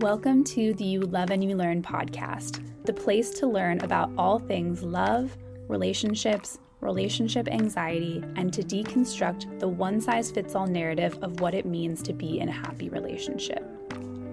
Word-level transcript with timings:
Welcome 0.00 0.44
to 0.44 0.72
the 0.72 0.84
You 0.84 1.02
Love 1.02 1.30
and 1.30 1.44
You 1.44 1.54
Learn 1.54 1.82
podcast, 1.82 2.64
the 2.86 2.92
place 2.92 3.28
to 3.32 3.46
learn 3.46 3.80
about 3.80 4.10
all 4.16 4.38
things 4.38 4.82
love, 4.82 5.36
relationships, 5.68 6.58
relationship 6.80 7.46
anxiety, 7.48 8.24
and 8.34 8.50
to 8.54 8.62
deconstruct 8.62 9.60
the 9.60 9.68
one 9.68 10.00
size 10.00 10.30
fits 10.30 10.54
all 10.54 10.66
narrative 10.66 11.18
of 11.20 11.40
what 11.40 11.52
it 11.52 11.66
means 11.66 12.02
to 12.04 12.14
be 12.14 12.40
in 12.40 12.48
a 12.48 12.52
happy 12.52 12.88
relationship. 12.88 13.62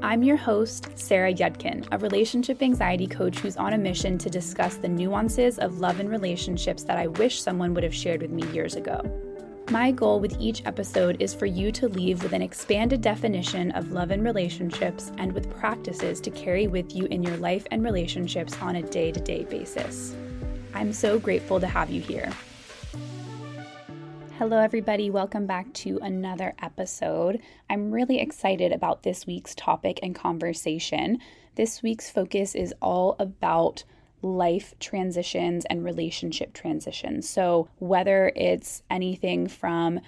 I'm 0.01 0.23
your 0.23 0.37
host, 0.37 0.87
Sarah 0.95 1.33
Yudkin, 1.33 1.85
a 1.91 1.97
relationship 1.97 2.63
anxiety 2.63 3.05
coach 3.05 3.39
who's 3.39 3.57
on 3.57 3.73
a 3.73 3.77
mission 3.77 4.17
to 4.19 4.29
discuss 4.29 4.77
the 4.77 4.87
nuances 4.87 5.59
of 5.59 5.79
love 5.79 5.99
and 5.99 6.09
relationships 6.09 6.83
that 6.83 6.97
I 6.97 7.07
wish 7.07 7.41
someone 7.41 7.73
would 7.73 7.83
have 7.83 7.93
shared 7.93 8.21
with 8.21 8.31
me 8.31 8.47
years 8.53 8.75
ago. 8.75 9.01
My 9.69 9.91
goal 9.91 10.21
with 10.21 10.39
each 10.39 10.65
episode 10.65 11.21
is 11.21 11.33
for 11.33 11.45
you 11.45 11.73
to 11.73 11.89
leave 11.89 12.23
with 12.23 12.31
an 12.31 12.41
expanded 12.41 13.01
definition 13.01 13.71
of 13.71 13.91
love 13.91 14.11
and 14.11 14.23
relationships 14.23 15.11
and 15.17 15.33
with 15.33 15.53
practices 15.59 16.21
to 16.21 16.31
carry 16.31 16.67
with 16.67 16.95
you 16.95 17.03
in 17.07 17.21
your 17.21 17.35
life 17.35 17.67
and 17.69 17.83
relationships 17.83 18.57
on 18.61 18.77
a 18.77 18.81
day 18.81 19.11
to 19.11 19.19
day 19.19 19.43
basis. 19.43 20.15
I'm 20.73 20.93
so 20.93 21.19
grateful 21.19 21.59
to 21.59 21.67
have 21.67 21.89
you 21.89 21.99
here. 21.99 22.31
Hello, 24.37 24.57
everybody. 24.57 25.09
Welcome 25.09 25.45
back 25.45 25.73
to 25.73 25.99
another 26.01 26.53
episode. 26.61 27.41
I'm 27.69 27.91
really 27.91 28.21
excited 28.21 28.71
about 28.71 29.03
this 29.03 29.27
week's 29.27 29.53
topic 29.53 29.99
and 30.01 30.15
conversation. 30.15 31.19
This 31.55 31.83
week's 31.83 32.09
focus 32.09 32.55
is 32.55 32.73
all 32.81 33.17
about 33.19 33.83
life 34.21 34.73
transitions 34.79 35.65
and 35.65 35.83
relationship 35.83 36.53
transitions. 36.53 37.29
So, 37.29 37.69
whether 37.79 38.31
it's 38.35 38.83
anything 38.89 39.47
from 39.47 39.99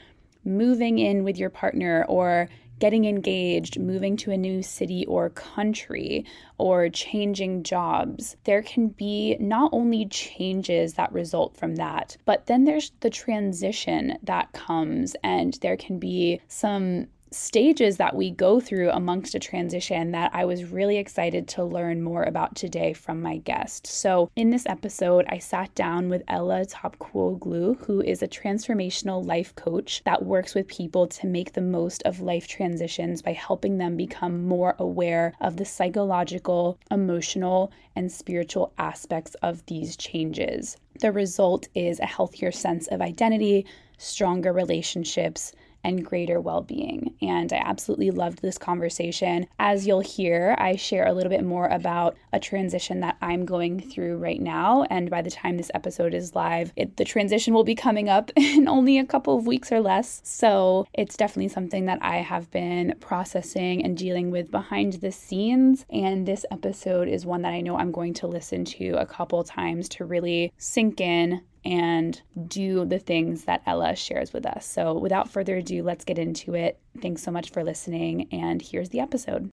moving 0.43 0.99
in 0.99 1.23
with 1.23 1.37
your 1.37 1.49
partner 1.49 2.05
or 2.07 2.49
getting 2.79 3.05
engaged, 3.05 3.77
moving 3.79 4.15
to 4.17 4.31
a 4.31 4.37
new 4.37 4.63
city 4.63 5.05
or 5.05 5.29
country, 5.29 6.25
or 6.57 6.89
changing 6.89 7.63
jobs, 7.63 8.35
there 8.45 8.61
can 8.61 8.87
be 8.87 9.35
not 9.39 9.69
only 9.73 10.05
changes 10.05 10.93
that 10.93 11.11
result 11.11 11.55
from 11.55 11.75
that, 11.75 12.17
but 12.25 12.45
then 12.47 12.63
there's 12.63 12.91
the 13.01 13.09
transition 13.09 14.17
that 14.23 14.51
comes, 14.53 15.15
and 15.23 15.57
there 15.61 15.77
can 15.77 15.99
be 15.99 16.39
some 16.47 17.07
stages 17.31 17.97
that 17.97 18.15
we 18.15 18.31
go 18.31 18.59
through 18.59 18.89
amongst 18.91 19.35
a 19.35 19.39
transition 19.39 20.11
that 20.11 20.31
I 20.33 20.45
was 20.45 20.71
really 20.71 20.97
excited 20.97 21.47
to 21.49 21.63
learn 21.63 22.01
more 22.01 22.23
about 22.23 22.55
today 22.55 22.93
from 22.93 23.21
my 23.21 23.37
guest. 23.37 23.85
So, 23.87 24.31
in 24.35 24.49
this 24.49 24.65
episode, 24.65 25.25
I 25.29 25.37
sat 25.37 25.73
down 25.75 26.09
with 26.09 26.23
Ela 26.27 26.65
Topcuoglu, 26.65 27.85
who 27.85 28.01
is 28.01 28.23
a 28.23 28.27
transformational 28.27 29.25
life 29.25 29.55
coach 29.55 30.01
that 30.05 30.25
works 30.25 30.55
with 30.55 30.67
people 30.67 31.07
to 31.07 31.27
make 31.27 31.53
the 31.53 31.61
most 31.61 32.01
of 32.03 32.19
life 32.19 32.47
transitions 32.47 33.21
by 33.21 33.33
helping 33.33 33.77
them 33.77 33.95
become 33.95 34.47
more 34.47 34.75
aware 34.79 35.33
of 35.39 35.57
the 35.57 35.65
psychological, 35.65 36.79
emotional, 36.89 37.71
and 37.95 38.11
spiritual 38.11 38.73
aspects 38.77 39.35
of 39.41 39.65
these 39.67 39.95
changes. 39.95 40.77
The 40.99 41.11
result 41.11 41.67
is 41.75 41.99
a 41.99 42.05
healthier 42.05 42.51
sense 42.51 42.87
of 42.87 43.01
identity, 43.01 43.65
stronger 43.97 44.51
relationships, 44.51 45.53
and 45.83 46.05
greater 46.05 46.39
well 46.39 46.61
being. 46.61 47.15
And 47.21 47.51
I 47.53 47.61
absolutely 47.63 48.11
loved 48.11 48.41
this 48.41 48.57
conversation. 48.57 49.47
As 49.59 49.87
you'll 49.87 49.99
hear, 49.99 50.55
I 50.57 50.75
share 50.75 51.07
a 51.07 51.13
little 51.13 51.29
bit 51.29 51.43
more 51.43 51.67
about 51.67 52.17
a 52.33 52.39
transition 52.39 52.99
that 53.01 53.17
I'm 53.21 53.45
going 53.45 53.79
through 53.79 54.17
right 54.17 54.41
now. 54.41 54.85
And 54.89 55.09
by 55.09 55.21
the 55.21 55.31
time 55.31 55.57
this 55.57 55.71
episode 55.73 56.13
is 56.13 56.35
live, 56.35 56.71
it, 56.75 56.97
the 56.97 57.05
transition 57.05 57.53
will 57.53 57.63
be 57.63 57.75
coming 57.75 58.09
up 58.09 58.31
in 58.35 58.67
only 58.67 58.97
a 58.97 59.05
couple 59.05 59.37
of 59.37 59.47
weeks 59.47 59.71
or 59.71 59.79
less. 59.79 60.21
So 60.23 60.87
it's 60.93 61.17
definitely 61.17 61.49
something 61.49 61.85
that 61.85 61.99
I 62.01 62.17
have 62.17 62.51
been 62.51 62.95
processing 62.99 63.83
and 63.83 63.97
dealing 63.97 64.31
with 64.31 64.51
behind 64.51 64.93
the 64.93 65.11
scenes. 65.11 65.85
And 65.89 66.27
this 66.27 66.45
episode 66.51 67.07
is 67.07 67.25
one 67.25 67.41
that 67.43 67.53
I 67.53 67.61
know 67.61 67.77
I'm 67.77 67.91
going 67.91 68.13
to 68.15 68.27
listen 68.27 68.65
to 68.65 68.93
a 68.93 69.05
couple 69.05 69.43
times 69.43 69.89
to 69.89 70.05
really 70.05 70.53
sink 70.57 71.01
in 71.01 71.41
and 71.65 72.21
do 72.47 72.85
the 72.85 72.99
things 72.99 73.45
that 73.45 73.61
Ela 73.65 73.95
shares 73.95 74.33
with 74.33 74.45
us. 74.45 74.65
So, 74.65 74.97
without 74.97 75.29
further 75.29 75.57
ado, 75.57 75.83
let's 75.83 76.05
get 76.05 76.19
into 76.19 76.55
it. 76.55 76.79
Thanks 77.01 77.21
so 77.21 77.31
much 77.31 77.51
for 77.51 77.63
listening, 77.63 78.27
and 78.31 78.61
here's 78.61 78.89
the 78.89 78.99
episode. 78.99 79.49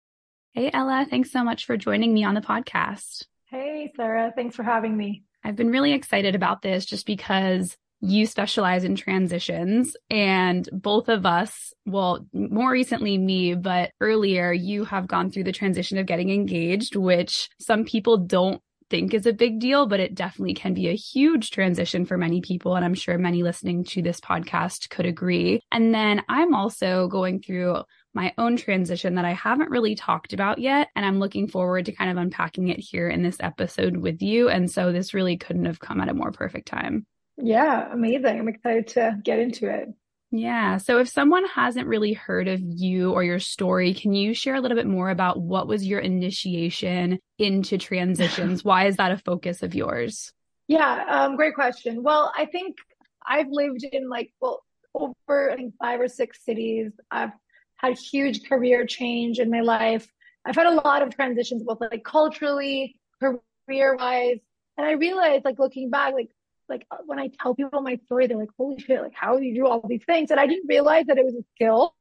Hey, 0.52 0.70
Ela, 0.72 1.06
thanks 1.08 1.32
so 1.32 1.42
much 1.42 1.66
for 1.66 1.76
joining 1.76 2.14
me 2.14 2.24
on 2.24 2.34
the 2.34 2.40
podcast. 2.40 3.24
Hey, 3.46 3.92
Sarah, 3.96 4.32
thanks 4.34 4.54
for 4.54 4.62
having 4.62 4.96
me. 4.96 5.24
I've 5.42 5.56
been 5.56 5.70
really 5.70 5.92
excited 5.92 6.34
about 6.34 6.62
this 6.62 6.86
just 6.86 7.06
because 7.06 7.76
you 8.00 8.26
specialize 8.26 8.84
in 8.84 8.96
transitions 8.96 9.96
and 10.10 10.68
both 10.72 11.08
of 11.08 11.24
us, 11.24 11.72
well, 11.86 12.26
more 12.32 12.70
recently 12.70 13.16
me, 13.18 13.54
but 13.54 13.92
earlier 14.00 14.52
you 14.52 14.84
have 14.84 15.08
gone 15.08 15.30
through 15.30 15.44
the 15.44 15.52
transition 15.52 15.98
of 15.98 16.06
getting 16.06 16.30
engaged, 16.30 16.96
which 16.96 17.48
some 17.58 17.84
people 17.84 18.18
don't 18.18 18.60
think 18.94 19.12
is 19.12 19.26
a 19.26 19.32
big 19.32 19.58
deal, 19.58 19.86
but 19.86 19.98
it 19.98 20.14
definitely 20.14 20.54
can 20.54 20.72
be 20.72 20.88
a 20.88 20.94
huge 20.94 21.50
transition 21.50 22.06
for 22.06 22.16
many 22.16 22.40
people. 22.40 22.76
And 22.76 22.84
I'm 22.84 22.94
sure 22.94 23.18
many 23.18 23.42
listening 23.42 23.82
to 23.86 24.02
this 24.02 24.20
podcast 24.20 24.88
could 24.88 25.04
agree. 25.04 25.60
And 25.72 25.92
then 25.92 26.22
I'm 26.28 26.54
also 26.54 27.08
going 27.08 27.42
through 27.42 27.82
my 28.14 28.32
own 28.38 28.56
transition 28.56 29.16
that 29.16 29.24
I 29.24 29.32
haven't 29.32 29.70
really 29.70 29.96
talked 29.96 30.32
about 30.32 30.60
yet. 30.60 30.90
And 30.94 31.04
I'm 31.04 31.18
looking 31.18 31.48
forward 31.48 31.86
to 31.86 31.92
kind 31.92 32.08
of 32.08 32.18
unpacking 32.18 32.68
it 32.68 32.78
here 32.78 33.08
in 33.08 33.24
this 33.24 33.38
episode 33.40 33.96
with 33.96 34.22
you. 34.22 34.48
And 34.48 34.70
so 34.70 34.92
this 34.92 35.12
really 35.12 35.38
couldn't 35.38 35.64
have 35.64 35.80
come 35.80 36.00
at 36.00 36.08
a 36.08 36.14
more 36.14 36.30
perfect 36.30 36.68
time. 36.68 37.04
Yeah, 37.36 37.92
amazing. 37.92 38.38
I'm 38.38 38.46
excited 38.46 38.86
to 38.88 39.18
get 39.24 39.40
into 39.40 39.68
it. 39.68 39.88
Yeah. 40.36 40.78
So 40.78 40.98
if 40.98 41.08
someone 41.08 41.46
hasn't 41.46 41.86
really 41.86 42.12
heard 42.12 42.48
of 42.48 42.60
you 42.60 43.12
or 43.12 43.22
your 43.22 43.38
story, 43.38 43.94
can 43.94 44.12
you 44.14 44.34
share 44.34 44.56
a 44.56 44.60
little 44.60 44.76
bit 44.76 44.88
more 44.88 45.10
about 45.10 45.40
what 45.40 45.68
was 45.68 45.86
your 45.86 46.00
initiation 46.00 47.20
into 47.38 47.78
transitions? 47.78 48.64
Why 48.64 48.86
is 48.88 48.96
that 48.96 49.12
a 49.12 49.18
focus 49.18 49.62
of 49.62 49.76
yours? 49.76 50.32
Yeah, 50.66 51.04
um, 51.08 51.36
great 51.36 51.54
question. 51.54 52.02
Well, 52.02 52.32
I 52.36 52.46
think 52.46 52.78
I've 53.24 53.46
lived 53.48 53.84
in 53.84 54.08
like, 54.08 54.32
well, 54.40 54.64
over 54.92 55.52
I 55.52 55.54
think 55.54 55.74
five 55.80 56.00
or 56.00 56.08
six 56.08 56.44
cities. 56.44 56.90
I've 57.12 57.30
had 57.76 57.96
huge 57.96 58.48
career 58.48 58.86
change 58.86 59.38
in 59.38 59.52
my 59.52 59.60
life. 59.60 60.08
I've 60.44 60.56
had 60.56 60.66
a 60.66 60.72
lot 60.72 61.02
of 61.02 61.14
transitions, 61.14 61.62
both 61.62 61.80
like 61.80 62.02
culturally, 62.02 62.96
career 63.20 63.94
wise. 63.94 64.40
And 64.76 64.84
I 64.84 64.92
realized 64.94 65.44
like 65.44 65.60
looking 65.60 65.90
back, 65.90 66.12
like 66.12 66.30
like 66.68 66.86
uh, 66.90 66.98
when 67.06 67.18
I 67.18 67.30
tell 67.40 67.54
people 67.54 67.80
my 67.80 67.96
story, 68.06 68.26
they're 68.26 68.36
like, 68.36 68.50
holy 68.58 68.80
shit, 68.80 69.00
like 69.02 69.14
how 69.14 69.38
do 69.38 69.44
you 69.44 69.54
do 69.54 69.66
all 69.66 69.86
these 69.86 70.04
things? 70.04 70.30
And 70.30 70.40
I 70.40 70.46
didn't 70.46 70.68
realize 70.68 71.06
that 71.06 71.18
it 71.18 71.24
was 71.24 71.34
a 71.34 71.44
skill, 71.54 71.94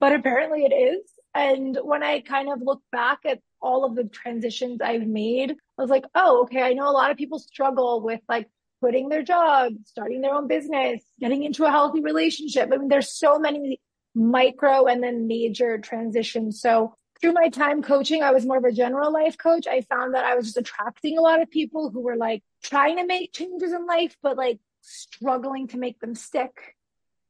but 0.00 0.12
apparently 0.12 0.64
it 0.64 0.74
is. 0.74 1.02
And 1.34 1.78
when 1.82 2.02
I 2.02 2.20
kind 2.20 2.48
of 2.48 2.60
look 2.62 2.80
back 2.92 3.20
at 3.26 3.40
all 3.60 3.84
of 3.84 3.96
the 3.96 4.04
transitions 4.04 4.80
I've 4.80 5.06
made, 5.06 5.50
I 5.50 5.82
was 5.82 5.90
like, 5.90 6.04
oh, 6.14 6.42
okay, 6.42 6.62
I 6.62 6.74
know 6.74 6.88
a 6.88 6.92
lot 6.92 7.10
of 7.10 7.16
people 7.16 7.38
struggle 7.38 8.00
with 8.00 8.20
like 8.28 8.48
quitting 8.80 9.08
their 9.08 9.22
job, 9.22 9.72
starting 9.86 10.20
their 10.20 10.34
own 10.34 10.46
business, 10.46 11.02
getting 11.18 11.42
into 11.42 11.64
a 11.64 11.70
healthy 11.70 12.00
relationship. 12.00 12.70
I 12.72 12.76
mean, 12.76 12.88
there's 12.88 13.10
so 13.10 13.38
many 13.38 13.80
micro 14.14 14.86
and 14.86 15.02
then 15.02 15.26
major 15.26 15.78
transitions. 15.78 16.60
So 16.60 16.94
through 17.20 17.32
my 17.32 17.48
time 17.48 17.82
coaching, 17.82 18.22
I 18.22 18.32
was 18.32 18.44
more 18.44 18.58
of 18.58 18.64
a 18.64 18.72
general 18.72 19.12
life 19.12 19.38
coach. 19.38 19.66
I 19.66 19.82
found 19.82 20.14
that 20.14 20.24
I 20.24 20.34
was 20.34 20.46
just 20.46 20.56
attracting 20.56 21.18
a 21.18 21.22
lot 21.22 21.40
of 21.40 21.50
people 21.50 21.90
who 21.90 22.00
were 22.00 22.16
like 22.16 22.42
trying 22.62 22.96
to 22.96 23.06
make 23.06 23.32
changes 23.32 23.72
in 23.72 23.86
life, 23.86 24.16
but 24.22 24.36
like 24.36 24.58
struggling 24.80 25.68
to 25.68 25.78
make 25.78 26.00
them 26.00 26.14
stick 26.14 26.76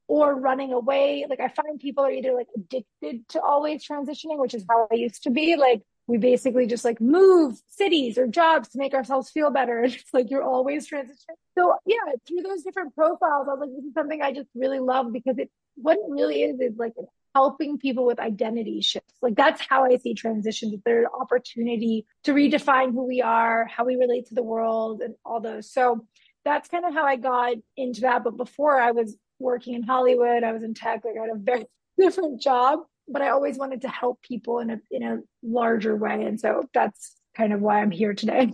or 0.06 0.34
running 0.34 0.72
away. 0.72 1.26
Like 1.28 1.40
I 1.40 1.48
find 1.48 1.80
people 1.80 2.04
are 2.04 2.10
either 2.10 2.32
like 2.34 2.48
addicted 2.54 3.28
to 3.30 3.40
always 3.40 3.86
transitioning, 3.86 4.38
which 4.38 4.54
is 4.54 4.64
how 4.68 4.88
I 4.90 4.96
used 4.96 5.22
to 5.24 5.30
be. 5.30 5.56
Like 5.56 5.82
we 6.06 6.18
basically 6.18 6.66
just 6.66 6.84
like 6.84 7.00
move 7.00 7.58
cities 7.68 8.18
or 8.18 8.26
jobs 8.26 8.68
to 8.70 8.78
make 8.78 8.94
ourselves 8.94 9.30
feel 9.30 9.50
better. 9.50 9.78
And 9.84 9.92
it's 9.92 10.12
like 10.12 10.30
you're 10.30 10.42
always 10.42 10.88
transitioning. 10.88 11.36
So 11.56 11.74
yeah, 11.86 11.96
through 12.26 12.42
those 12.42 12.62
different 12.62 12.94
profiles, 12.94 13.48
I 13.48 13.52
was 13.52 13.60
like, 13.60 13.70
this 13.70 13.84
is 13.84 13.94
something 13.94 14.20
I 14.20 14.32
just 14.32 14.48
really 14.54 14.80
love 14.80 15.12
because 15.12 15.38
it 15.38 15.50
what 15.76 15.96
it 15.96 16.04
really 16.08 16.42
is 16.42 16.60
is 16.60 16.76
like 16.76 16.94
helping 17.34 17.78
people 17.78 18.06
with 18.06 18.20
identity 18.20 18.80
shifts. 18.80 19.14
Like 19.20 19.34
that's 19.34 19.60
how 19.68 19.84
I 19.84 19.96
see 19.96 20.14
transitions. 20.14 20.80
There's 20.84 21.06
an 21.06 21.20
opportunity 21.20 22.06
to 22.24 22.32
redefine 22.32 22.92
who 22.92 23.06
we 23.06 23.22
are, 23.22 23.66
how 23.66 23.84
we 23.84 23.96
relate 23.96 24.26
to 24.26 24.34
the 24.34 24.42
world 24.42 25.02
and 25.02 25.14
all 25.24 25.40
those. 25.40 25.70
So 25.72 26.06
that's 26.44 26.68
kind 26.68 26.84
of 26.84 26.94
how 26.94 27.04
I 27.04 27.16
got 27.16 27.56
into 27.76 28.02
that. 28.02 28.22
But 28.22 28.36
before 28.36 28.80
I 28.80 28.92
was 28.92 29.16
working 29.38 29.74
in 29.74 29.82
Hollywood, 29.82 30.44
I 30.44 30.52
was 30.52 30.62
in 30.62 30.74
tech, 30.74 31.04
like 31.04 31.16
I 31.18 31.26
had 31.26 31.34
a 31.34 31.38
very 31.38 31.66
different 31.98 32.40
job, 32.40 32.80
but 33.08 33.20
I 33.20 33.30
always 33.30 33.58
wanted 33.58 33.82
to 33.82 33.88
help 33.88 34.22
people 34.22 34.60
in 34.60 34.70
a, 34.70 34.80
in 34.90 35.02
a 35.02 35.18
larger 35.42 35.96
way. 35.96 36.24
And 36.24 36.40
so 36.40 36.62
that's 36.72 37.16
kind 37.36 37.52
of 37.52 37.60
why 37.60 37.80
I'm 37.80 37.90
here 37.90 38.14
today. 38.14 38.52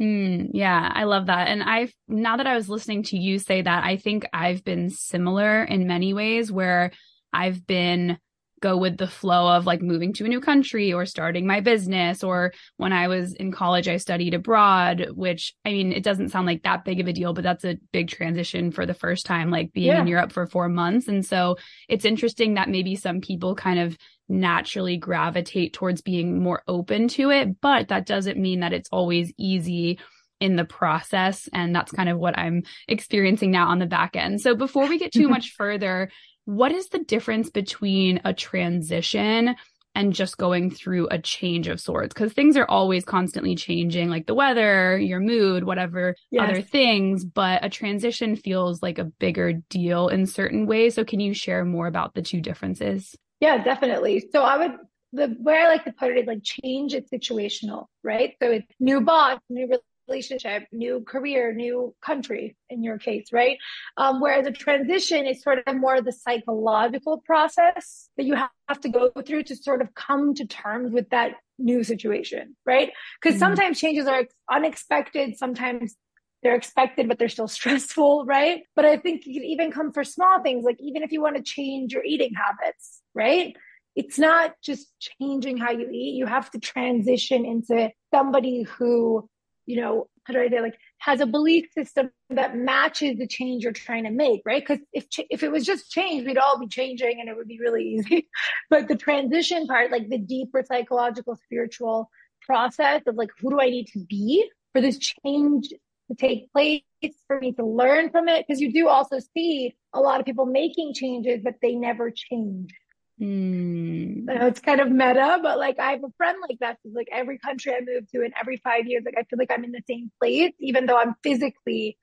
Mm, 0.00 0.50
yeah, 0.54 0.90
I 0.94 1.04
love 1.04 1.26
that. 1.26 1.48
And 1.48 1.62
I've, 1.62 1.92
now 2.08 2.38
that 2.38 2.46
I 2.46 2.54
was 2.54 2.70
listening 2.70 3.02
to 3.04 3.18
you 3.18 3.38
say 3.38 3.60
that, 3.60 3.84
I 3.84 3.96
think 3.96 4.24
I've 4.32 4.64
been 4.64 4.88
similar 4.88 5.62
in 5.62 5.86
many 5.86 6.14
ways 6.14 6.50
where 6.50 6.92
I've 7.32 7.66
been 7.66 8.18
go 8.60 8.76
with 8.76 8.98
the 8.98 9.08
flow 9.08 9.56
of 9.56 9.64
like 9.64 9.80
moving 9.80 10.12
to 10.12 10.26
a 10.26 10.28
new 10.28 10.40
country 10.40 10.92
or 10.92 11.06
starting 11.06 11.46
my 11.46 11.60
business 11.60 12.22
or 12.22 12.52
when 12.76 12.92
I 12.92 13.08
was 13.08 13.32
in 13.32 13.52
college 13.52 13.88
I 13.88 13.96
studied 13.96 14.34
abroad 14.34 15.06
which 15.14 15.54
I 15.64 15.70
mean 15.70 15.92
it 15.92 16.02
doesn't 16.02 16.28
sound 16.28 16.46
like 16.46 16.64
that 16.64 16.84
big 16.84 17.00
of 17.00 17.08
a 17.08 17.12
deal 17.14 17.32
but 17.32 17.42
that's 17.42 17.64
a 17.64 17.78
big 17.90 18.08
transition 18.08 18.70
for 18.70 18.84
the 18.84 18.92
first 18.92 19.24
time 19.24 19.50
like 19.50 19.72
being 19.72 19.86
yeah. 19.86 20.00
in 20.02 20.06
Europe 20.06 20.30
for 20.30 20.46
4 20.46 20.68
months 20.68 21.08
and 21.08 21.24
so 21.24 21.56
it's 21.88 22.04
interesting 22.04 22.54
that 22.54 22.68
maybe 22.68 22.96
some 22.96 23.22
people 23.22 23.54
kind 23.54 23.80
of 23.80 23.96
naturally 24.30 24.96
gravitate 24.96 25.72
towards 25.74 26.00
being 26.00 26.42
more 26.42 26.62
open 26.66 27.08
to 27.08 27.30
it. 27.30 27.60
But 27.60 27.88
that 27.88 28.06
doesn't 28.06 28.38
mean 28.38 28.60
that 28.60 28.72
it's 28.72 28.88
always 28.90 29.32
easy 29.36 29.98
in 30.40 30.56
the 30.56 30.64
process. 30.64 31.48
And 31.52 31.74
that's 31.74 31.92
kind 31.92 32.08
of 32.08 32.18
what 32.18 32.38
I'm 32.38 32.62
experiencing 32.88 33.50
now 33.50 33.68
on 33.68 33.78
the 33.78 33.86
back 33.86 34.16
end. 34.16 34.40
So 34.40 34.54
before 34.54 34.88
we 34.88 34.98
get 34.98 35.12
too 35.12 35.28
much 35.36 35.52
further, 35.56 36.10
what 36.50 36.72
is 36.72 36.88
the 36.88 36.98
difference 36.98 37.48
between 37.48 38.20
a 38.24 38.34
transition 38.34 39.54
and 39.94 40.12
just 40.12 40.36
going 40.36 40.68
through 40.68 41.06
a 41.08 41.18
change 41.18 41.68
of 41.68 41.80
sorts? 41.80 42.12
Because 42.12 42.32
things 42.32 42.56
are 42.56 42.68
always 42.68 43.04
constantly 43.04 43.54
changing 43.54 44.10
like 44.10 44.26
the 44.26 44.34
weather 44.34 44.98
your 44.98 45.20
mood 45.20 45.62
whatever 45.62 46.16
yes. 46.32 46.50
other 46.50 46.60
things 46.60 47.24
but 47.24 47.64
a 47.64 47.68
transition 47.68 48.34
feels 48.34 48.82
like 48.82 48.98
a 48.98 49.04
bigger 49.04 49.52
deal 49.68 50.08
in 50.08 50.26
certain 50.26 50.66
ways. 50.66 50.96
So 50.96 51.04
can 51.04 51.20
you 51.20 51.34
share 51.34 51.64
more 51.64 51.86
about 51.86 52.14
the 52.14 52.22
two 52.22 52.40
differences? 52.40 53.14
Yeah 53.38 53.62
definitely. 53.62 54.24
So 54.32 54.42
i 54.42 54.56
would 54.56 54.72
the 55.12 55.36
way 55.38 55.58
i 55.58 55.68
like 55.68 55.84
to 55.84 55.92
put 55.92 56.10
it 56.10 56.18
is 56.18 56.26
like 56.26 56.42
change 56.42 56.94
is 56.94 57.08
situational 57.10 57.86
right? 58.02 58.34
So 58.42 58.50
it's 58.50 58.66
new 58.80 59.00
boss 59.00 59.38
new 59.48 59.68
relationship, 60.10 60.64
new 60.72 61.02
career, 61.06 61.54
new 61.54 61.94
country 62.02 62.56
in 62.68 62.82
your 62.82 62.98
case, 62.98 63.32
right? 63.32 63.58
Um, 63.96 64.20
whereas 64.20 64.46
a 64.46 64.50
transition 64.50 65.26
is 65.26 65.42
sort 65.42 65.62
of 65.66 65.76
more 65.76 66.00
the 66.02 66.12
psychological 66.12 67.18
process 67.18 68.08
that 68.16 68.26
you 68.26 68.34
have 68.34 68.80
to 68.80 68.88
go 68.88 69.10
through 69.26 69.44
to 69.44 69.56
sort 69.56 69.80
of 69.80 69.94
come 69.94 70.34
to 70.34 70.46
terms 70.46 70.92
with 70.92 71.08
that 71.10 71.34
new 71.58 71.84
situation, 71.84 72.56
right? 72.66 72.90
Because 73.20 73.36
mm-hmm. 73.36 73.46
sometimes 73.46 73.80
changes 73.80 74.06
are 74.06 74.24
unexpected, 74.50 75.36
sometimes 75.36 75.96
they're 76.42 76.56
expected, 76.56 77.08
but 77.08 77.18
they're 77.18 77.28
still 77.28 77.48
stressful, 77.58 78.24
right? 78.26 78.62
But 78.74 78.84
I 78.84 78.96
think 78.96 79.26
it 79.26 79.32
can 79.34 79.44
even 79.44 79.70
come 79.70 79.92
for 79.92 80.04
small 80.04 80.42
things, 80.42 80.64
like 80.64 80.78
even 80.80 81.02
if 81.02 81.12
you 81.12 81.22
want 81.22 81.36
to 81.36 81.42
change 81.42 81.92
your 81.92 82.04
eating 82.04 82.32
habits, 82.34 83.00
right? 83.14 83.54
It's 83.96 84.18
not 84.18 84.54
just 84.62 84.86
changing 85.00 85.56
how 85.58 85.72
you 85.72 85.90
eat. 85.90 86.14
You 86.14 86.26
have 86.26 86.50
to 86.52 86.60
transition 86.60 87.44
into 87.44 87.90
somebody 88.14 88.62
who 88.62 89.28
you 89.70 89.80
know, 89.80 90.08
how 90.24 90.34
do 90.34 90.40
I 90.40 90.48
say, 90.48 90.60
like 90.60 90.76
has 90.98 91.20
a 91.20 91.26
belief 91.26 91.66
system 91.72 92.10
that 92.30 92.56
matches 92.56 93.18
the 93.18 93.26
change 93.26 93.62
you're 93.62 93.72
trying 93.72 94.04
to 94.04 94.10
make, 94.10 94.42
right? 94.44 94.62
Because 94.66 94.84
if 94.92 95.06
if 95.30 95.44
it 95.44 95.52
was 95.52 95.64
just 95.64 95.90
change, 95.92 96.26
we'd 96.26 96.38
all 96.38 96.58
be 96.58 96.66
changing 96.66 97.20
and 97.20 97.28
it 97.28 97.36
would 97.36 97.46
be 97.46 97.60
really 97.60 97.84
easy. 97.84 98.28
but 98.70 98.88
the 98.88 98.96
transition 98.96 99.66
part, 99.68 99.92
like 99.92 100.08
the 100.08 100.18
deeper 100.18 100.64
psychological, 100.66 101.36
spiritual 101.36 102.10
process 102.42 103.02
of 103.06 103.14
like, 103.14 103.30
who 103.38 103.50
do 103.50 103.60
I 103.60 103.70
need 103.70 103.86
to 103.92 104.00
be 104.00 104.50
for 104.72 104.80
this 104.80 104.98
change 104.98 105.68
to 105.68 106.16
take 106.18 106.50
place, 106.52 106.82
for 107.28 107.38
me 107.38 107.52
to 107.52 107.64
learn 107.64 108.10
from 108.10 108.28
it? 108.28 108.44
Because 108.46 108.60
you 108.60 108.72
do 108.72 108.88
also 108.88 109.18
see 109.34 109.76
a 109.92 110.00
lot 110.00 110.18
of 110.18 110.26
people 110.26 110.46
making 110.46 110.94
changes, 110.94 111.40
but 111.44 111.54
they 111.62 111.76
never 111.76 112.10
change. 112.10 112.74
Mm. 113.20 114.24
know 114.24 114.46
it's 114.46 114.60
kind 114.60 114.80
of 114.80 114.90
meta, 114.90 115.38
but 115.42 115.58
like 115.58 115.78
I 115.78 115.92
have 115.92 116.04
a 116.04 116.12
friend 116.16 116.38
like 116.48 116.58
that. 116.60 116.78
like 116.84 117.08
every 117.12 117.38
country 117.38 117.74
I 117.74 117.80
move 117.80 118.10
to, 118.12 118.22
and 118.24 118.32
every 118.40 118.56
five 118.58 118.86
years, 118.86 119.02
like 119.04 119.16
I 119.18 119.24
feel 119.24 119.38
like 119.38 119.50
I'm 119.50 119.64
in 119.64 119.72
the 119.72 119.82
same 119.86 120.10
place, 120.20 120.52
even 120.58 120.86
though 120.86 120.98
I'm 120.98 121.14
physically 121.22 121.98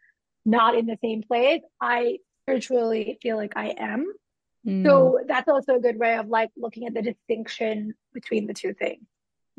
not 0.45 0.75
in 0.75 0.85
the 0.85 0.97
same 1.03 1.23
place. 1.23 1.61
I 1.81 2.19
spiritually 2.43 3.17
feel 3.21 3.35
like 3.35 3.53
I 3.55 3.69
am. 3.77 4.13
Mm. 4.65 4.85
So 4.85 5.19
that's 5.27 5.49
also 5.49 5.75
a 5.75 5.79
good 5.79 5.97
way 5.97 6.17
of 6.17 6.27
like 6.27 6.49
looking 6.55 6.85
at 6.85 6.93
the 6.93 7.01
distinction 7.01 7.95
between 8.13 8.45
the 8.45 8.53
two 8.53 8.73
things. 8.73 9.03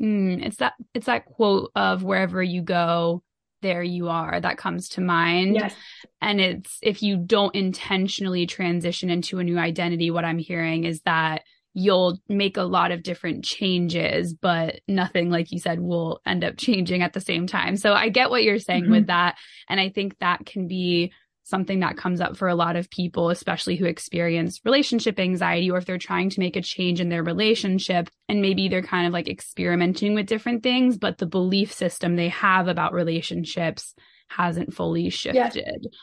Mm. 0.01 0.45
It's 0.45 0.57
that 0.57 0.73
it's 0.93 1.07
that 1.07 1.25
quote 1.25 1.71
of 1.75 2.03
wherever 2.03 2.41
you 2.41 2.61
go, 2.61 3.21
there 3.61 3.83
you 3.83 4.09
are 4.09 4.39
that 4.39 4.57
comes 4.57 4.89
to 4.89 5.01
mind. 5.01 5.55
Yes. 5.55 5.75
And 6.21 6.39
it's 6.39 6.77
if 6.81 7.01
you 7.01 7.17
don't 7.17 7.53
intentionally 7.55 8.45
transition 8.45 9.09
into 9.09 9.39
a 9.39 9.43
new 9.43 9.57
identity, 9.57 10.11
what 10.11 10.25
I'm 10.25 10.39
hearing 10.39 10.83
is 10.83 11.01
that 11.01 11.43
you'll 11.73 12.19
make 12.27 12.57
a 12.57 12.63
lot 12.63 12.91
of 12.91 13.03
different 13.03 13.45
changes, 13.45 14.33
but 14.33 14.81
nothing, 14.87 15.29
like 15.29 15.51
you 15.51 15.59
said, 15.59 15.79
will 15.79 16.19
end 16.25 16.43
up 16.43 16.57
changing 16.57 17.03
at 17.03 17.13
the 17.13 17.21
same 17.21 17.47
time. 17.47 17.77
So 17.77 17.93
I 17.93 18.09
get 18.09 18.29
what 18.29 18.43
you're 18.43 18.59
saying 18.59 18.83
mm-hmm. 18.83 18.91
with 18.91 19.07
that. 19.07 19.37
And 19.69 19.79
I 19.79 19.89
think 19.89 20.17
that 20.19 20.45
can 20.45 20.67
be 20.67 21.11
something 21.49 21.79
that 21.79 21.97
comes 21.97 22.21
up 22.21 22.37
for 22.37 22.47
a 22.47 22.55
lot 22.55 22.75
of 22.75 22.89
people, 22.89 23.29
especially 23.29 23.75
who 23.75 23.85
experience 23.85 24.61
relationship 24.63 25.19
anxiety, 25.19 25.69
or 25.69 25.77
if 25.77 25.85
they're 25.85 25.97
trying 25.97 26.29
to 26.29 26.39
make 26.39 26.55
a 26.55 26.61
change 26.61 27.01
in 27.01 27.09
their 27.09 27.23
relationship 27.23 28.09
and 28.27 28.41
maybe 28.41 28.69
they're 28.69 28.81
kind 28.81 29.07
of 29.07 29.13
like 29.13 29.27
experimenting 29.27 30.13
with 30.13 30.27
different 30.27 30.63
things, 30.63 30.97
but 30.97 31.17
the 31.17 31.25
belief 31.25 31.73
system 31.73 32.15
they 32.15 32.29
have 32.29 32.67
about 32.67 32.93
relationships 32.93 33.95
hasn't 34.27 34.73
fully 34.73 35.09
shifted. 35.09 35.81
Yes. 35.83 35.93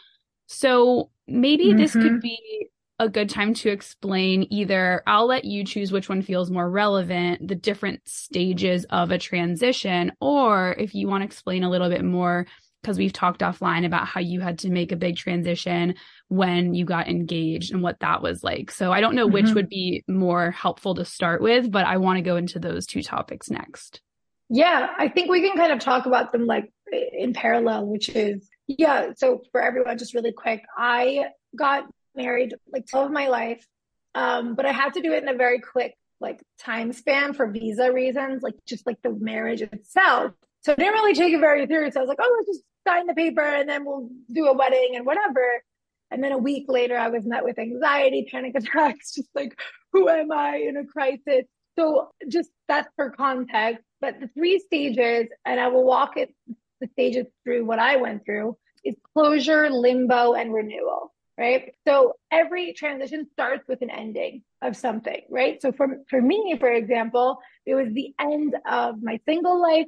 So 0.47 1.11
maybe 1.27 1.67
mm-hmm. 1.67 1.79
this 1.79 1.93
could 1.93 2.03
mm-hmm. 2.03 2.19
be 2.19 2.69
a 2.99 3.09
good 3.09 3.29
time 3.29 3.53
to 3.53 3.69
explain 3.69 4.47
either 4.51 5.03
I'll 5.07 5.27
let 5.27 5.45
you 5.45 5.65
choose 5.65 5.93
which 5.93 6.09
one 6.09 6.23
feels 6.23 6.51
more 6.51 6.69
relevant, 6.69 7.47
the 7.47 7.55
different 7.55 8.01
stages 8.07 8.87
of 8.89 9.11
a 9.11 9.19
transition, 9.19 10.13
or 10.21 10.75
if 10.79 10.95
you 10.95 11.07
want 11.07 11.21
to 11.21 11.27
explain 11.27 11.63
a 11.63 11.71
little 11.71 11.91
bit 11.91 12.05
more, 12.05 12.47
because 12.87 12.99
we've 12.99 13.13
talked 13.13 13.41
offline 13.41 13.85
about 13.85 14.07
how 14.07 14.21
you 14.21 14.41
had 14.41 14.61
to 14.61 14.71
make 14.71 14.93
a 14.93 14.97
big 14.97 15.17
transition 15.17 15.97
when 16.29 16.73
you 16.73 16.85
got 16.85 17.09
engaged 17.09 17.73
and 17.73 17.83
what 17.83 17.99
that 17.99 18.23
was 18.23 18.45
like. 18.45 18.71
So 18.71 18.93
I 18.93 19.01
don't 19.01 19.17
know 19.17 19.25
mm-hmm. 19.27 19.33
which 19.35 19.55
would 19.55 19.69
be 19.69 20.05
more 20.07 20.53
helpful 20.53 20.95
to 20.95 21.05
start 21.05 21.43
with, 21.43 21.69
but 21.69 21.85
I 21.85 21.97
want 21.97 22.19
to 22.19 22.23
go 22.23 22.37
into 22.37 22.61
those 22.61 22.87
two 22.87 23.03
topics 23.03 23.51
next. 23.51 24.01
Yeah, 24.49 24.87
I 24.97 25.09
think 25.09 25.29
we 25.29 25.41
can 25.41 25.57
kind 25.57 25.73
of 25.73 25.81
talk 25.81 26.07
about 26.07 26.31
them 26.31 26.47
like 26.47 26.71
in 26.93 27.33
parallel, 27.33 27.87
which 27.87 28.09
is, 28.09 28.49
yeah. 28.69 29.11
So 29.17 29.43
for 29.51 29.61
everyone, 29.61 29.99
just 29.99 30.15
really 30.15 30.33
quick, 30.33 30.63
I 30.79 31.25
got 31.59 31.87
married 32.15 32.55
like 32.73 32.87
12 32.87 33.07
of 33.07 33.13
my 33.13 33.27
life. 33.27 33.67
Um, 34.15 34.55
but 34.55 34.65
I 34.65 34.71
had 34.71 34.95
to 34.95 35.03
do 35.03 35.13
it 35.13 35.25
in 35.25 35.29
a 35.29 35.35
very 35.35 35.59
quick 35.59 35.97
like 36.21 36.41
time 36.61 36.93
span 36.93 37.33
for 37.33 37.51
visa 37.51 37.93
reasons, 37.93 38.45
like 38.45 38.55
just 38.65 38.87
like 38.87 39.03
the 39.03 39.11
marriage 39.11 39.61
itself. 39.61 40.31
So 40.61 40.73
I 40.73 40.77
didn't 40.77 40.95
really 40.95 41.15
take 41.15 41.33
it 41.33 41.41
very 41.41 41.67
seriously. 41.67 41.99
I 41.99 42.03
was 42.03 42.09
like, 42.09 42.19
oh, 42.21 42.37
let's 42.39 42.57
just 42.57 42.65
sign 42.87 43.07
the 43.07 43.15
paper 43.15 43.43
and 43.43 43.69
then 43.69 43.85
we'll 43.85 44.09
do 44.33 44.47
a 44.47 44.55
wedding 44.55 44.93
and 44.95 45.07
whatever. 45.07 45.63
And 46.11 46.23
then 46.23 46.33
a 46.33 46.39
week 46.39 46.67
later, 46.69 46.97
I 46.97 47.09
was 47.09 47.25
met 47.25 47.45
with 47.45 47.59
anxiety, 47.59 48.29
panic 48.31 48.55
attacks, 48.55 49.13
just 49.15 49.29
like, 49.35 49.59
who 49.93 50.09
am 50.09 50.31
I 50.33 50.57
in 50.57 50.77
a 50.77 50.85
crisis? 50.85 51.45
So 51.79 52.11
just 52.29 52.51
that's 52.69 52.89
for 52.97 53.11
context. 53.11 53.83
But 54.01 54.21
the 54.21 54.29
three 54.29 54.59
stages, 54.61 55.27
and 55.45 55.59
I 55.59 55.69
will 55.69 55.85
walk 55.85 56.17
it 56.17 56.33
the 56.81 56.89
stages 56.93 57.27
through 57.43 57.65
what 57.65 57.79
I 57.79 57.97
went 57.97 58.25
through, 58.25 58.57
is 58.85 58.95
closure, 59.15 59.71
limbo, 59.71 60.35
and 60.35 60.53
renewal 60.53 61.13
right? 61.39 61.75
So 61.87 62.15
every 62.31 62.73
transition 62.73 63.27
starts 63.33 63.67
with 63.69 63.83
an 63.83 63.91
ending 63.91 64.43
of 64.63 64.77
something, 64.77 65.23
right? 65.29 65.61
So 65.61 65.73
for, 65.73 65.99
for 66.09 66.21
me, 66.21 66.57
for 66.59 66.71
example, 66.71 67.39
it 67.67 67.75
was 67.75 67.89
the 67.93 68.15
end 68.19 68.57
of 68.71 69.03
my 69.03 69.21
single 69.27 69.61
life. 69.61 69.87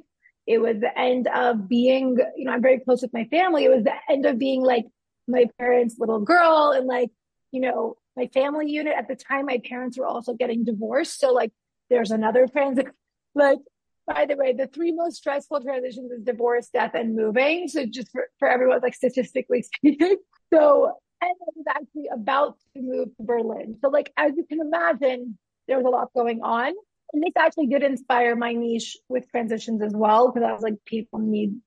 It 0.49 0.59
was 0.59 0.79
the 0.79 0.97
end 0.97 1.27
of 1.27 1.69
being, 1.69 2.17
you 2.35 2.45
know, 2.45 2.51
I'm 2.51 2.61
very 2.61 2.79
close 2.79 3.03
with 3.03 3.13
my 3.13 3.25
family. 3.25 3.65
It 3.65 3.69
was 3.69 3.83
the 3.83 3.93
end 4.09 4.25
of 4.25 4.39
being 4.39 4.63
like 4.63 4.85
my 5.27 5.45
parents' 5.59 5.97
little 5.99 6.19
girl 6.19 6.73
and 6.75 6.87
like, 6.87 7.11
you 7.51 7.61
know, 7.61 7.97
my 8.17 8.27
family 8.33 8.69
unit 8.69 8.95
at 8.97 9.07
the 9.07 9.15
time, 9.15 9.45
my 9.45 9.61
parents 9.63 9.97
were 9.97 10.07
also 10.07 10.33
getting 10.33 10.65
divorced. 10.65 11.19
So 11.19 11.31
like 11.31 11.51
there's 11.91 12.09
another 12.09 12.47
transition. 12.47 12.91
Like, 13.35 13.59
by 14.07 14.25
the 14.25 14.35
way, 14.35 14.53
the 14.53 14.65
three 14.65 14.91
most 14.91 15.17
stressful 15.17 15.61
transitions 15.61 16.11
is 16.11 16.23
divorce, 16.23 16.69
death, 16.73 16.95
and 16.95 17.15
moving. 17.15 17.67
So 17.67 17.85
just 17.85 18.11
for, 18.11 18.27
for 18.39 18.49
everyone, 18.49 18.79
like 18.81 18.95
statistically 18.95 19.61
speaking. 19.75 20.17
So 20.51 20.95
and 21.21 21.31
I 21.31 21.51
was 21.55 21.65
actually 21.69 22.09
about 22.13 22.57
to 22.75 22.81
move 22.81 23.09
to 23.17 23.23
Berlin. 23.23 23.77
So, 23.81 23.89
like, 23.89 24.11
as 24.17 24.33
you 24.37 24.45
can 24.45 24.61
imagine, 24.61 25.37
there 25.67 25.77
was 25.77 25.85
a 25.85 25.89
lot 25.89 26.09
going 26.15 26.41
on. 26.41 26.73
And 27.11 27.23
this 27.23 27.33
actually 27.37 27.67
did 27.67 27.83
inspire 27.83 28.35
my 28.35 28.53
niche 28.53 28.97
with 29.07 29.29
transitions 29.29 29.81
as 29.81 29.93
well, 29.93 30.31
because 30.31 30.47
I 30.47 30.53
was 30.53 30.61
like, 30.61 30.75
people 30.85 31.19
need 31.19 31.59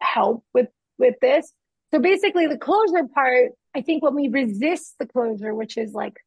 help 0.00 0.44
with 0.52 0.68
with 0.98 1.14
this. 1.20 1.52
So 1.92 2.00
basically 2.00 2.46
the 2.46 2.58
closure 2.58 3.06
part, 3.14 3.52
I 3.74 3.82
think 3.82 4.02
when 4.02 4.14
we 4.14 4.28
resist 4.28 4.96
the 4.98 5.06
closure, 5.06 5.54
which 5.54 5.78
is 5.78 5.92
like, 5.92 6.18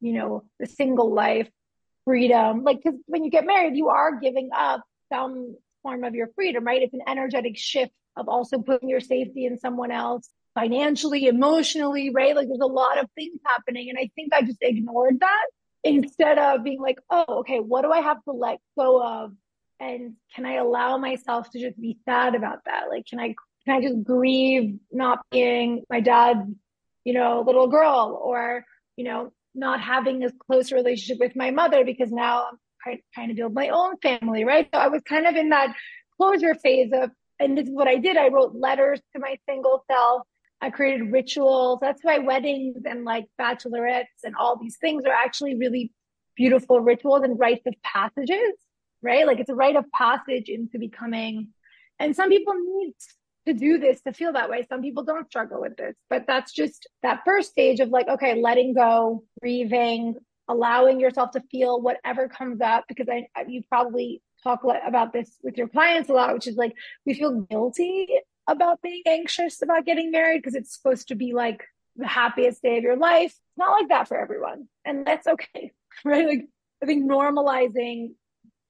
you 0.00 0.12
know, 0.12 0.44
the 0.60 0.66
single 0.66 1.12
life 1.12 1.48
freedom, 2.04 2.62
like, 2.62 2.82
cause 2.82 2.94
when 3.06 3.24
you 3.24 3.30
get 3.30 3.46
married, 3.46 3.76
you 3.76 3.88
are 3.88 4.20
giving 4.20 4.50
up 4.54 4.82
some 5.10 5.56
form 5.82 6.04
of 6.04 6.14
your 6.14 6.28
freedom, 6.34 6.64
right? 6.64 6.82
It's 6.82 6.94
an 6.94 7.02
energetic 7.08 7.56
shift 7.56 7.92
of 8.16 8.28
also 8.28 8.58
putting 8.58 8.88
your 8.88 9.00
safety 9.00 9.46
in 9.46 9.58
someone 9.58 9.90
else 9.90 10.28
financially, 10.54 11.26
emotionally, 11.26 12.10
right? 12.10 12.36
Like 12.36 12.46
there's 12.46 12.60
a 12.60 12.66
lot 12.66 12.98
of 13.02 13.10
things 13.14 13.40
happening. 13.44 13.88
And 13.88 13.98
I 13.98 14.10
think 14.14 14.32
I 14.32 14.42
just 14.42 14.58
ignored 14.60 15.20
that 15.20 15.46
instead 15.84 16.38
of 16.38 16.64
being 16.64 16.80
like, 16.80 16.98
oh, 17.10 17.40
okay, 17.40 17.60
what 17.60 17.82
do 17.82 17.92
I 17.92 18.00
have 18.00 18.22
to 18.24 18.32
let 18.32 18.58
go 18.76 19.02
of? 19.02 19.32
And 19.78 20.14
can 20.34 20.46
I 20.46 20.54
allow 20.54 20.96
myself 20.96 21.50
to 21.50 21.60
just 21.60 21.80
be 21.80 21.98
sad 22.04 22.34
about 22.34 22.60
that? 22.64 22.84
Like, 22.88 23.06
can 23.06 23.20
I, 23.20 23.34
can 23.64 23.76
I 23.76 23.80
just 23.80 24.02
grieve 24.02 24.78
not 24.90 25.20
being 25.30 25.82
my 25.90 26.00
dad's, 26.00 26.48
you 27.04 27.12
know, 27.12 27.42
little 27.46 27.66
girl 27.68 28.18
or, 28.22 28.64
you 28.96 29.04
know, 29.04 29.32
not 29.54 29.80
having 29.80 30.18
this 30.18 30.32
close 30.46 30.72
relationship 30.72 31.18
with 31.20 31.36
my 31.36 31.50
mother 31.50 31.84
because 31.84 32.10
now 32.10 32.46
I'm 32.86 32.98
trying 33.12 33.28
to 33.28 33.34
build 33.34 33.54
my 33.54 33.68
own 33.68 33.96
family, 33.98 34.44
right? 34.44 34.68
So 34.72 34.80
I 34.80 34.88
was 34.88 35.02
kind 35.08 35.26
of 35.26 35.36
in 35.36 35.50
that 35.50 35.74
closure 36.16 36.54
phase 36.54 36.90
of, 36.92 37.10
and 37.38 37.58
this 37.58 37.66
is 37.66 37.74
what 37.74 37.88
I 37.88 37.96
did. 37.96 38.16
I 38.16 38.28
wrote 38.28 38.54
letters 38.54 39.00
to 39.14 39.20
my 39.20 39.36
single 39.48 39.84
self 39.90 40.22
I 40.60 40.70
created 40.70 41.12
rituals. 41.12 41.78
That's 41.80 42.02
why 42.02 42.18
weddings 42.18 42.82
and 42.86 43.04
like 43.04 43.26
bachelorettes 43.40 44.24
and 44.24 44.34
all 44.34 44.58
these 44.58 44.78
things 44.78 45.04
are 45.04 45.12
actually 45.12 45.56
really 45.56 45.92
beautiful 46.36 46.80
rituals 46.80 47.22
and 47.22 47.38
rites 47.38 47.66
of 47.66 47.74
passages, 47.82 48.54
right? 49.02 49.26
Like 49.26 49.40
it's 49.40 49.50
a 49.50 49.54
rite 49.54 49.76
of 49.76 49.84
passage 49.92 50.48
into 50.48 50.78
becoming. 50.78 51.48
And 51.98 52.16
some 52.16 52.28
people 52.28 52.54
need 52.54 52.94
to 53.46 53.52
do 53.52 53.78
this 53.78 54.00
to 54.02 54.12
feel 54.12 54.32
that 54.32 54.48
way. 54.48 54.66
Some 54.68 54.80
people 54.80 55.04
don't 55.04 55.28
struggle 55.28 55.60
with 55.60 55.76
this, 55.76 55.94
but 56.08 56.24
that's 56.26 56.52
just 56.52 56.88
that 57.02 57.20
first 57.24 57.50
stage 57.50 57.80
of 57.80 57.90
like, 57.90 58.08
okay, 58.08 58.40
letting 58.40 58.74
go, 58.74 59.22
grieving, 59.40 60.14
allowing 60.48 60.98
yourself 60.98 61.32
to 61.32 61.42
feel 61.50 61.80
whatever 61.80 62.28
comes 62.28 62.60
up. 62.60 62.84
Because 62.88 63.08
I, 63.08 63.26
you 63.46 63.62
probably 63.68 64.22
talk 64.42 64.60
about 64.64 65.12
this 65.12 65.36
with 65.42 65.58
your 65.58 65.68
clients 65.68 66.08
a 66.08 66.14
lot, 66.14 66.32
which 66.32 66.46
is 66.46 66.56
like, 66.56 66.74
we 67.04 67.14
feel 67.14 67.42
guilty 67.42 68.08
about 68.46 68.82
being 68.82 69.02
anxious 69.06 69.62
about 69.62 69.86
getting 69.86 70.10
married 70.10 70.38
because 70.38 70.54
it's 70.54 70.74
supposed 70.74 71.08
to 71.08 71.14
be 71.14 71.32
like 71.32 71.64
the 71.96 72.06
happiest 72.06 72.62
day 72.62 72.76
of 72.78 72.82
your 72.82 72.96
life. 72.96 73.30
It's 73.30 73.58
not 73.58 73.72
like 73.72 73.88
that 73.88 74.08
for 74.08 74.18
everyone. 74.18 74.68
And 74.84 75.06
that's 75.06 75.26
okay, 75.26 75.72
right? 76.04 76.26
Like, 76.26 76.48
I 76.82 76.86
think 76.86 77.10
normalizing 77.10 78.12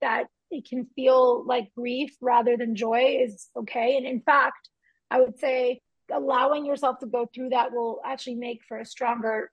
that 0.01 0.25
it 0.51 0.67
can 0.69 0.87
feel 0.95 1.45
like 1.45 1.73
grief 1.75 2.15
rather 2.21 2.55
than 2.57 2.75
joy 2.75 3.17
is 3.21 3.47
okay. 3.57 3.97
And 3.97 4.05
in 4.05 4.21
fact, 4.21 4.69
I 5.09 5.19
would 5.19 5.39
say 5.39 5.81
allowing 6.13 6.65
yourself 6.65 6.99
to 6.99 7.07
go 7.07 7.27
through 7.33 7.49
that 7.49 7.71
will 7.71 7.99
actually 8.05 8.35
make 8.35 8.61
for 8.67 8.77
a 8.77 8.85
stronger 8.85 9.51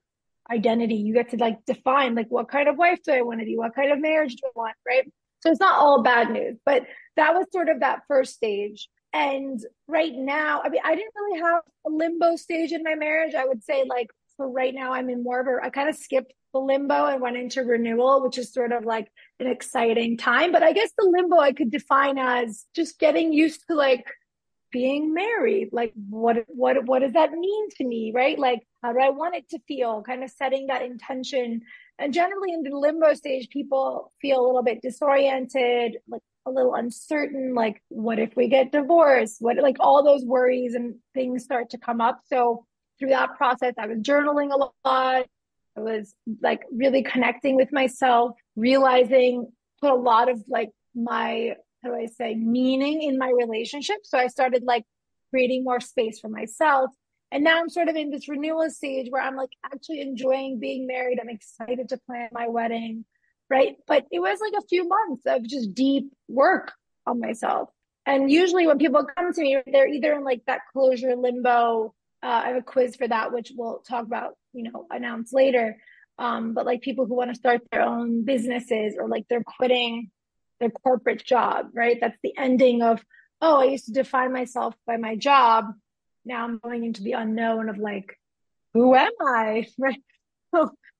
identity. 0.51 0.95
You 0.95 1.13
get 1.13 1.29
to 1.29 1.37
like 1.37 1.65
define 1.65 2.15
like 2.15 2.27
what 2.29 2.49
kind 2.49 2.67
of 2.67 2.77
wife 2.77 2.99
do 3.03 3.11
I 3.11 3.21
want 3.21 3.39
to 3.39 3.45
be? 3.45 3.57
What 3.57 3.75
kind 3.75 3.91
of 3.91 3.99
marriage 3.99 4.35
do 4.35 4.47
I 4.47 4.51
want? 4.55 4.75
Right. 4.87 5.11
So 5.41 5.51
it's 5.51 5.59
not 5.59 5.79
all 5.79 6.03
bad 6.03 6.31
news, 6.31 6.57
but 6.65 6.83
that 7.15 7.33
was 7.33 7.47
sort 7.51 7.69
of 7.69 7.81
that 7.81 8.03
first 8.07 8.35
stage. 8.35 8.87
And 9.13 9.63
right 9.87 10.13
now, 10.13 10.61
I 10.65 10.69
mean, 10.69 10.81
I 10.83 10.95
didn't 10.95 11.13
really 11.15 11.39
have 11.39 11.61
a 11.85 11.89
limbo 11.89 12.35
stage 12.35 12.71
in 12.71 12.83
my 12.83 12.95
marriage. 12.95 13.35
I 13.35 13.45
would 13.45 13.63
say 13.63 13.85
like 13.87 14.07
for 14.37 14.49
right 14.49 14.73
now, 14.73 14.93
I'm 14.93 15.09
in 15.09 15.23
more 15.23 15.39
of 15.39 15.47
a, 15.47 15.63
I 15.63 15.69
kind 15.69 15.87
of 15.87 15.95
skipped 15.95 16.33
the 16.51 16.59
limbo 16.59 17.05
and 17.05 17.21
went 17.21 17.37
into 17.37 17.61
renewal, 17.61 18.23
which 18.23 18.39
is 18.39 18.51
sort 18.51 18.71
of 18.71 18.85
like 18.85 19.11
an 19.39 19.47
exciting 19.47 20.17
time. 20.17 20.51
But 20.51 20.63
I 20.63 20.73
guess 20.73 20.91
the 20.97 21.07
limbo 21.07 21.37
I 21.37 21.53
could 21.53 21.71
define 21.71 22.17
as 22.17 22.65
just 22.75 22.99
getting 22.99 23.33
used 23.33 23.61
to 23.69 23.75
like 23.75 24.05
being 24.71 25.13
married. 25.13 25.69
Like 25.71 25.93
what, 26.09 26.45
what, 26.47 26.83
what 26.85 26.99
does 26.99 27.13
that 27.13 27.31
mean 27.31 27.69
to 27.77 27.83
me? 27.83 28.11
Right. 28.15 28.39
Like 28.39 28.61
how 28.81 28.93
do 28.93 28.99
I 28.99 29.09
want 29.09 29.35
it 29.35 29.47
to 29.49 29.59
feel? 29.67 30.01
Kind 30.01 30.23
of 30.23 30.31
setting 30.31 30.67
that 30.67 30.81
intention. 30.81 31.61
And 31.99 32.11
generally 32.11 32.51
in 32.51 32.63
the 32.63 32.75
limbo 32.75 33.13
stage, 33.13 33.49
people 33.49 34.11
feel 34.19 34.39
a 34.39 34.45
little 34.45 34.63
bit 34.63 34.81
disoriented, 34.81 35.97
like 36.07 36.23
a 36.45 36.51
little 36.51 36.73
uncertain, 36.75 37.53
like, 37.53 37.81
what 37.89 38.19
if 38.19 38.35
we 38.35 38.47
get 38.47 38.71
divorced? 38.71 39.37
What, 39.39 39.57
like, 39.57 39.77
all 39.79 40.03
those 40.03 40.23
worries 40.23 40.75
and 40.75 40.95
things 41.13 41.43
start 41.43 41.69
to 41.71 41.77
come 41.77 42.01
up. 42.01 42.19
So, 42.25 42.65
through 42.99 43.09
that 43.09 43.35
process, 43.37 43.73
I 43.77 43.87
was 43.87 43.99
journaling 43.99 44.51
a 44.51 44.57
lot. 44.57 45.25
I 45.75 45.79
was 45.79 46.13
like 46.41 46.61
really 46.71 47.03
connecting 47.03 47.55
with 47.55 47.71
myself, 47.71 48.31
realizing, 48.55 49.51
put 49.81 49.91
a 49.91 49.95
lot 49.95 50.29
of 50.29 50.41
like 50.47 50.69
my, 50.93 51.55
how 51.83 51.89
do 51.89 51.95
I 51.95 52.05
say, 52.05 52.35
meaning 52.35 53.01
in 53.01 53.17
my 53.17 53.31
relationship. 53.35 53.97
So, 54.03 54.17
I 54.17 54.27
started 54.27 54.63
like 54.63 54.83
creating 55.29 55.63
more 55.63 55.79
space 55.79 56.19
for 56.19 56.29
myself. 56.29 56.91
And 57.31 57.43
now 57.43 57.59
I'm 57.59 57.69
sort 57.69 57.87
of 57.87 57.95
in 57.95 58.11
this 58.11 58.29
renewal 58.29 58.69
stage 58.69 59.07
where 59.09 59.23
I'm 59.23 59.35
like 59.35 59.49
actually 59.65 60.01
enjoying 60.01 60.59
being 60.59 60.85
married. 60.85 61.19
I'm 61.19 61.29
excited 61.29 61.89
to 61.89 61.97
plan 62.05 62.29
my 62.31 62.47
wedding 62.47 63.05
right? 63.49 63.75
But 63.87 64.05
it 64.11 64.19
was 64.19 64.39
like 64.41 64.53
a 64.61 64.67
few 64.67 64.87
months 64.87 65.23
of 65.25 65.43
just 65.43 65.73
deep 65.73 66.11
work 66.27 66.71
on 67.05 67.19
myself. 67.19 67.69
And 68.05 68.29
usually 68.29 68.67
when 68.67 68.79
people 68.79 69.05
come 69.17 69.33
to 69.33 69.41
me, 69.41 69.57
they're 69.65 69.87
either 69.87 70.13
in 70.13 70.23
like 70.23 70.41
that 70.47 70.61
closure 70.73 71.15
limbo. 71.15 71.93
Uh, 72.21 72.41
I 72.45 72.47
have 72.49 72.57
a 72.57 72.61
quiz 72.61 72.95
for 72.95 73.07
that, 73.07 73.31
which 73.31 73.51
we'll 73.55 73.79
talk 73.79 74.05
about, 74.05 74.35
you 74.53 74.63
know, 74.63 74.87
announce 74.91 75.31
later. 75.31 75.77
Um, 76.17 76.53
but 76.53 76.65
like 76.65 76.81
people 76.81 77.05
who 77.05 77.15
want 77.15 77.31
to 77.31 77.35
start 77.35 77.61
their 77.71 77.81
own 77.81 78.23
businesses 78.23 78.95
or 78.99 79.07
like 79.07 79.25
they're 79.29 79.43
quitting 79.43 80.11
their 80.59 80.69
corporate 80.69 81.23
job, 81.25 81.67
right? 81.73 81.97
That's 81.99 82.17
the 82.23 82.33
ending 82.37 82.81
of, 82.81 83.03
oh, 83.41 83.61
I 83.61 83.65
used 83.65 83.85
to 83.85 83.93
define 83.93 84.31
myself 84.31 84.75
by 84.85 84.97
my 84.97 85.15
job. 85.15 85.65
Now 86.25 86.43
I'm 86.43 86.59
going 86.59 86.83
into 86.85 87.03
the 87.03 87.13
unknown 87.13 87.69
of 87.69 87.77
like, 87.77 88.17
who 88.73 88.95
am 88.95 89.11
I? 89.21 89.67
Right. 89.77 90.01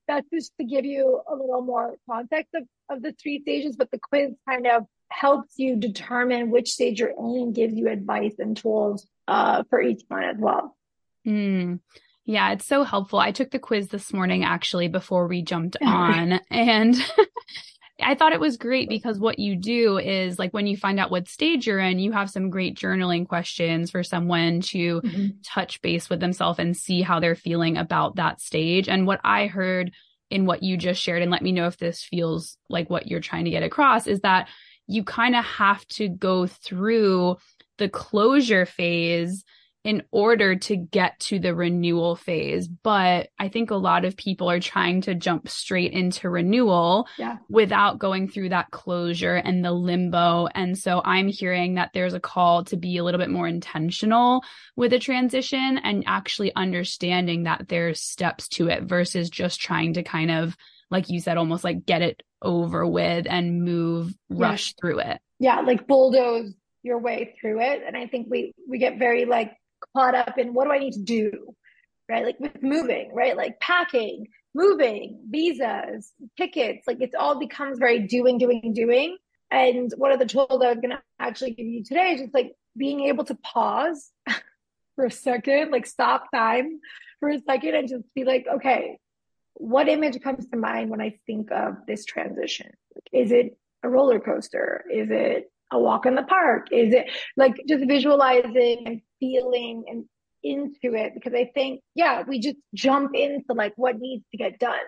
That's 0.07 0.27
just 0.33 0.51
to 0.59 0.65
give 0.65 0.85
you 0.85 1.21
a 1.29 1.35
little 1.35 1.61
more 1.61 1.95
context 2.09 2.53
of, 2.55 2.63
of 2.89 3.01
the 3.01 3.13
three 3.13 3.41
stages, 3.41 3.75
but 3.75 3.91
the 3.91 3.99
quiz 3.99 4.31
kind 4.47 4.67
of 4.67 4.85
helps 5.09 5.57
you 5.57 5.75
determine 5.75 6.49
which 6.49 6.71
stage 6.71 6.99
you're 6.99 7.09
in 7.09 7.37
and 7.37 7.55
gives 7.55 7.75
you 7.75 7.87
advice 7.87 8.33
and 8.39 8.57
tools 8.57 9.07
uh, 9.27 9.63
for 9.69 9.81
each 9.81 10.01
one 10.07 10.23
as 10.23 10.37
well. 10.37 10.75
Mm. 11.25 11.79
Yeah, 12.25 12.53
it's 12.53 12.65
so 12.65 12.83
helpful. 12.83 13.19
I 13.19 13.31
took 13.31 13.51
the 13.51 13.59
quiz 13.59 13.89
this 13.89 14.13
morning 14.13 14.43
actually 14.43 14.87
before 14.87 15.27
we 15.27 15.41
jumped 15.41 15.77
on 15.81 16.39
and 16.49 16.95
I 18.01 18.15
thought 18.15 18.33
it 18.33 18.39
was 18.39 18.57
great 18.57 18.89
because 18.89 19.19
what 19.19 19.37
you 19.37 19.55
do 19.55 19.97
is 19.99 20.39
like 20.39 20.51
when 20.51 20.65
you 20.65 20.75
find 20.75 20.99
out 20.99 21.11
what 21.11 21.27
stage 21.27 21.67
you're 21.67 21.79
in, 21.79 21.99
you 21.99 22.11
have 22.11 22.29
some 22.29 22.49
great 22.49 22.75
journaling 22.75 23.27
questions 23.27 23.91
for 23.91 24.03
someone 24.03 24.61
to 24.61 25.01
mm-hmm. 25.01 25.27
touch 25.43 25.81
base 25.81 26.09
with 26.09 26.19
themselves 26.19 26.57
and 26.57 26.75
see 26.75 27.01
how 27.01 27.19
they're 27.19 27.35
feeling 27.35 27.77
about 27.77 28.15
that 28.15 28.41
stage. 28.41 28.89
And 28.89 29.05
what 29.05 29.21
I 29.23 29.45
heard 29.45 29.91
in 30.31 30.45
what 30.45 30.63
you 30.63 30.75
just 30.75 31.01
shared, 31.01 31.21
and 31.21 31.29
let 31.29 31.43
me 31.43 31.51
know 31.51 31.67
if 31.67 31.77
this 31.77 32.03
feels 32.03 32.57
like 32.67 32.89
what 32.89 33.07
you're 33.07 33.19
trying 33.19 33.45
to 33.45 33.51
get 33.51 33.61
across, 33.61 34.07
is 34.07 34.21
that 34.21 34.47
you 34.87 35.03
kind 35.03 35.35
of 35.35 35.45
have 35.45 35.85
to 35.87 36.09
go 36.09 36.47
through 36.47 37.37
the 37.77 37.89
closure 37.89 38.65
phase 38.65 39.43
in 39.83 40.01
order 40.11 40.55
to 40.55 40.77
get 40.77 41.19
to 41.19 41.39
the 41.39 41.53
renewal 41.53 42.15
phase. 42.15 42.67
But 42.67 43.29
I 43.37 43.49
think 43.49 43.69
a 43.69 43.75
lot 43.75 44.05
of 44.05 44.15
people 44.15 44.49
are 44.49 44.61
trying 44.61 45.01
to 45.01 45.15
jump 45.15 45.49
straight 45.49 45.91
into 45.91 46.29
renewal 46.29 47.07
yeah. 47.17 47.37
without 47.49 47.99
going 47.99 48.29
through 48.29 48.49
that 48.49 48.71
closure 48.71 49.35
and 49.35 49.63
the 49.63 49.73
limbo. 49.73 50.47
And 50.47 50.77
so 50.77 51.01
I'm 51.03 51.27
hearing 51.27 51.75
that 51.75 51.91
there's 51.93 52.13
a 52.13 52.19
call 52.19 52.63
to 52.65 52.77
be 52.77 52.97
a 52.97 53.03
little 53.03 53.19
bit 53.19 53.29
more 53.29 53.47
intentional 53.47 54.43
with 54.77 54.93
a 54.93 54.99
transition 54.99 55.77
and 55.77 56.03
actually 56.07 56.55
understanding 56.55 57.43
that 57.43 57.67
there's 57.67 57.99
steps 57.99 58.47
to 58.49 58.69
it 58.69 58.83
versus 58.83 59.29
just 59.29 59.59
trying 59.59 59.93
to 59.93 60.03
kind 60.03 60.31
of, 60.31 60.55
like 60.89 61.09
you 61.09 61.19
said, 61.19 61.37
almost 61.37 61.65
like 61.65 61.85
get 61.85 62.01
it 62.01 62.23
over 62.41 62.87
with 62.87 63.25
and 63.29 63.63
move, 63.63 64.13
rush 64.29 64.75
through 64.75 64.99
it. 64.99 65.19
Yeah, 65.39 65.59
like 65.59 65.87
bulldoze 65.87 66.53
your 66.83 66.99
way 66.99 67.35
through 67.39 67.61
it. 67.61 67.81
And 67.85 67.97
I 67.97 68.07
think 68.07 68.27
we 68.29 68.53
we 68.67 68.77
get 68.77 68.99
very 68.99 69.25
like 69.25 69.53
caught 69.95 70.15
up 70.15 70.37
in 70.37 70.53
what 70.53 70.65
do 70.65 70.71
I 70.71 70.79
need 70.79 70.93
to 70.93 71.03
do, 71.03 71.55
right? 72.09 72.25
Like 72.25 72.39
with 72.39 72.61
moving, 72.61 73.11
right? 73.13 73.35
Like 73.37 73.59
packing, 73.59 74.27
moving, 74.53 75.19
visas, 75.29 76.11
tickets, 76.37 76.85
like 76.87 77.01
it 77.01 77.15
all 77.15 77.39
becomes 77.39 77.79
very 77.79 77.99
doing, 77.99 78.37
doing, 78.37 78.73
doing. 78.73 79.17
And 79.51 79.91
one 79.97 80.11
of 80.11 80.19
the 80.19 80.25
tools 80.25 80.47
I 80.49 80.69
was 80.69 80.79
going 80.81 80.91
to 80.91 81.01
actually 81.19 81.51
give 81.51 81.67
you 81.67 81.83
today 81.83 82.13
is 82.13 82.21
just 82.21 82.33
like 82.33 82.53
being 82.75 83.01
able 83.01 83.23
to 83.25 83.35
pause 83.35 84.11
for 84.95 85.05
a 85.05 85.11
second, 85.11 85.71
like 85.71 85.85
stop 85.85 86.31
time 86.33 86.79
for 87.19 87.29
a 87.29 87.41
second 87.47 87.75
and 87.75 87.87
just 87.87 88.03
be 88.15 88.23
like, 88.23 88.45
okay, 88.55 88.97
what 89.55 89.87
image 89.87 90.21
comes 90.21 90.47
to 90.47 90.57
mind 90.57 90.89
when 90.89 91.01
I 91.01 91.19
think 91.25 91.51
of 91.51 91.75
this 91.87 92.05
transition? 92.05 92.71
Is 93.11 93.31
it 93.31 93.57
a 93.83 93.89
roller 93.89 94.19
coaster? 94.19 94.85
Is 94.91 95.09
it 95.11 95.51
a 95.71 95.79
walk 95.79 96.05
in 96.05 96.15
the 96.15 96.23
park? 96.23 96.67
Is 96.71 96.93
it 96.93 97.09
like 97.37 97.55
just 97.67 97.85
visualizing 97.85 98.83
and 98.85 99.01
feeling 99.23 99.85
and 99.87 100.05
into 100.43 100.95
it? 100.95 101.13
Because 101.13 101.33
I 101.33 101.49
think, 101.53 101.81
yeah, 101.95 102.23
we 102.27 102.39
just 102.39 102.57
jump 102.73 103.11
into 103.15 103.53
like 103.53 103.73
what 103.77 103.97
needs 103.97 104.25
to 104.31 104.37
get 104.37 104.59
done. 104.59 104.79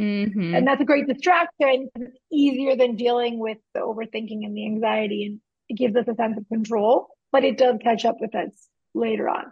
mm-hmm. 0.00 0.54
And 0.54 0.66
that's 0.66 0.80
a 0.80 0.84
great 0.84 1.06
distraction. 1.06 1.88
It's 1.94 2.18
easier 2.32 2.76
than 2.76 2.96
dealing 2.96 3.38
with 3.38 3.58
the 3.74 3.80
overthinking 3.80 4.44
and 4.44 4.56
the 4.56 4.66
anxiety. 4.66 5.26
And 5.26 5.40
it 5.68 5.74
gives 5.74 5.94
us 5.96 6.08
a 6.08 6.14
sense 6.14 6.36
of 6.36 6.48
control, 6.48 7.08
but 7.30 7.44
it 7.44 7.56
does 7.56 7.76
catch 7.82 8.04
up 8.04 8.16
with 8.20 8.34
us 8.34 8.50
later 8.94 9.28
on. 9.28 9.44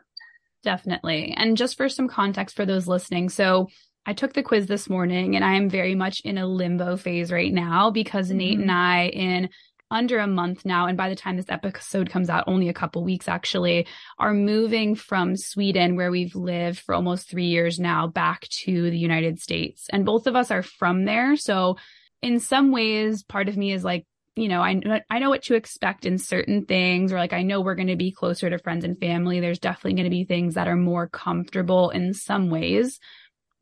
Definitely. 0.65 1.35
And 1.37 1.57
just 1.57 1.77
for 1.77 1.89
some 1.89 2.09
context 2.09 2.57
for 2.57 2.67
those 2.67 2.89
listening. 2.89 3.29
So 3.29 3.69
I 4.07 4.15
took 4.15 4.33
the 4.33 4.43
quiz 4.43 4.67
this 4.67 4.89
morning 4.89 5.37
and 5.37 5.45
I 5.45 5.55
am 5.55 5.71
very 5.71 5.95
much 5.95 6.21
in 6.25 6.39
a 6.39 6.47
limbo 6.47 6.97
phase 6.97 7.31
right 7.31 7.53
now 7.53 7.91
because 7.91 8.29
mm-hmm. 8.29 8.39
Nate 8.39 8.59
and 8.59 8.71
I 8.73 9.07
in 9.09 9.49
under 9.95 10.19
a 10.19 10.27
month 10.27 10.65
now, 10.65 10.87
and 10.87 10.99
by 10.99 11.09
the 11.09 11.15
time 11.15 11.37
this 11.37 11.49
episode 11.49 12.11
comes 12.11 12.29
out, 12.29 12.45
only 12.49 12.69
a 12.69 12.75
couple 12.75 13.05
weeks 13.05 13.29
actually, 13.29 13.87
are 14.19 14.35
moving 14.35 14.97
from 14.97 15.37
Sweden, 15.37 15.95
where 15.95 16.11
we've 16.11 16.35
lived 16.35 16.81
for 16.81 16.95
almost 16.95 17.31
three 17.31 17.47
years 17.47 17.79
now, 17.79 18.09
back 18.09 18.49
to 18.65 18.91
the 18.91 18.99
United 18.99 19.39
States. 19.39 19.87
And 19.91 20.05
both 20.05 20.27
of 20.27 20.35
us 20.35 20.51
are 20.51 20.65
from 20.65 21.05
there. 21.05 21.37
So, 21.37 21.77
in 22.21 22.41
some 22.41 22.73
ways, 22.73 23.23
part 23.23 23.49
of 23.49 23.57
me 23.57 23.73
is 23.73 23.85
like, 23.85 24.05
you 24.35 24.49
know, 24.49 24.61
I 24.63 24.81
I 25.09 25.21
know 25.21 25.31
what 25.31 25.45
to 25.45 25.55
expect 25.55 26.05
in 26.05 26.19
certain 26.19 26.67
things, 26.67 27.13
or 27.13 27.17
like 27.17 27.33
I 27.33 27.43
know 27.43 27.61
we're 27.61 27.77
going 27.77 27.87
to 27.87 27.97
be 27.97 28.11
closer 28.11 28.51
to 28.51 28.59
friends 28.59 28.85
and 28.85 28.99
family. 28.99 29.39
There's 29.39 29.61
definitely 29.61 29.95
going 29.95 30.11
to 30.11 30.11
be 30.11 30.25
things 30.25 30.55
that 30.55 30.67
are 30.67 30.77
more 30.77 31.09
comfortable 31.09 31.91
in 31.91 32.15
some 32.15 32.51
ways, 32.51 32.99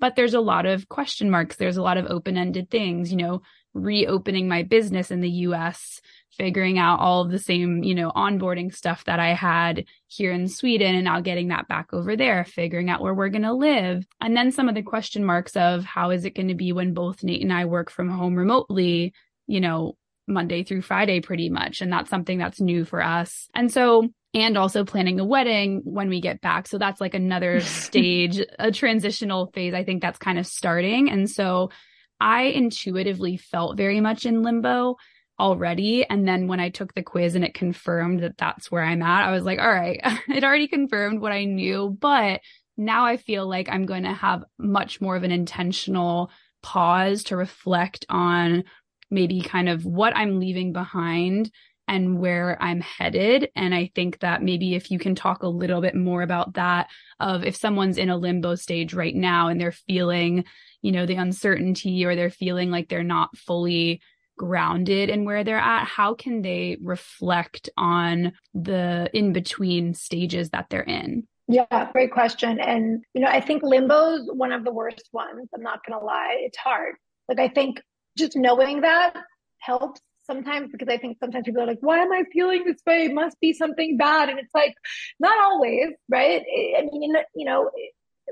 but 0.00 0.16
there's 0.16 0.34
a 0.34 0.40
lot 0.40 0.64
of 0.64 0.88
question 0.88 1.30
marks. 1.30 1.56
There's 1.56 1.76
a 1.76 1.82
lot 1.82 1.98
of 1.98 2.06
open 2.06 2.38
ended 2.38 2.70
things. 2.70 3.10
You 3.10 3.18
know, 3.18 3.42
reopening 3.74 4.48
my 4.48 4.62
business 4.62 5.10
in 5.10 5.20
the 5.20 5.30
US 5.30 6.00
figuring 6.36 6.78
out 6.78 7.00
all 7.00 7.22
of 7.22 7.30
the 7.30 7.38
same, 7.38 7.82
you 7.82 7.94
know, 7.94 8.10
onboarding 8.12 8.74
stuff 8.74 9.04
that 9.04 9.20
I 9.20 9.34
had 9.34 9.84
here 10.06 10.32
in 10.32 10.48
Sweden 10.48 10.94
and 10.94 11.04
now 11.04 11.20
getting 11.20 11.48
that 11.48 11.68
back 11.68 11.92
over 11.92 12.16
there, 12.16 12.44
figuring 12.44 12.90
out 12.90 13.00
where 13.00 13.14
we're 13.14 13.28
going 13.28 13.42
to 13.42 13.52
live. 13.52 14.06
And 14.20 14.36
then 14.36 14.50
some 14.50 14.68
of 14.68 14.74
the 14.74 14.82
question 14.82 15.24
marks 15.24 15.56
of 15.56 15.84
how 15.84 16.10
is 16.10 16.24
it 16.24 16.34
going 16.34 16.48
to 16.48 16.54
be 16.54 16.72
when 16.72 16.94
both 16.94 17.22
Nate 17.22 17.42
and 17.42 17.52
I 17.52 17.66
work 17.66 17.90
from 17.90 18.08
home 18.08 18.34
remotely, 18.34 19.12
you 19.46 19.60
know, 19.60 19.96
Monday 20.26 20.62
through 20.62 20.82
Friday 20.82 21.20
pretty 21.20 21.50
much. 21.50 21.80
And 21.80 21.92
that's 21.92 22.10
something 22.10 22.38
that's 22.38 22.60
new 22.60 22.84
for 22.84 23.02
us. 23.02 23.48
And 23.54 23.70
so 23.70 24.08
and 24.34 24.56
also 24.56 24.84
planning 24.84 25.20
a 25.20 25.24
wedding 25.24 25.82
when 25.84 26.08
we 26.08 26.20
get 26.20 26.40
back. 26.40 26.66
So 26.66 26.78
that's 26.78 27.00
like 27.00 27.14
another 27.14 27.60
stage, 27.60 28.40
a 28.58 28.72
transitional 28.72 29.46
phase. 29.52 29.74
I 29.74 29.84
think 29.84 30.00
that's 30.00 30.18
kind 30.18 30.38
of 30.38 30.46
starting. 30.46 31.10
And 31.10 31.28
so 31.28 31.70
I 32.18 32.44
intuitively 32.44 33.36
felt 33.36 33.76
very 33.76 34.00
much 34.00 34.24
in 34.24 34.42
limbo 34.42 34.96
already. 35.42 36.08
And 36.08 36.26
then 36.26 36.46
when 36.46 36.60
I 36.60 36.70
took 36.70 36.94
the 36.94 37.02
quiz 37.02 37.34
and 37.34 37.44
it 37.44 37.52
confirmed 37.52 38.20
that 38.20 38.38
that's 38.38 38.70
where 38.70 38.84
I'm 38.84 39.02
at, 39.02 39.28
I 39.28 39.32
was 39.32 39.44
like, 39.44 39.58
all 39.58 39.72
right, 39.72 40.00
it 40.28 40.44
already 40.44 40.68
confirmed 40.68 41.20
what 41.20 41.32
I 41.32 41.44
knew. 41.44 41.96
But 42.00 42.40
now 42.76 43.04
I 43.04 43.16
feel 43.16 43.46
like 43.48 43.68
I'm 43.68 43.84
going 43.84 44.04
to 44.04 44.12
have 44.12 44.44
much 44.56 45.00
more 45.00 45.16
of 45.16 45.24
an 45.24 45.32
intentional 45.32 46.30
pause 46.62 47.24
to 47.24 47.36
reflect 47.36 48.06
on 48.08 48.62
maybe 49.10 49.42
kind 49.42 49.68
of 49.68 49.84
what 49.84 50.16
I'm 50.16 50.38
leaving 50.38 50.72
behind 50.72 51.50
and 51.88 52.20
where 52.20 52.56
I'm 52.62 52.80
headed. 52.80 53.50
And 53.56 53.74
I 53.74 53.90
think 53.96 54.20
that 54.20 54.44
maybe 54.44 54.76
if 54.76 54.92
you 54.92 55.00
can 55.00 55.16
talk 55.16 55.42
a 55.42 55.48
little 55.48 55.80
bit 55.80 55.96
more 55.96 56.22
about 56.22 56.54
that, 56.54 56.88
of 57.18 57.44
if 57.44 57.56
someone's 57.56 57.98
in 57.98 58.10
a 58.10 58.16
limbo 58.16 58.54
stage 58.54 58.94
right 58.94 59.14
now 59.14 59.48
and 59.48 59.60
they're 59.60 59.72
feeling, 59.72 60.44
you 60.82 60.92
know, 60.92 61.04
the 61.04 61.16
uncertainty 61.16 62.04
or 62.04 62.14
they're 62.14 62.30
feeling 62.30 62.70
like 62.70 62.88
they're 62.88 63.02
not 63.02 63.36
fully 63.36 64.00
grounded 64.36 65.08
in 65.08 65.24
where 65.24 65.44
they're 65.44 65.56
at, 65.58 65.84
how 65.86 66.14
can 66.14 66.42
they 66.42 66.78
reflect 66.82 67.70
on 67.76 68.32
the 68.54 69.10
in 69.12 69.32
between 69.32 69.94
stages 69.94 70.50
that 70.50 70.66
they're 70.70 70.82
in? 70.82 71.26
Yeah, 71.48 71.90
great 71.92 72.12
question. 72.12 72.60
And, 72.60 73.04
you 73.14 73.20
know, 73.20 73.28
I 73.28 73.40
think 73.40 73.62
limbo 73.62 74.14
is 74.14 74.30
one 74.32 74.52
of 74.52 74.64
the 74.64 74.72
worst 74.72 75.08
ones. 75.12 75.48
I'm 75.54 75.62
not 75.62 75.80
going 75.86 75.98
to 75.98 76.04
lie. 76.04 76.38
It's 76.40 76.56
hard. 76.56 76.94
Like, 77.28 77.40
I 77.40 77.48
think 77.48 77.82
just 78.16 78.36
knowing 78.36 78.82
that 78.82 79.14
helps 79.58 80.00
sometimes 80.24 80.70
because 80.70 80.88
I 80.88 80.98
think 80.98 81.18
sometimes 81.18 81.44
people 81.44 81.62
are 81.62 81.66
like, 81.66 81.80
why 81.80 81.98
am 81.98 82.12
I 82.12 82.22
feeling 82.32 82.64
this 82.64 82.80
way? 82.86 83.06
It 83.06 83.14
must 83.14 83.38
be 83.40 83.52
something 83.52 83.96
bad. 83.96 84.28
And 84.28 84.38
it's 84.38 84.54
like, 84.54 84.74
not 85.18 85.36
always, 85.38 85.88
right? 86.08 86.42
I 86.78 86.82
mean, 86.90 87.12
you 87.34 87.44
know, 87.44 87.70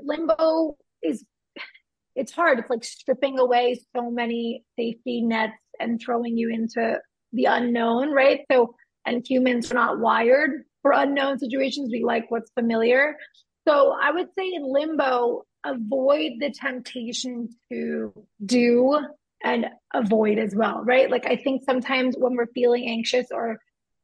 limbo 0.01 0.77
is, 1.03 1.23
it's 2.15 2.31
hard. 2.31 2.59
It's 2.59 2.69
like 2.69 2.83
stripping 2.83 3.39
away 3.39 3.79
so 3.95 4.09
many 4.09 4.63
safety 4.77 5.21
nets 5.21 5.53
and 5.79 6.01
throwing 6.01 6.37
you 6.37 6.49
into 6.49 6.99
the 7.33 7.45
unknown, 7.45 8.11
right? 8.11 8.41
So, 8.51 8.75
and 9.05 9.25
humans 9.27 9.71
are 9.71 9.75
not 9.75 9.99
wired 9.99 10.63
for 10.81 10.91
unknown 10.91 11.39
situations. 11.39 11.89
We 11.91 12.03
like 12.03 12.29
what's 12.29 12.51
familiar. 12.51 13.17
So 13.67 13.95
I 13.99 14.11
would 14.11 14.27
say 14.37 14.51
in 14.53 14.63
limbo, 14.63 15.43
avoid 15.63 16.33
the 16.39 16.51
temptation 16.51 17.49
to 17.71 18.13
do 18.43 18.99
and 19.43 19.67
avoid 19.93 20.37
as 20.37 20.55
well, 20.55 20.83
right? 20.83 21.09
Like 21.09 21.25
I 21.25 21.35
think 21.35 21.63
sometimes 21.63 22.15
when 22.17 22.35
we're 22.35 22.47
feeling 22.47 22.87
anxious 22.87 23.27
or 23.31 23.59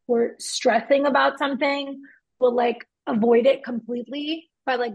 we're 0.07 0.35
stressing 0.39 1.05
about 1.05 1.37
something, 1.37 2.01
we'll 2.39 2.55
like 2.55 2.87
avoid 3.05 3.45
it 3.45 3.63
completely 3.63 4.49
by 4.65 4.75
like 4.75 4.93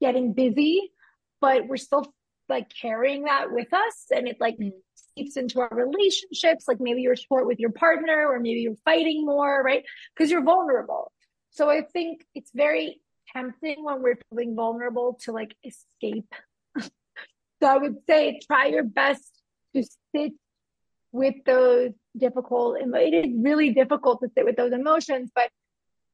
getting 0.00 0.32
busy, 0.32 0.90
but 1.40 1.66
we're 1.66 1.76
still 1.76 2.12
like 2.48 2.68
carrying 2.68 3.24
that 3.24 3.50
with 3.50 3.72
us 3.72 4.06
and 4.14 4.28
it 4.28 4.36
like 4.40 4.56
mm. 4.58 4.72
seeps 5.16 5.36
into 5.36 5.60
our 5.60 5.70
relationships. 5.72 6.66
Like 6.68 6.80
maybe 6.80 7.02
you're 7.02 7.16
short 7.16 7.46
with 7.46 7.58
your 7.58 7.72
partner 7.72 8.26
or 8.28 8.38
maybe 8.38 8.60
you're 8.60 8.76
fighting 8.84 9.24
more, 9.24 9.62
right? 9.62 9.84
Because 10.14 10.30
you're 10.30 10.42
vulnerable. 10.42 11.12
So 11.50 11.70
I 11.70 11.82
think 11.82 12.24
it's 12.34 12.50
very 12.54 13.00
tempting 13.32 13.84
when 13.84 14.02
we're 14.02 14.18
feeling 14.30 14.54
vulnerable 14.54 15.18
to 15.22 15.32
like 15.32 15.56
escape. 15.64 16.32
so 16.80 16.90
I 17.62 17.76
would 17.78 17.96
say 18.06 18.40
try 18.46 18.66
your 18.66 18.84
best 18.84 19.30
to 19.74 19.84
sit 20.14 20.32
with 21.12 21.36
those 21.46 21.92
difficult 22.16 22.76
it 22.80 23.14
is 23.14 23.32
really 23.36 23.70
difficult 23.70 24.20
to 24.20 24.28
sit 24.36 24.44
with 24.44 24.56
those 24.56 24.72
emotions 24.72 25.30
but 25.34 25.48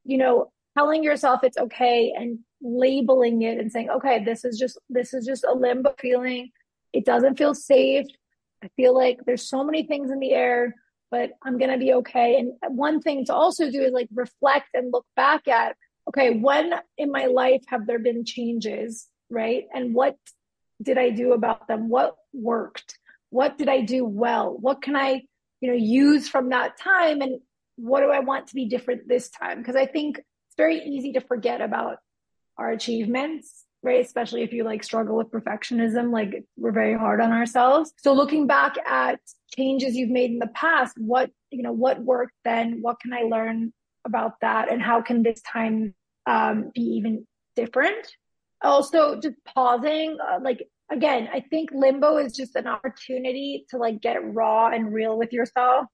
you 0.05 0.19
know 0.19 0.53
telling 0.77 1.03
yourself 1.03 1.41
it's 1.43 1.57
okay 1.57 2.13
and 2.17 2.39
labeling 2.63 3.43
it 3.43 3.59
and 3.59 3.73
saying 3.73 3.91
okay 3.91 4.23
this 4.25 4.45
is 4.45 4.59
just 4.59 4.79
this 4.89 5.15
is 5.15 5.25
just 5.27 5.45
a 5.45 5.53
limbo 5.53 5.95
feeling 5.99 6.51
it 6.93 7.05
doesn't 7.05 7.39
feel 7.39 7.55
safe 7.55 8.07
i 8.63 8.69
feel 8.77 8.95
like 8.95 9.19
there's 9.25 9.49
so 9.49 9.65
many 9.65 9.83
things 9.83 10.11
in 10.11 10.19
the 10.19 10.33
air 10.33 10.75
but 11.11 11.31
i'm 11.43 11.59
to 11.59 11.79
be 11.79 11.93
okay 11.93 12.39
and 12.39 12.53
one 12.77 13.01
thing 13.01 13.25
to 13.25 13.35
also 13.35 13.71
do 13.71 13.83
is 13.83 13.93
like 13.93 14.09
reflect 14.13 14.69
and 14.75 14.93
look 14.93 15.07
back 15.17 15.49
at 15.49 15.75
okay 16.09 16.31
when 16.31 16.73
in 16.99 17.11
my 17.11 17.27
life 17.27 17.63
have 17.69 17.87
there 17.87 17.99
been 17.99 18.25
changes 18.25 19.07
right 19.31 19.67
and 19.73 19.95
what 19.95 20.17
did 20.83 20.99
i 20.99 21.09
do 21.09 21.33
about 21.33 21.67
them 21.67 21.89
what 21.89 22.15
worked 22.35 22.99
what 23.31 23.57
did 23.57 23.69
I 23.69 23.81
do 23.81 24.05
well? 24.05 24.57
What 24.61 24.83
can 24.83 24.95
I, 24.95 25.23
you 25.61 25.71
know, 25.71 25.77
use 25.77 26.29
from 26.29 26.51
that 26.51 26.79
time? 26.79 27.23
And 27.23 27.41
what 27.77 28.01
do 28.01 28.11
I 28.11 28.19
want 28.21 28.49
to 28.49 28.55
be 28.55 28.67
different 28.67 29.09
this 29.09 29.31
time? 29.31 29.59
Because 29.59 29.77
I 29.77 29.87
think 29.87 30.19
it's 30.19 30.57
very 30.57 30.81
easy 30.81 31.13
to 31.13 31.21
forget 31.21 31.61
about 31.61 31.99
our 32.61 32.71
achievements, 32.71 33.65
right? 33.83 34.05
Especially 34.05 34.43
if 34.43 34.53
you 34.53 34.63
like 34.63 34.85
struggle 34.85 35.17
with 35.17 35.31
perfectionism, 35.31 36.13
like 36.13 36.45
we're 36.57 36.73
very 36.73 36.97
hard 36.97 37.21
on 37.21 37.33
ourselves. 37.33 37.93
So 37.97 38.13
looking 38.13 38.47
back 38.47 38.77
at 38.87 39.19
changes 39.57 39.97
you've 39.97 40.11
made 40.11 40.31
in 40.31 40.39
the 40.39 40.51
past, 40.55 40.97
what, 40.99 41.31
you 41.51 41.63
know, 41.63 41.73
what 41.73 42.01
worked 42.01 42.35
then? 42.45 42.79
What 42.83 43.01
can 43.01 43.13
I 43.13 43.23
learn 43.23 43.73
about 44.05 44.35
that? 44.43 44.71
And 44.71 44.83
how 44.83 45.01
can 45.01 45.23
this 45.23 45.41
time 45.41 45.95
um, 46.27 46.71
be 46.75 46.83
even 46.83 47.27
different? 47.57 48.07
Also, 48.63 49.19
just 49.19 49.37
pausing, 49.47 50.19
uh, 50.21 50.39
like 50.43 50.69
again, 50.91 51.29
I 51.33 51.41
think 51.41 51.71
limbo 51.73 52.19
is 52.19 52.37
just 52.37 52.57
an 52.57 52.67
opportunity 52.67 53.65
to 53.71 53.79
like 53.79 54.03
get 54.03 54.35
raw 54.35 54.69
and 54.69 54.93
real 54.93 55.17
with 55.17 55.33
yourself. 55.33 55.87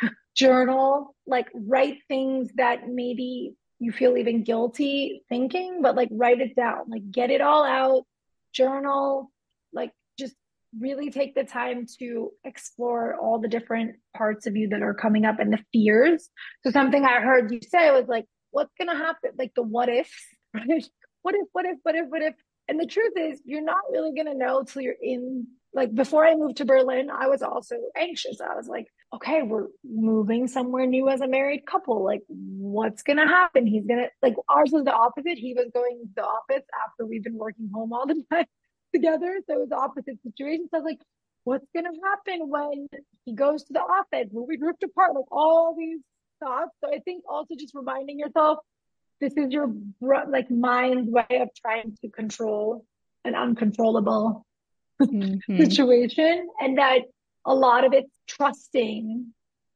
Journal, 0.34 1.14
like 1.26 1.48
write 1.54 1.98
things 2.08 2.50
that 2.56 2.88
maybe 2.88 3.54
you 3.78 3.92
feel 3.92 4.16
even 4.16 4.42
guilty 4.42 5.22
thinking, 5.28 5.82
but 5.82 5.96
like 5.96 6.08
write 6.10 6.40
it 6.40 6.56
down, 6.56 6.84
like 6.88 7.10
get 7.10 7.30
it 7.30 7.40
all 7.40 7.64
out, 7.64 8.04
journal, 8.52 9.30
like 9.72 9.92
just 10.18 10.34
really 10.78 11.10
take 11.10 11.34
the 11.34 11.44
time 11.44 11.86
to 11.98 12.30
explore 12.44 13.16
all 13.16 13.38
the 13.38 13.48
different 13.48 13.96
parts 14.16 14.46
of 14.46 14.56
you 14.56 14.68
that 14.68 14.82
are 14.82 14.94
coming 14.94 15.24
up 15.24 15.38
and 15.38 15.52
the 15.52 15.62
fears. 15.72 16.28
So 16.64 16.70
something 16.70 17.04
I 17.04 17.20
heard 17.20 17.52
you 17.52 17.60
say 17.62 17.90
was 17.90 18.08
like, 18.08 18.26
what's 18.50 18.72
going 18.78 18.88
to 18.88 18.96
happen? 18.96 19.32
Like 19.38 19.52
the 19.54 19.62
what 19.62 19.88
ifs, 19.88 20.10
right? 20.54 20.88
What 21.22 21.34
if, 21.34 21.46
what 21.52 21.64
if, 21.66 21.78
what 21.82 21.94
if, 21.94 22.06
what 22.08 22.22
if? 22.22 22.34
And 22.68 22.80
the 22.80 22.86
truth 22.86 23.12
is, 23.16 23.40
you're 23.44 23.62
not 23.62 23.90
really 23.90 24.12
going 24.12 24.26
to 24.26 24.34
know 24.34 24.62
till 24.62 24.82
you're 24.82 24.94
in. 25.00 25.46
Like 25.74 25.94
before 25.94 26.24
I 26.24 26.34
moved 26.34 26.56
to 26.58 26.64
Berlin, 26.64 27.10
I 27.10 27.28
was 27.28 27.42
also 27.42 27.76
anxious. 27.94 28.40
I 28.40 28.54
was 28.54 28.66
like, 28.66 28.86
okay, 29.14 29.42
we're 29.42 29.68
moving 29.84 30.48
somewhere 30.48 30.86
new 30.86 31.08
as 31.08 31.20
a 31.20 31.28
married 31.28 31.64
couple. 31.66 32.04
Like, 32.04 32.22
what's 32.28 33.02
going 33.02 33.18
to 33.18 33.26
happen? 33.26 33.66
He's 33.66 33.86
going 33.86 34.00
to, 34.00 34.10
like, 34.22 34.34
ours 34.48 34.70
was 34.72 34.84
the 34.84 34.92
opposite. 34.92 35.38
He 35.38 35.54
was 35.54 35.70
going 35.72 36.00
to 36.02 36.10
the 36.16 36.24
office 36.24 36.64
after 36.84 37.06
we've 37.06 37.24
been 37.24 37.38
working 37.38 37.70
home 37.72 37.92
all 37.92 38.06
the 38.06 38.22
time 38.32 38.46
together. 38.92 39.40
So 39.46 39.54
it 39.54 39.60
was 39.60 39.68
the 39.68 39.76
opposite 39.76 40.18
situation. 40.22 40.68
So 40.70 40.78
I 40.78 40.80
was 40.80 40.84
like, 40.84 41.00
what's 41.44 41.66
going 41.74 41.84
to 41.84 42.00
happen 42.04 42.48
when 42.48 42.88
he 43.24 43.32
goes 43.32 43.64
to 43.64 43.72
the 43.72 43.80
office? 43.80 44.28
Will 44.32 44.46
we 44.46 44.56
drift 44.56 44.82
apart? 44.82 45.14
Like, 45.14 45.30
all 45.30 45.74
these 45.78 46.00
thoughts. 46.40 46.72
So 46.82 46.92
I 46.92 46.98
think 47.00 47.24
also 47.28 47.54
just 47.58 47.74
reminding 47.74 48.18
yourself 48.18 48.58
this 49.20 49.32
is 49.36 49.50
your 49.50 49.72
like 50.28 50.50
mind's 50.50 51.10
way 51.10 51.40
of 51.40 51.48
trying 51.54 51.96
to 52.02 52.08
control 52.10 52.84
an 53.24 53.34
uncontrollable 53.34 54.44
mm-hmm. 55.00 55.56
situation 55.64 56.48
and 56.60 56.78
that 56.78 57.02
a 57.46 57.54
lot 57.54 57.84
of 57.84 57.92
it's 57.92 58.12
trusting 58.26 59.32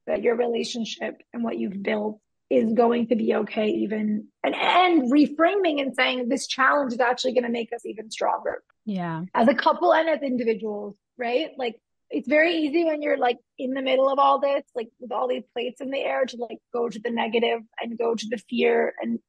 that 0.07 0.23
your 0.23 0.37
relationship 0.37 1.23
and 1.33 1.43
what 1.45 1.59
you've 1.59 1.83
built 1.83 2.21
is 2.51 2.73
going 2.73 3.07
to 3.07 3.15
be 3.15 3.35
okay 3.35 3.69
even 3.69 4.27
and 4.43 4.55
and 4.55 5.11
reframing 5.11 5.81
and 5.81 5.95
saying 5.95 6.29
this 6.29 6.47
challenge 6.47 6.93
is 6.93 7.01
actually 7.01 7.33
going 7.33 7.45
to 7.45 7.51
make 7.51 7.73
us 7.73 7.87
even 7.87 8.11
stronger 8.11 8.63
yeah 8.85 9.23
as 9.35 9.47
a 9.47 9.55
couple 9.55 9.95
and 9.95 10.09
as 10.09 10.21
individuals 10.21 10.97
right 11.17 11.51
like 11.57 11.81
it's 12.11 12.27
very 12.27 12.57
easy 12.57 12.85
when 12.85 13.03
you're 13.03 13.17
like 13.17 13.39
in 13.57 13.73
the 13.73 13.83
middle 13.83 14.11
of 14.11 14.19
all 14.19 14.41
this 14.41 14.65
like 14.75 14.89
with 14.99 15.13
all 15.13 15.29
these 15.29 15.45
plates 15.53 15.81
in 15.81 15.93
the 15.93 16.01
air 16.01 16.25
to 16.25 16.37
like 16.39 16.59
go 16.73 16.89
to 16.89 16.99
the 16.99 17.11
negative 17.11 17.61
and 17.81 17.97
go 17.97 18.17
to 18.17 18.27
the 18.29 18.39
fear 18.49 18.95
and 19.01 19.21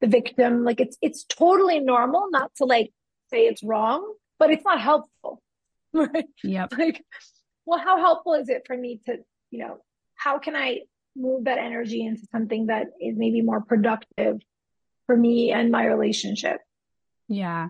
the 0.00 0.06
victim. 0.06 0.64
Like 0.64 0.80
it's 0.80 0.96
it's 1.00 1.24
totally 1.24 1.80
normal 1.80 2.28
not 2.30 2.54
to 2.56 2.64
like 2.64 2.92
say 3.28 3.46
it's 3.46 3.62
wrong, 3.62 4.14
but 4.38 4.50
it's 4.50 4.64
not 4.64 4.80
helpful. 4.80 5.42
Right? 5.92 6.26
Yep. 6.44 6.78
Like, 6.78 7.04
well, 7.66 7.78
how 7.78 7.98
helpful 7.98 8.34
is 8.34 8.48
it 8.48 8.62
for 8.66 8.76
me 8.76 9.00
to, 9.06 9.18
you 9.50 9.60
know, 9.60 9.78
how 10.14 10.38
can 10.38 10.56
I 10.56 10.80
move 11.16 11.44
that 11.44 11.58
energy 11.58 12.04
into 12.04 12.26
something 12.30 12.66
that 12.66 12.88
is 13.00 13.16
maybe 13.16 13.42
more 13.42 13.60
productive 13.60 14.40
for 15.06 15.16
me 15.16 15.52
and 15.52 15.70
my 15.70 15.86
relationship? 15.86 16.60
Yeah. 17.28 17.68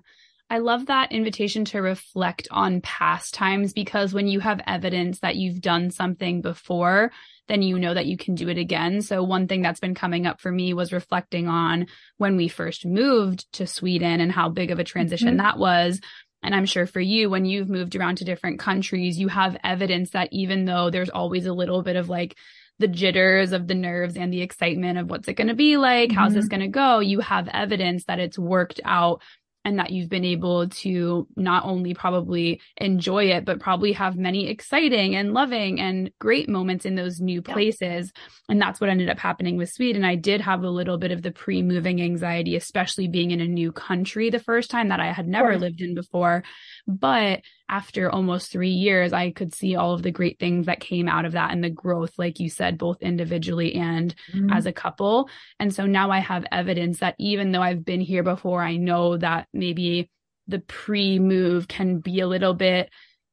I 0.52 0.58
love 0.58 0.86
that 0.86 1.12
invitation 1.12 1.64
to 1.66 1.80
reflect 1.80 2.48
on 2.50 2.80
past 2.80 3.34
times 3.34 3.72
because 3.72 4.12
when 4.12 4.26
you 4.26 4.40
have 4.40 4.60
evidence 4.66 5.20
that 5.20 5.36
you've 5.36 5.60
done 5.60 5.92
something 5.92 6.40
before, 6.40 7.12
then 7.46 7.62
you 7.62 7.78
know 7.78 7.94
that 7.94 8.06
you 8.06 8.16
can 8.16 8.34
do 8.34 8.48
it 8.48 8.58
again. 8.58 9.00
So 9.00 9.22
one 9.22 9.46
thing 9.46 9.62
that's 9.62 9.78
been 9.78 9.94
coming 9.94 10.26
up 10.26 10.40
for 10.40 10.50
me 10.50 10.74
was 10.74 10.92
reflecting 10.92 11.46
on 11.46 11.86
when 12.16 12.36
we 12.36 12.48
first 12.48 12.84
moved 12.84 13.50
to 13.54 13.66
Sweden 13.66 14.20
and 14.20 14.32
how 14.32 14.48
big 14.48 14.72
of 14.72 14.80
a 14.80 14.84
transition 14.84 15.28
mm-hmm. 15.28 15.36
that 15.38 15.58
was. 15.58 16.00
And 16.42 16.54
I'm 16.54 16.66
sure 16.66 16.86
for 16.86 17.00
you, 17.00 17.28
when 17.28 17.44
you've 17.44 17.68
moved 17.68 17.94
around 17.96 18.16
to 18.16 18.24
different 18.24 18.58
countries, 18.58 19.18
you 19.18 19.28
have 19.28 19.56
evidence 19.62 20.10
that 20.10 20.28
even 20.32 20.64
though 20.64 20.90
there's 20.90 21.10
always 21.10 21.46
a 21.46 21.52
little 21.52 21.82
bit 21.82 21.96
of 21.96 22.08
like 22.08 22.36
the 22.78 22.88
jitters 22.88 23.52
of 23.52 23.68
the 23.68 23.74
nerves 23.74 24.16
and 24.16 24.32
the 24.32 24.40
excitement 24.40 24.98
of 24.98 25.10
what's 25.10 25.28
it 25.28 25.34
going 25.34 25.48
to 25.48 25.54
be 25.54 25.76
like? 25.76 26.08
Mm-hmm. 26.08 26.18
How's 26.18 26.32
this 26.32 26.46
mm-hmm. 26.46 26.60
going 26.60 26.72
to 26.72 26.74
go? 26.74 27.00
You 27.00 27.20
have 27.20 27.46
evidence 27.48 28.04
that 28.04 28.18
it's 28.18 28.38
worked 28.38 28.80
out 28.84 29.22
and 29.64 29.78
that 29.78 29.90
you've 29.90 30.08
been 30.08 30.24
able 30.24 30.68
to 30.68 31.28
not 31.36 31.64
only 31.66 31.92
probably 31.92 32.60
enjoy 32.78 33.24
it, 33.24 33.44
but 33.44 33.60
probably 33.60 33.92
have 33.92 34.16
many 34.16 34.48
exciting 34.48 35.14
and 35.14 35.34
loving 35.34 35.78
and 35.80 36.10
great 36.18 36.48
moments 36.48 36.86
in 36.86 36.94
those 36.94 37.20
new 37.20 37.42
places. 37.42 38.12
Yeah. 38.14 38.52
And 38.52 38.60
that's 38.60 38.80
what 38.80 38.88
ended 38.88 39.10
up 39.10 39.18
happening 39.18 39.56
with 39.56 39.70
Sweden. 39.70 40.02
And 40.02 40.10
I 40.10 40.14
did 40.14 40.40
have 40.40 40.62
a 40.62 40.70
little 40.70 40.96
bit 40.96 41.12
of 41.12 41.22
the 41.22 41.30
pre 41.30 41.62
moving 41.62 42.00
anxiety, 42.00 42.56
especially 42.56 43.08
being 43.08 43.32
in 43.32 43.40
a 43.40 43.46
new 43.46 43.70
country 43.70 44.30
the 44.30 44.38
first 44.38 44.70
time 44.70 44.88
that 44.88 45.00
I 45.00 45.12
had 45.12 45.28
never 45.28 45.58
lived 45.58 45.82
in 45.82 45.94
before. 45.94 46.42
But 46.86 47.42
after 47.70 48.10
almost 48.10 48.50
three 48.50 48.70
years, 48.70 49.12
I 49.12 49.30
could 49.30 49.54
see 49.54 49.76
all 49.76 49.94
of 49.94 50.02
the 50.02 50.10
great 50.10 50.38
things 50.40 50.66
that 50.66 50.80
came 50.80 51.08
out 51.08 51.24
of 51.24 51.32
that 51.32 51.52
and 51.52 51.62
the 51.62 51.70
growth, 51.70 52.12
like 52.18 52.40
you 52.40 52.50
said, 52.50 52.76
both 52.76 53.00
individually 53.00 53.76
and 53.76 54.14
mm-hmm. 54.34 54.50
as 54.50 54.66
a 54.66 54.72
couple. 54.72 55.30
And 55.60 55.72
so 55.72 55.86
now 55.86 56.10
I 56.10 56.18
have 56.18 56.44
evidence 56.50 56.98
that 56.98 57.14
even 57.18 57.52
though 57.52 57.62
I've 57.62 57.84
been 57.84 58.00
here 58.00 58.24
before, 58.24 58.60
I 58.60 58.76
know 58.76 59.16
that 59.16 59.46
maybe 59.54 60.10
the 60.48 60.58
pre 60.58 61.20
move 61.20 61.68
can 61.68 62.00
be 62.00 62.20
a 62.20 62.26
little 62.26 62.54
bit 62.54 62.90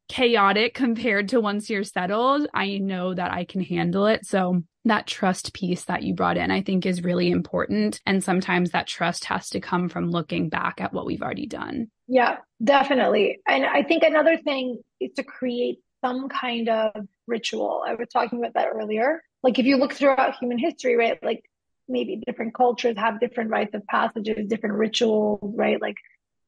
chaotic 0.08 0.74
compared 0.76 1.30
to 1.30 1.42
once 1.42 1.70
you're 1.70 1.84
settled. 1.84 2.48
I 2.54 2.78
know 2.78 3.16
that 3.16 3.32
I 3.32 3.44
can 3.44 3.62
handle 3.62 4.06
it. 4.06 4.26
So 4.26 4.62
that 4.86 5.08
trust 5.08 5.54
piece 5.54 5.86
that 5.86 6.04
you 6.04 6.14
brought 6.14 6.38
in, 6.38 6.52
I 6.52 6.62
think 6.62 6.86
is 6.86 7.04
really 7.04 7.32
important. 7.32 8.00
And 8.06 8.24
sometimes 8.24 8.72
that 8.72 8.88
trust 8.88 9.26
has 9.26 9.50
to 9.50 9.60
come 9.60 9.90
from 9.90 10.12
looking 10.12 10.48
back 10.50 10.80
at 10.80 10.94
what 10.94 11.08
we've 11.08 11.24
already 11.24 11.48
done. 11.48 11.90
Yeah, 12.08 12.38
definitely. 12.64 13.40
And 13.48 13.66
I 13.66 13.84
think 13.84 14.04
another 14.04 14.38
thing 14.38 14.80
is 15.00 15.12
to 15.16 15.24
create 15.24 15.80
some 16.04 16.30
kind 16.30 16.70
of 16.70 16.92
ritual. 17.28 17.84
I 17.86 17.96
was 17.96 18.08
talking 18.12 18.40
about 18.40 18.54
that 18.54 18.70
earlier. 18.74 19.22
Like 19.44 19.60
if 19.60 19.66
you 19.66 19.78
look 19.78 19.94
throughout 19.94 20.36
human 20.38 20.58
history, 20.58 20.96
right? 20.96 21.22
Like 21.24 21.44
maybe 21.88 22.22
different 22.26 22.54
cultures 22.54 22.98
have 22.98 23.20
different 23.20 23.50
rites 23.50 23.74
of 23.76 23.86
passages, 23.88 24.48
different 24.48 24.76
rituals, 24.76 25.54
right? 25.56 25.82
Like 25.82 25.98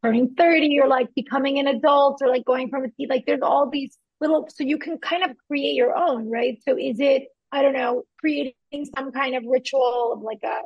turning 0.03 0.33
30 0.35 0.79
or 0.79 0.87
like 0.87 1.13
becoming 1.15 1.59
an 1.59 1.67
adult 1.67 2.21
or 2.21 2.29
like 2.29 2.45
going 2.45 2.69
from 2.69 2.85
a 2.85 2.89
seat. 2.95 3.09
like 3.09 3.25
there's 3.25 3.41
all 3.41 3.69
these 3.69 3.97
little 4.21 4.47
so 4.49 4.63
you 4.63 4.77
can 4.77 4.97
kind 4.97 5.23
of 5.23 5.31
create 5.47 5.75
your 5.75 5.95
own, 5.97 6.29
right? 6.29 6.59
So 6.67 6.77
is 6.77 6.99
it 6.99 7.27
I 7.51 7.61
don't 7.63 7.73
know, 7.73 8.03
creating 8.19 8.53
some 8.95 9.11
kind 9.11 9.35
of 9.35 9.43
ritual 9.47 10.13
of 10.13 10.21
like 10.21 10.39
a 10.43 10.61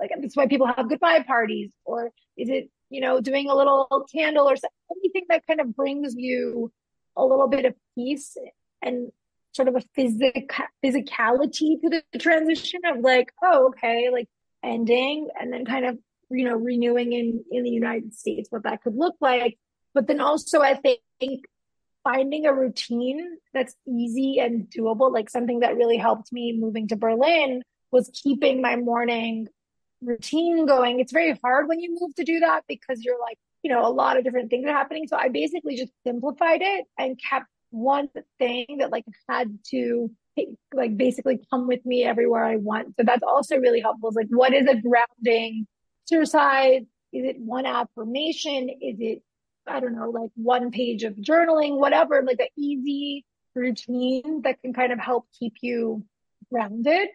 like 0.00 0.10
that's 0.20 0.36
why 0.36 0.46
people 0.46 0.66
have 0.66 0.88
goodbye 0.88 1.22
parties, 1.22 1.70
or 1.84 2.10
is 2.36 2.48
it 2.48 2.70
you 2.92 3.00
know 3.00 3.20
doing 3.20 3.48
a 3.48 3.54
little 3.54 4.06
candle 4.12 4.48
or 4.48 4.56
something, 4.56 4.70
anything 4.96 5.24
that 5.28 5.46
kind 5.46 5.60
of 5.60 5.74
brings 5.74 6.14
you 6.16 6.70
a 7.16 7.24
little 7.24 7.48
bit 7.48 7.64
of 7.64 7.74
peace 7.94 8.36
and 8.82 9.10
sort 9.52 9.68
of 9.68 9.76
a 9.76 9.82
physic 9.94 10.50
physicality 10.84 11.80
to 11.80 12.02
the 12.12 12.18
transition 12.18 12.80
of 12.86 12.98
like 13.00 13.32
oh 13.42 13.68
okay 13.68 14.08
like 14.10 14.28
ending 14.62 15.28
and 15.38 15.52
then 15.52 15.64
kind 15.64 15.84
of 15.84 15.98
you 16.30 16.44
know 16.44 16.56
renewing 16.56 17.12
in 17.12 17.44
in 17.50 17.62
the 17.64 17.70
United 17.70 18.14
States 18.14 18.48
what 18.50 18.64
that 18.64 18.82
could 18.82 18.96
look 18.96 19.16
like, 19.20 19.58
but 19.94 20.06
then 20.06 20.20
also 20.20 20.60
I 20.60 20.74
think 20.74 21.44
finding 22.04 22.46
a 22.46 22.52
routine 22.52 23.36
that's 23.54 23.74
easy 23.86 24.38
and 24.40 24.68
doable, 24.68 25.12
like 25.12 25.30
something 25.30 25.60
that 25.60 25.76
really 25.76 25.96
helped 25.96 26.32
me 26.32 26.52
moving 26.52 26.88
to 26.88 26.96
Berlin 26.96 27.62
was 27.90 28.10
keeping 28.12 28.60
my 28.60 28.76
morning 28.76 29.48
routine 30.02 30.66
going. 30.66 31.00
It's 31.00 31.12
very 31.12 31.38
hard 31.42 31.68
when 31.68 31.80
you 31.80 31.96
move 32.00 32.14
to 32.16 32.24
do 32.24 32.40
that 32.40 32.64
because 32.68 33.02
you're 33.02 33.20
like, 33.20 33.38
you 33.62 33.70
know, 33.70 33.86
a 33.86 33.90
lot 33.90 34.16
of 34.16 34.24
different 34.24 34.50
things 34.50 34.66
are 34.66 34.72
happening. 34.72 35.06
So 35.06 35.16
I 35.16 35.28
basically 35.28 35.76
just 35.76 35.92
simplified 36.04 36.60
it 36.62 36.86
and 36.98 37.18
kept 37.18 37.46
one 37.70 38.08
thing 38.38 38.78
that 38.80 38.90
like 38.90 39.04
had 39.28 39.58
to 39.70 40.10
like 40.72 40.96
basically 40.96 41.40
come 41.50 41.66
with 41.68 41.84
me 41.86 42.04
everywhere 42.04 42.44
I 42.44 42.56
want. 42.56 42.94
So 42.98 43.04
that's 43.04 43.22
also 43.22 43.56
really 43.56 43.80
helpful. 43.80 44.10
Like, 44.14 44.28
what 44.30 44.52
is 44.52 44.66
a 44.66 44.80
grounding 44.80 45.66
exercise? 46.04 46.82
Is 47.12 47.24
it 47.24 47.36
one 47.38 47.66
affirmation? 47.66 48.68
Is 48.68 48.96
it 48.98 49.22
I 49.66 49.80
don't 49.80 49.94
know, 49.94 50.10
like 50.10 50.30
one 50.34 50.70
page 50.70 51.04
of 51.04 51.14
journaling, 51.14 51.78
whatever, 51.78 52.22
like 52.22 52.40
an 52.40 52.48
easy 52.56 53.24
routine 53.54 54.42
that 54.42 54.60
can 54.60 54.72
kind 54.72 54.92
of 54.92 54.98
help 54.98 55.26
keep 55.38 55.54
you 55.60 56.04
grounded. 56.50 57.08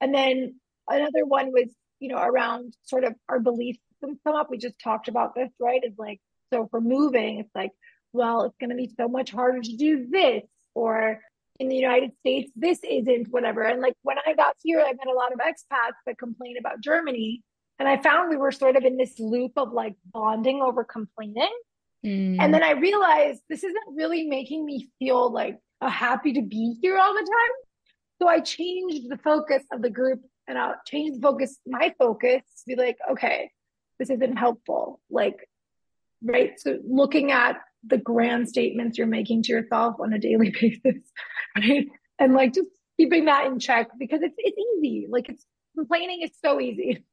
And 0.00 0.14
then 0.14 0.56
another 0.88 1.24
one 1.24 1.52
was, 1.52 1.68
you 2.02 2.08
know, 2.08 2.18
around 2.18 2.74
sort 2.82 3.04
of 3.04 3.14
our 3.28 3.38
beliefs 3.38 3.78
systems 4.02 4.18
come 4.26 4.34
up. 4.34 4.50
We 4.50 4.58
just 4.58 4.78
talked 4.78 5.08
about 5.08 5.34
this, 5.34 5.50
right? 5.60 5.80
It's 5.82 5.98
like, 5.98 6.20
so 6.52 6.68
for 6.70 6.80
moving, 6.80 7.38
it's 7.38 7.54
like, 7.54 7.70
well, 8.12 8.42
it's 8.42 8.56
going 8.58 8.70
to 8.70 8.76
be 8.76 8.90
so 8.96 9.08
much 9.08 9.30
harder 9.30 9.60
to 9.60 9.76
do 9.76 10.06
this 10.10 10.42
or 10.74 11.20
in 11.60 11.68
the 11.68 11.76
United 11.76 12.10
States, 12.20 12.50
this 12.56 12.80
isn't 12.82 13.28
whatever. 13.28 13.62
And 13.62 13.80
like 13.80 13.94
when 14.02 14.16
I 14.26 14.34
got 14.34 14.56
here, 14.62 14.80
I 14.80 14.92
met 14.92 15.06
a 15.06 15.12
lot 15.12 15.32
of 15.32 15.38
expats 15.38 15.94
that 16.06 16.18
complain 16.18 16.56
about 16.58 16.80
Germany. 16.80 17.42
And 17.78 17.88
I 17.88 18.00
found 18.02 18.30
we 18.30 18.36
were 18.36 18.52
sort 18.52 18.76
of 18.76 18.84
in 18.84 18.96
this 18.96 19.18
loop 19.18 19.52
of 19.56 19.72
like 19.72 19.94
bonding 20.12 20.60
over 20.60 20.82
complaining. 20.82 21.52
Mm. 22.04 22.38
And 22.40 22.52
then 22.52 22.62
I 22.62 22.72
realized 22.72 23.42
this 23.48 23.62
isn't 23.62 23.94
really 23.94 24.24
making 24.24 24.64
me 24.64 24.88
feel 24.98 25.30
like 25.30 25.58
happy 25.80 26.32
to 26.32 26.42
be 26.42 26.76
here 26.80 26.98
all 26.98 27.12
the 27.12 27.20
time. 27.20 27.54
So 28.20 28.28
I 28.28 28.40
changed 28.40 29.08
the 29.08 29.18
focus 29.18 29.62
of 29.72 29.82
the 29.82 29.90
group 29.90 30.20
and 30.48 30.58
I'll 30.58 30.76
change 30.86 31.16
the 31.16 31.22
focus, 31.22 31.58
my 31.66 31.94
focus 31.98 32.42
be 32.66 32.76
like, 32.76 32.98
okay, 33.12 33.50
this 33.98 34.10
isn't 34.10 34.36
helpful. 34.36 35.00
Like, 35.10 35.48
right. 36.22 36.58
So 36.58 36.78
looking 36.88 37.32
at 37.32 37.56
the 37.84 37.98
grand 37.98 38.48
statements 38.48 38.98
you're 38.98 39.06
making 39.06 39.42
to 39.44 39.52
yourself 39.52 39.96
on 40.00 40.12
a 40.12 40.18
daily 40.18 40.50
basis, 40.60 41.02
right? 41.56 41.86
And 42.18 42.34
like 42.34 42.54
just 42.54 42.68
keeping 42.96 43.26
that 43.26 43.46
in 43.46 43.58
check 43.58 43.88
because 43.98 44.20
it's, 44.22 44.34
it's 44.38 44.58
easy. 44.78 45.06
Like 45.10 45.28
it's 45.28 45.44
complaining 45.76 46.22
is 46.22 46.30
so 46.44 46.60
easy. 46.60 47.04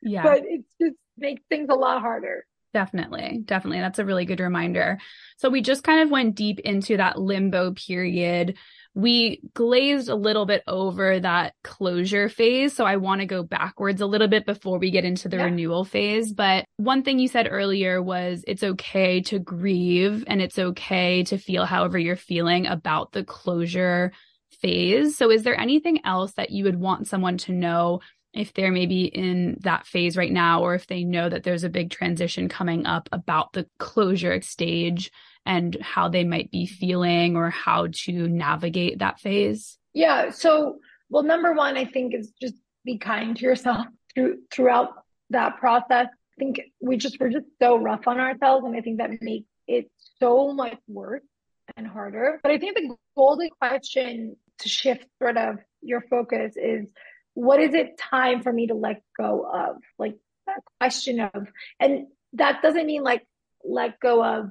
yeah. 0.00 0.22
But 0.22 0.42
it 0.44 0.64
just 0.80 0.96
makes 1.16 1.42
things 1.48 1.68
a 1.70 1.74
lot 1.74 2.00
harder. 2.00 2.46
Definitely. 2.72 3.42
Definitely. 3.44 3.80
That's 3.80 3.98
a 3.98 4.04
really 4.04 4.24
good 4.24 4.40
reminder. 4.40 4.98
So 5.36 5.50
we 5.50 5.60
just 5.60 5.84
kind 5.84 6.00
of 6.00 6.10
went 6.10 6.34
deep 6.34 6.58
into 6.60 6.96
that 6.96 7.18
limbo 7.18 7.72
period. 7.72 8.56
We 8.94 9.40
glazed 9.54 10.08
a 10.08 10.14
little 10.14 10.44
bit 10.44 10.62
over 10.66 11.18
that 11.20 11.54
closure 11.64 12.28
phase. 12.28 12.74
So 12.74 12.84
I 12.84 12.96
want 12.96 13.20
to 13.20 13.26
go 13.26 13.42
backwards 13.42 14.00
a 14.00 14.06
little 14.06 14.28
bit 14.28 14.44
before 14.44 14.78
we 14.78 14.90
get 14.90 15.04
into 15.04 15.28
the 15.28 15.38
yeah. 15.38 15.44
renewal 15.44 15.84
phase. 15.84 16.32
But 16.32 16.66
one 16.76 17.02
thing 17.02 17.18
you 17.18 17.28
said 17.28 17.48
earlier 17.50 18.02
was 18.02 18.44
it's 18.46 18.62
okay 18.62 19.22
to 19.22 19.38
grieve 19.38 20.24
and 20.26 20.42
it's 20.42 20.58
okay 20.58 21.22
to 21.24 21.38
feel 21.38 21.64
however 21.64 21.98
you're 21.98 22.16
feeling 22.16 22.66
about 22.66 23.12
the 23.12 23.24
closure 23.24 24.12
phase. 24.60 25.16
So 25.16 25.30
is 25.30 25.42
there 25.42 25.58
anything 25.58 26.04
else 26.04 26.32
that 26.34 26.50
you 26.50 26.64
would 26.64 26.78
want 26.78 27.08
someone 27.08 27.38
to 27.38 27.52
know 27.52 28.00
if 28.34 28.54
they're 28.54 28.72
maybe 28.72 29.04
in 29.04 29.58
that 29.60 29.86
phase 29.86 30.16
right 30.16 30.32
now, 30.32 30.62
or 30.62 30.74
if 30.74 30.86
they 30.86 31.04
know 31.04 31.28
that 31.28 31.42
there's 31.42 31.64
a 31.64 31.68
big 31.68 31.90
transition 31.90 32.48
coming 32.48 32.86
up 32.86 33.08
about 33.12 33.52
the 33.52 33.66
closure 33.78 34.40
stage 34.40 35.10
and 35.44 35.76
how 35.80 36.08
they 36.08 36.24
might 36.24 36.50
be 36.50 36.66
feeling 36.66 37.36
or 37.36 37.50
how 37.50 37.88
to 37.92 38.28
navigate 38.28 38.98
that 39.00 39.20
phase? 39.20 39.78
Yeah. 39.92 40.30
So, 40.30 40.78
well, 41.10 41.22
number 41.22 41.52
one, 41.52 41.76
I 41.76 41.84
think 41.84 42.14
is 42.14 42.32
just 42.40 42.54
be 42.84 42.98
kind 42.98 43.36
to 43.36 43.44
yourself 43.44 43.86
through 44.14 44.38
throughout 44.50 44.90
that 45.30 45.58
process. 45.58 46.06
I 46.08 46.38
think 46.38 46.60
we 46.80 46.96
just 46.96 47.18
we're 47.20 47.30
just 47.30 47.46
so 47.60 47.76
rough 47.76 48.06
on 48.06 48.20
ourselves, 48.20 48.64
and 48.64 48.76
I 48.76 48.80
think 48.80 48.98
that 48.98 49.10
makes 49.20 49.46
it 49.66 49.90
so 50.18 50.52
much 50.52 50.78
worse 50.88 51.22
and 51.76 51.86
harder. 51.86 52.40
But 52.42 52.52
I 52.52 52.58
think 52.58 52.76
the 52.76 52.96
golden 53.16 53.50
question 53.60 54.36
to 54.58 54.68
shift 54.68 55.06
sort 55.20 55.36
of 55.36 55.58
your 55.80 56.02
focus 56.02 56.54
is 56.56 56.86
what 57.34 57.60
is 57.60 57.74
it 57.74 57.98
time 57.98 58.42
for 58.42 58.52
me 58.52 58.66
to 58.66 58.74
let 58.74 59.02
go 59.16 59.48
of? 59.52 59.76
Like 59.98 60.16
that 60.46 60.60
question 60.80 61.20
of, 61.20 61.48
and 61.80 62.06
that 62.34 62.62
doesn't 62.62 62.86
mean 62.86 63.02
like 63.02 63.26
let 63.64 64.00
go 64.00 64.24
of 64.24 64.50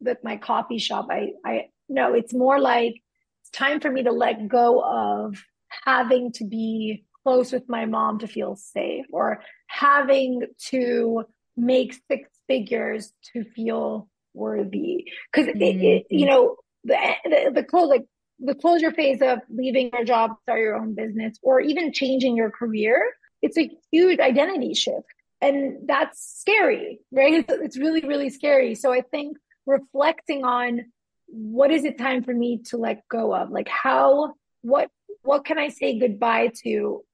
with 0.00 0.18
my 0.22 0.36
coffee 0.36 0.78
shop. 0.78 1.08
I, 1.10 1.32
I, 1.44 1.68
no, 1.88 2.14
it's 2.14 2.32
more 2.34 2.60
like 2.60 3.02
it's 3.42 3.50
time 3.50 3.80
for 3.80 3.90
me 3.90 4.02
to 4.04 4.12
let 4.12 4.48
go 4.48 4.82
of 4.82 5.42
having 5.84 6.32
to 6.32 6.44
be 6.44 7.04
close 7.24 7.52
with 7.52 7.68
my 7.68 7.84
mom 7.84 8.20
to 8.20 8.26
feel 8.26 8.56
safe 8.56 9.06
or 9.12 9.42
having 9.66 10.42
to 10.68 11.24
make 11.56 11.94
six 12.10 12.30
figures 12.46 13.12
to 13.32 13.44
feel 13.44 14.08
worthy. 14.34 15.04
Cause 15.34 15.46
mm-hmm. 15.46 15.60
it, 15.60 15.76
it, 15.82 16.06
you 16.10 16.26
know, 16.26 16.56
the, 16.84 16.96
the, 17.24 17.50
the 17.56 17.64
close, 17.64 17.88
like 17.88 18.06
the 18.38 18.54
closure 18.54 18.92
phase 18.92 19.20
of 19.20 19.40
leaving 19.50 19.90
your 19.92 20.04
job, 20.04 20.30
start 20.42 20.60
your 20.60 20.76
own 20.76 20.94
business, 20.94 21.38
or 21.42 21.60
even 21.60 21.92
changing 21.92 22.36
your 22.36 22.50
career, 22.50 23.12
it's 23.42 23.58
a 23.58 23.70
huge 23.90 24.20
identity 24.20 24.74
shift. 24.74 25.06
and 25.40 25.88
that's 25.88 26.40
scary, 26.40 27.00
right? 27.12 27.34
It's, 27.34 27.52
it's 27.52 27.78
really, 27.78 28.00
really 28.00 28.30
scary. 28.30 28.74
So 28.74 28.92
I 28.92 29.02
think 29.02 29.36
reflecting 29.68 30.44
on 30.44 30.86
what 31.26 31.70
is 31.70 31.84
it 31.84 31.98
time 31.98 32.24
for 32.24 32.32
me 32.32 32.62
to 32.70 32.78
let 32.78 33.06
go 33.08 33.34
of? 33.34 33.50
Like 33.50 33.68
how, 33.68 34.34
what, 34.62 34.90
what 35.22 35.44
can 35.44 35.58
I 35.58 35.68
say 35.68 35.98
goodbye 35.98 36.50
to? 36.64 37.04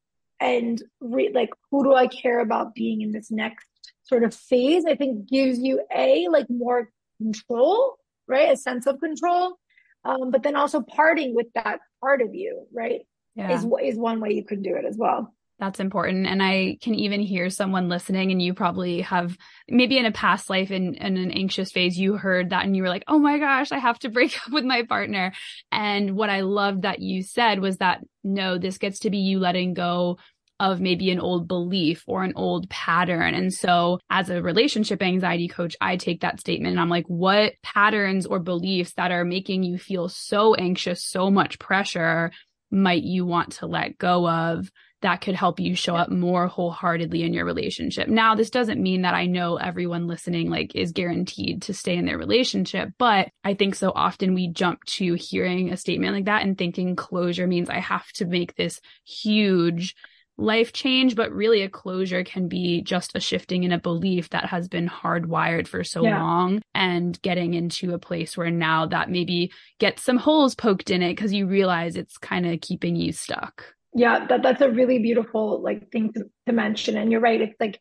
And 0.40 0.82
re- 1.00 1.32
like, 1.34 1.50
who 1.70 1.84
do 1.84 1.94
I 1.94 2.06
care 2.06 2.40
about 2.40 2.74
being 2.74 3.02
in 3.02 3.12
this 3.12 3.30
next 3.30 3.66
sort 4.04 4.22
of 4.22 4.34
phase? 4.34 4.84
I 4.86 4.94
think 4.94 5.28
gives 5.28 5.58
you 5.58 5.82
a 5.94 6.28
like 6.28 6.48
more 6.48 6.90
control, 7.18 7.96
right? 8.28 8.52
A 8.52 8.56
sense 8.56 8.86
of 8.86 9.00
control. 9.00 9.58
Um, 10.04 10.30
but 10.30 10.42
then 10.42 10.54
also 10.54 10.80
parting 10.80 11.34
with 11.34 11.46
that 11.54 11.80
part 12.00 12.22
of 12.22 12.34
you, 12.34 12.66
right? 12.72 13.00
Yeah. 13.34 13.52
Is, 13.52 13.66
is 13.82 13.96
one 13.98 14.20
way 14.20 14.32
you 14.32 14.44
can 14.44 14.62
do 14.62 14.76
it 14.76 14.84
as 14.84 14.96
well. 14.96 15.34
That's 15.60 15.78
important. 15.78 16.26
And 16.26 16.42
I 16.42 16.78
can 16.82 16.94
even 16.94 17.20
hear 17.20 17.48
someone 17.48 17.88
listening, 17.88 18.32
and 18.32 18.42
you 18.42 18.54
probably 18.54 19.02
have 19.02 19.36
maybe 19.68 19.98
in 19.98 20.04
a 20.06 20.10
past 20.12 20.50
life 20.50 20.72
in, 20.72 20.94
in 20.94 21.16
an 21.16 21.30
anxious 21.30 21.70
phase, 21.70 21.98
you 21.98 22.16
heard 22.16 22.50
that 22.50 22.64
and 22.64 22.76
you 22.76 22.82
were 22.82 22.88
like, 22.88 23.04
oh 23.06 23.18
my 23.18 23.38
gosh, 23.38 23.70
I 23.70 23.78
have 23.78 23.98
to 24.00 24.08
break 24.10 24.36
up 24.44 24.52
with 24.52 24.64
my 24.64 24.82
partner. 24.82 25.32
And 25.70 26.16
what 26.16 26.28
I 26.30 26.40
loved 26.40 26.82
that 26.82 26.98
you 26.98 27.22
said 27.22 27.60
was 27.60 27.76
that 27.78 28.00
no, 28.24 28.58
this 28.58 28.78
gets 28.78 29.00
to 29.00 29.10
be 29.10 29.18
you 29.18 29.38
letting 29.38 29.74
go 29.74 30.18
of 30.60 30.80
maybe 30.80 31.10
an 31.10 31.20
old 31.20 31.46
belief 31.48 32.04
or 32.06 32.24
an 32.24 32.32
old 32.36 32.68
pattern. 32.70 33.34
And 33.34 33.52
so 33.52 33.98
as 34.08 34.30
a 34.30 34.42
relationship 34.42 35.02
anxiety 35.02 35.48
coach, 35.48 35.76
I 35.80 35.96
take 35.96 36.20
that 36.20 36.40
statement 36.40 36.72
and 36.72 36.80
I'm 36.80 36.88
like, 36.88 37.06
what 37.06 37.54
patterns 37.62 38.24
or 38.24 38.38
beliefs 38.38 38.94
that 38.94 39.10
are 39.10 39.24
making 39.24 39.62
you 39.62 39.78
feel 39.78 40.08
so 40.08 40.54
anxious, 40.54 41.04
so 41.04 41.30
much 41.30 41.58
pressure 41.58 42.30
might 42.70 43.02
you 43.02 43.26
want 43.26 43.52
to 43.54 43.66
let 43.66 43.98
go 43.98 44.28
of 44.28 44.70
that 45.04 45.20
could 45.20 45.34
help 45.34 45.60
you 45.60 45.76
show 45.76 45.94
up 45.94 46.10
more 46.10 46.46
wholeheartedly 46.46 47.22
in 47.22 47.34
your 47.34 47.44
relationship. 47.44 48.08
Now, 48.08 48.34
this 48.34 48.48
doesn't 48.48 48.82
mean 48.82 49.02
that 49.02 49.12
I 49.12 49.26
know 49.26 49.56
everyone 49.56 50.06
listening 50.06 50.48
like 50.48 50.74
is 50.74 50.92
guaranteed 50.92 51.60
to 51.62 51.74
stay 51.74 51.96
in 51.96 52.06
their 52.06 52.16
relationship, 52.16 52.88
but 52.98 53.28
I 53.44 53.52
think 53.52 53.74
so 53.74 53.92
often 53.94 54.32
we 54.32 54.48
jump 54.48 54.82
to 54.84 55.12
hearing 55.12 55.70
a 55.70 55.76
statement 55.76 56.14
like 56.14 56.24
that 56.24 56.42
and 56.42 56.56
thinking 56.56 56.96
closure 56.96 57.46
means 57.46 57.68
I 57.68 57.80
have 57.80 58.10
to 58.12 58.24
make 58.24 58.54
this 58.54 58.80
huge 59.04 59.94
life 60.38 60.72
change, 60.72 61.14
but 61.14 61.30
really 61.32 61.60
a 61.60 61.68
closure 61.68 62.24
can 62.24 62.48
be 62.48 62.80
just 62.80 63.12
a 63.14 63.20
shifting 63.20 63.62
in 63.62 63.72
a 63.72 63.78
belief 63.78 64.30
that 64.30 64.46
has 64.46 64.68
been 64.68 64.88
hardwired 64.88 65.68
for 65.68 65.84
so 65.84 66.02
yeah. 66.02 66.20
long 66.20 66.62
and 66.74 67.20
getting 67.20 67.52
into 67.52 67.92
a 67.92 67.98
place 67.98 68.38
where 68.38 68.50
now 68.50 68.86
that 68.86 69.10
maybe 69.10 69.52
gets 69.78 70.02
some 70.02 70.16
holes 70.16 70.54
poked 70.54 70.90
in 70.90 71.02
it 71.02 71.10
because 71.10 71.34
you 71.34 71.46
realize 71.46 71.94
it's 71.94 72.16
kind 72.16 72.46
of 72.46 72.60
keeping 72.62 72.96
you 72.96 73.12
stuck 73.12 73.74
yeah 73.94 74.26
that, 74.26 74.42
that's 74.42 74.60
a 74.60 74.70
really 74.70 74.98
beautiful 74.98 75.60
like 75.62 75.90
thing 75.90 76.12
to, 76.12 76.24
to 76.46 76.52
mention. 76.52 76.96
And 76.96 77.10
you're 77.10 77.20
right 77.20 77.40
it's 77.40 77.60
like 77.60 77.80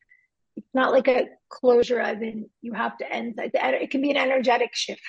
it's 0.55 0.73
not 0.73 0.91
like 0.91 1.07
a 1.07 1.27
closure 1.49 1.99
as 1.99 2.21
in 2.21 2.49
you 2.61 2.73
have 2.73 2.97
to 2.97 3.11
end 3.11 3.35
it 3.37 3.91
can 3.91 4.01
be 4.01 4.11
an 4.11 4.17
energetic 4.17 4.75
shift 4.75 5.01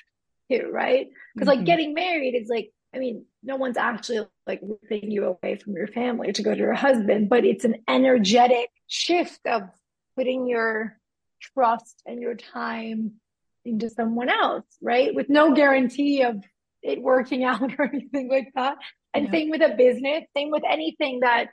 too 0.50 0.70
right? 0.72 1.08
Because 1.34 1.48
mm-hmm. 1.48 1.58
like 1.58 1.66
getting 1.66 1.94
married 1.94 2.34
is 2.34 2.48
like 2.48 2.70
i 2.94 2.98
mean 2.98 3.24
no 3.42 3.56
one's 3.56 3.76
actually 3.76 4.20
like 4.46 4.60
ripping 4.62 5.10
you 5.10 5.24
away 5.24 5.56
from 5.56 5.72
your 5.74 5.88
family 5.88 6.32
to 6.32 6.44
go 6.44 6.52
to 6.52 6.60
your 6.60 6.74
husband 6.74 7.28
but 7.28 7.44
it's 7.44 7.64
an 7.64 7.74
energetic 7.88 8.68
shift 8.86 9.40
of 9.46 9.62
putting 10.16 10.46
your 10.46 10.96
trust 11.40 12.02
and 12.06 12.20
your 12.20 12.36
time 12.36 13.14
into 13.64 13.90
someone 13.90 14.28
else 14.28 14.64
right? 14.80 15.14
With 15.14 15.28
no 15.28 15.54
guarantee 15.54 16.22
of 16.22 16.42
it 16.82 17.02
working 17.02 17.44
out 17.50 17.74
or 17.78 17.84
anything 17.92 18.28
like 18.28 18.52
that 18.54 18.76
and 19.14 19.26
yeah. 19.26 19.30
same 19.30 19.50
with 19.50 19.62
a 19.62 19.74
business, 19.76 20.24
same 20.36 20.50
with 20.50 20.64
anything 20.68 21.20
that 21.20 21.48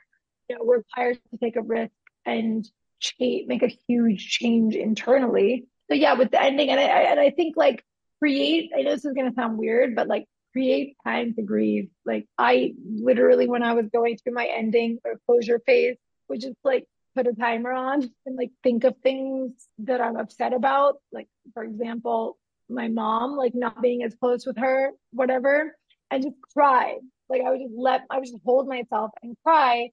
you 0.48 0.58
know 0.58 0.64
requires 0.64 1.16
to 1.30 1.38
take 1.38 1.56
a 1.56 1.62
risk 1.62 1.92
and 2.26 2.68
change, 3.00 3.46
make 3.46 3.62
a 3.62 3.72
huge 3.88 4.28
change 4.28 4.74
internally. 4.74 5.66
So 5.88 5.94
yeah, 5.94 6.14
with 6.14 6.30
the 6.30 6.42
ending, 6.42 6.70
and 6.70 6.80
I 6.80 6.84
and 6.84 7.20
I 7.20 7.30
think 7.30 7.56
like 7.56 7.84
create. 8.18 8.70
I 8.76 8.82
know 8.82 8.90
this 8.90 9.04
is 9.04 9.14
gonna 9.14 9.32
sound 9.34 9.58
weird, 9.58 9.94
but 9.94 10.08
like 10.08 10.26
create 10.52 10.96
time 11.04 11.34
to 11.34 11.42
grieve. 11.42 11.88
Like 12.04 12.26
I 12.36 12.74
literally, 12.84 13.48
when 13.48 13.62
I 13.62 13.74
was 13.74 13.86
going 13.92 14.18
through 14.18 14.34
my 14.34 14.46
ending 14.46 14.98
or 15.04 15.20
closure 15.26 15.60
phase, 15.64 15.96
would 16.28 16.40
just 16.40 16.58
like 16.64 16.86
put 17.14 17.26
a 17.26 17.32
timer 17.32 17.72
on 17.72 18.10
and 18.26 18.36
like 18.36 18.50
think 18.62 18.84
of 18.84 18.96
things 19.02 19.52
that 19.78 20.00
I'm 20.00 20.16
upset 20.16 20.52
about. 20.52 20.96
Like 21.12 21.28
for 21.54 21.62
example, 21.62 22.38
my 22.68 22.88
mom, 22.88 23.36
like 23.36 23.54
not 23.54 23.82
being 23.82 24.02
as 24.02 24.14
close 24.14 24.46
with 24.46 24.56
her, 24.58 24.90
whatever, 25.12 25.76
and 26.10 26.22
just 26.22 26.36
cry 26.52 26.98
like 27.32 27.42
I 27.42 27.50
would 27.50 27.60
just 27.60 27.74
let, 27.74 28.02
I 28.10 28.18
would 28.18 28.26
just 28.26 28.44
hold 28.44 28.68
myself 28.68 29.10
and 29.22 29.36
cry. 29.42 29.88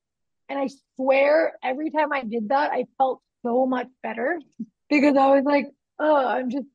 And 0.50 0.60
I 0.60 0.68
swear 0.96 1.54
every 1.64 1.90
time 1.90 2.12
I 2.12 2.24
did 2.24 2.50
that, 2.50 2.72
I 2.72 2.86
felt 2.98 3.22
so 3.44 3.66
much 3.66 3.88
better 4.04 4.40
because 4.90 5.16
I 5.16 5.28
was 5.28 5.46
like, 5.46 5.68
oh, 6.00 6.28
I'm 6.28 6.50
just 6.50 6.68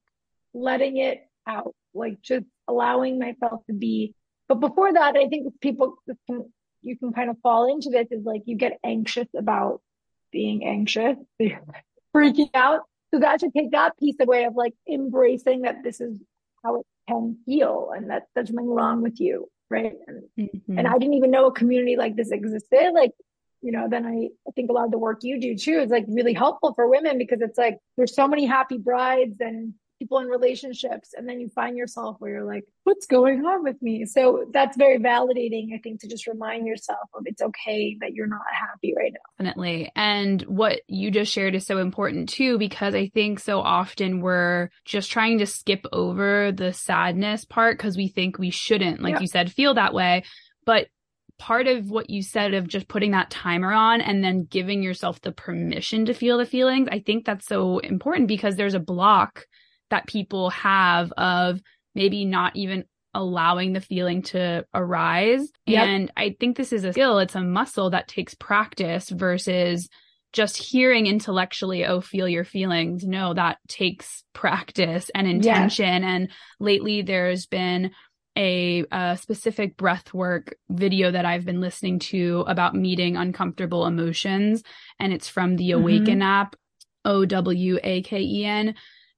letting 0.54 0.96
it 0.96 1.20
out, 1.46 1.74
like 1.92 2.22
just 2.22 2.46
allowing 2.66 3.18
myself 3.18 3.60
to 3.66 3.74
be. 3.74 4.14
But 4.48 4.60
before 4.60 4.92
that, 4.92 5.16
I 5.16 5.28
think 5.28 5.60
people 5.60 5.96
can, 6.28 6.50
you 6.80 6.96
can 6.96 7.12
kind 7.12 7.28
of 7.28 7.36
fall 7.42 7.70
into 7.70 7.90
this 7.90 8.08
is 8.10 8.24
like 8.24 8.42
you 8.46 8.56
get 8.56 8.78
anxious 8.82 9.28
about 9.36 9.82
being 10.32 10.64
anxious, 10.64 11.16
freaking 12.16 12.50
out. 12.54 12.82
So 13.12 13.20
that 13.20 13.40
should 13.40 13.54
take 13.54 13.72
that 13.72 13.98
piece 13.98 14.16
away 14.18 14.44
of 14.44 14.54
like 14.54 14.74
embracing 14.88 15.62
that 15.62 15.82
this 15.84 16.00
is 16.00 16.18
how 16.64 16.80
it 16.80 16.86
can 17.06 17.38
feel 17.44 17.92
and 17.94 18.10
that 18.10 18.24
there's 18.34 18.48
something 18.48 18.68
wrong 18.68 19.02
with 19.02 19.20
you 19.20 19.48
right 19.70 19.92
and, 20.06 20.22
mm-hmm. 20.38 20.78
and 20.78 20.86
i 20.86 20.92
didn't 20.98 21.14
even 21.14 21.30
know 21.30 21.46
a 21.46 21.52
community 21.52 21.96
like 21.96 22.16
this 22.16 22.30
existed 22.30 22.92
like 22.92 23.12
you 23.64 23.72
know 23.72 23.88
then 23.88 24.04
I, 24.04 24.28
I 24.46 24.50
think 24.54 24.68
a 24.68 24.74
lot 24.74 24.84
of 24.84 24.90
the 24.90 24.98
work 24.98 25.20
you 25.22 25.40
do 25.40 25.56
too 25.56 25.80
is 25.80 25.90
like 25.90 26.04
really 26.06 26.34
helpful 26.34 26.74
for 26.74 26.86
women 26.86 27.16
because 27.16 27.40
it's 27.40 27.56
like 27.56 27.78
there's 27.96 28.14
so 28.14 28.28
many 28.28 28.44
happy 28.44 28.76
brides 28.76 29.40
and 29.40 29.72
people 30.04 30.18
in 30.18 30.26
relationships 30.26 31.14
and 31.16 31.28
then 31.28 31.40
you 31.40 31.48
find 31.48 31.76
yourself 31.76 32.16
where 32.18 32.30
you're 32.30 32.44
like 32.44 32.64
what's 32.84 33.06
going 33.06 33.44
on 33.46 33.64
with 33.64 33.80
me? 33.80 34.04
So 34.04 34.44
that's 34.52 34.76
very 34.76 34.98
validating 34.98 35.74
i 35.74 35.78
think 35.82 36.00
to 36.00 36.08
just 36.08 36.26
remind 36.26 36.66
yourself 36.66 37.08
of 37.14 37.22
it's 37.24 37.40
okay 37.40 37.96
that 38.00 38.12
you're 38.12 38.26
not 38.26 38.42
happy 38.52 38.94
right 38.96 39.12
now. 39.12 39.44
Definitely. 39.44 39.90
And 39.96 40.42
what 40.42 40.80
you 40.86 41.10
just 41.10 41.32
shared 41.32 41.54
is 41.54 41.66
so 41.66 41.78
important 41.78 42.28
too 42.28 42.58
because 42.58 42.94
i 42.94 43.08
think 43.08 43.40
so 43.40 43.60
often 43.60 44.20
we're 44.20 44.68
just 44.84 45.10
trying 45.10 45.38
to 45.38 45.46
skip 45.46 45.86
over 45.92 46.52
the 46.52 46.72
sadness 46.72 47.44
part 47.44 47.78
because 47.78 47.96
we 47.96 48.08
think 48.08 48.38
we 48.38 48.50
shouldn't 48.50 49.00
like 49.00 49.14
yeah. 49.14 49.20
you 49.20 49.26
said 49.26 49.50
feel 49.52 49.74
that 49.74 49.94
way. 49.94 50.24
But 50.66 50.88
part 51.38 51.66
of 51.66 51.90
what 51.90 52.10
you 52.10 52.22
said 52.22 52.54
of 52.54 52.68
just 52.68 52.88
putting 52.88 53.10
that 53.12 53.30
timer 53.30 53.72
on 53.72 54.00
and 54.00 54.22
then 54.22 54.46
giving 54.48 54.82
yourself 54.82 55.20
the 55.20 55.32
permission 55.32 56.06
to 56.06 56.14
feel 56.14 56.38
the 56.38 56.46
feelings, 56.46 56.88
I 56.90 57.00
think 57.00 57.24
that's 57.24 57.46
so 57.46 57.78
important 57.78 58.28
because 58.28 58.56
there's 58.56 58.74
a 58.74 58.80
block 58.80 59.46
that 59.90 60.06
people 60.06 60.50
have 60.50 61.12
of 61.12 61.60
maybe 61.94 62.24
not 62.24 62.56
even 62.56 62.84
allowing 63.14 63.72
the 63.72 63.80
feeling 63.80 64.22
to 64.22 64.66
arise. 64.74 65.48
Yep. 65.66 65.86
And 65.86 66.12
I 66.16 66.36
think 66.38 66.56
this 66.56 66.72
is 66.72 66.84
a 66.84 66.92
skill, 66.92 67.18
it's 67.18 67.36
a 67.36 67.40
muscle 67.40 67.90
that 67.90 68.08
takes 68.08 68.34
practice 68.34 69.08
versus 69.08 69.88
just 70.32 70.56
hearing 70.56 71.06
intellectually, 71.06 71.86
oh, 71.86 72.00
feel 72.00 72.28
your 72.28 72.44
feelings. 72.44 73.04
No, 73.04 73.34
that 73.34 73.58
takes 73.68 74.24
practice 74.32 75.08
and 75.14 75.28
intention. 75.28 76.02
And 76.02 76.28
lately 76.58 77.02
there's 77.02 77.46
been 77.46 77.92
a, 78.36 78.84
a, 78.90 79.16
specific 79.16 79.76
breath 79.76 80.12
work 80.12 80.56
video 80.68 81.12
that 81.12 81.24
I've 81.24 81.44
been 81.44 81.60
listening 81.60 82.00
to 82.00 82.44
about 82.48 82.74
meeting 82.74 83.16
uncomfortable 83.16 83.86
emotions. 83.86 84.64
And 84.98 85.12
it's 85.12 85.28
from 85.28 85.54
the 85.54 85.70
mm-hmm. 85.70 85.82
Awaken 85.82 86.22
app, 86.22 86.56
O 87.04 87.24
W 87.24 87.78
A 87.80 88.02
K 88.02 88.20
E 88.20 88.44
N. 88.44 88.74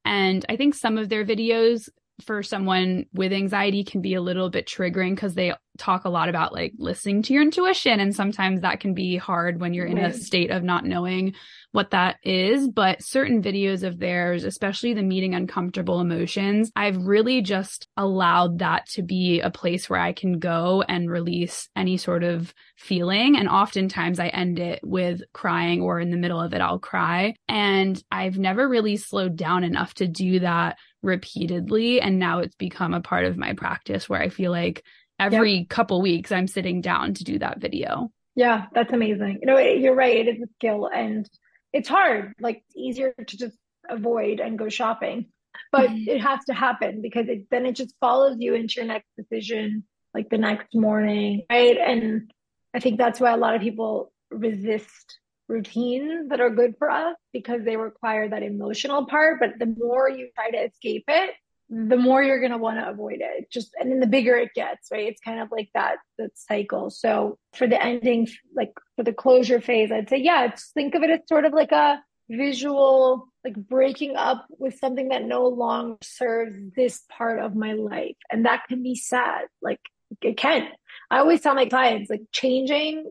And 0.07 0.45
I 0.47 0.55
think 0.55 0.73
some 0.73 0.97
of 0.97 1.09
their 1.09 1.25
videos 1.25 1.89
for 2.25 2.41
someone 2.41 3.05
with 3.13 3.31
anxiety 3.31 3.83
can 3.83 4.01
be 4.01 4.15
a 4.15 4.21
little 4.21 4.49
bit 4.49 4.65
triggering 4.65 5.15
because 5.15 5.35
they 5.35 5.53
talk 5.77 6.05
a 6.05 6.09
lot 6.09 6.29
about 6.29 6.53
like 6.53 6.73
listening 6.77 7.21
to 7.21 7.33
your 7.33 7.43
intuition. 7.43 7.99
And 7.99 8.15
sometimes 8.15 8.61
that 8.61 8.79
can 8.79 8.93
be 8.95 9.15
hard 9.17 9.59
when 9.59 9.73
you're 9.73 9.85
in 9.85 9.99
a 9.99 10.11
state 10.11 10.49
of 10.49 10.63
not 10.63 10.85
knowing 10.85 11.35
what 11.71 11.91
that 11.91 12.17
is. 12.23 12.67
But 12.67 13.03
certain 13.03 13.43
videos 13.43 13.83
of 13.83 13.99
theirs, 13.99 14.43
especially 14.43 14.93
the 14.93 15.03
meeting 15.03 15.35
uncomfortable 15.35 16.01
emotions, 16.01 16.71
I've 16.75 16.97
really 16.97 17.41
just 17.41 17.87
allowed 17.95 18.59
that 18.59 18.87
to 18.89 19.03
be 19.03 19.39
a 19.39 19.51
place 19.51 19.87
where 19.87 19.99
I 19.99 20.13
can 20.13 20.39
go 20.39 20.83
and 20.87 21.11
release 21.11 21.69
any 21.75 21.97
sort 21.97 22.23
of 22.23 22.53
feeling. 22.75 23.37
And 23.37 23.47
oftentimes 23.47 24.19
I 24.19 24.27
end 24.27 24.59
it 24.59 24.79
with 24.83 25.21
crying 25.33 25.81
or 25.81 25.99
in 25.99 26.09
the 26.09 26.17
middle 26.17 26.41
of 26.41 26.53
it, 26.53 26.61
I'll 26.61 26.79
cry. 26.79 27.35
And 27.47 28.01
I've 28.11 28.39
never 28.39 28.67
really 28.67 28.97
slowed 28.97 29.35
down 29.35 29.63
enough 29.63 29.93
to 29.95 30.07
do 30.07 30.39
that 30.39 30.77
repeatedly. 31.07 31.99
And 32.01 32.19
now 32.19 32.39
it's 32.39 32.55
become 32.55 32.93
a 32.93 33.01
part 33.01 33.25
of 33.25 33.37
my 33.37 33.53
practice 33.53 34.07
where 34.07 34.21
I 34.21 34.29
feel 34.29 34.51
like 34.51 34.83
every 35.19 35.59
yep. 35.59 35.69
couple 35.69 36.01
weeks 36.01 36.31
I'm 36.31 36.47
sitting 36.47 36.81
down 36.81 37.15
to 37.15 37.23
do 37.23 37.39
that 37.39 37.59
video. 37.59 38.11
Yeah, 38.35 38.67
that's 38.73 38.93
amazing. 38.93 39.39
You 39.41 39.47
know, 39.47 39.57
you're 39.57 39.95
right. 39.95 40.27
It 40.27 40.35
is 40.35 40.43
a 40.43 40.53
skill 40.57 40.87
and 40.93 41.27
it's 41.73 41.89
hard. 41.89 42.33
Like 42.39 42.57
it's 42.67 42.75
easier 42.75 43.13
to 43.17 43.37
just 43.37 43.57
avoid 43.89 44.39
and 44.39 44.59
go 44.59 44.69
shopping, 44.69 45.29
but 45.71 45.89
mm-hmm. 45.89 46.07
it 46.09 46.21
has 46.21 46.45
to 46.45 46.53
happen 46.53 47.01
because 47.01 47.27
it, 47.29 47.47
then 47.49 47.65
it 47.65 47.73
just 47.73 47.95
follows 47.99 48.37
you 48.39 48.53
into 48.53 48.75
your 48.77 48.85
next 48.85 49.07
decision, 49.17 49.85
like 50.13 50.29
the 50.29 50.37
next 50.37 50.75
morning. 50.75 51.43
Right. 51.49 51.77
And 51.77 52.31
I 52.75 52.79
think 52.79 52.99
that's 52.99 53.19
why 53.19 53.31
a 53.31 53.37
lot 53.37 53.55
of 53.55 53.61
people 53.61 54.11
resist 54.29 55.17
routines 55.47 56.29
that 56.29 56.41
are 56.41 56.49
good 56.49 56.75
for 56.77 56.89
us 56.89 57.15
because 57.33 57.63
they 57.63 57.77
require 57.77 58.29
that 58.29 58.43
emotional 58.43 59.05
part. 59.05 59.39
But 59.39 59.59
the 59.59 59.65
more 59.65 60.09
you 60.09 60.29
try 60.35 60.51
to 60.51 60.65
escape 60.65 61.05
it, 61.07 61.31
the 61.69 61.97
more 61.97 62.23
you're 62.23 62.39
going 62.39 62.51
to 62.51 62.57
want 62.57 62.79
to 62.79 62.89
avoid 62.89 63.19
it. 63.19 63.51
Just, 63.51 63.73
and 63.79 63.91
then 63.91 63.99
the 63.99 64.07
bigger 64.07 64.35
it 64.35 64.53
gets, 64.55 64.89
right? 64.91 65.07
It's 65.07 65.21
kind 65.21 65.39
of 65.39 65.49
like 65.51 65.69
that, 65.73 65.97
that 66.17 66.31
cycle. 66.37 66.89
So 66.89 67.37
for 67.53 67.67
the 67.67 67.81
ending, 67.81 68.27
like 68.55 68.73
for 68.95 69.03
the 69.03 69.13
closure 69.13 69.59
phase, 69.59 69.91
I'd 69.91 70.09
say, 70.09 70.17
yeah, 70.17 70.47
just 70.47 70.73
think 70.73 70.95
of 70.95 71.03
it 71.03 71.09
as 71.09 71.19
sort 71.27 71.45
of 71.45 71.53
like 71.53 71.71
a 71.71 72.01
visual, 72.29 73.27
like 73.43 73.55
breaking 73.55 74.15
up 74.15 74.45
with 74.49 74.77
something 74.79 75.09
that 75.09 75.25
no 75.25 75.47
longer 75.47 75.97
serves 76.01 76.55
this 76.75 77.03
part 77.09 77.39
of 77.39 77.55
my 77.55 77.73
life. 77.73 78.15
And 78.31 78.45
that 78.45 78.63
can 78.69 78.81
be 78.81 78.95
sad. 78.95 79.45
Like 79.61 79.79
it 80.21 80.37
can. 80.37 80.69
I 81.11 81.19
always 81.19 81.41
tell 81.41 81.55
my 81.55 81.65
clients, 81.65 82.09
like 82.09 82.23
changing 82.31 83.09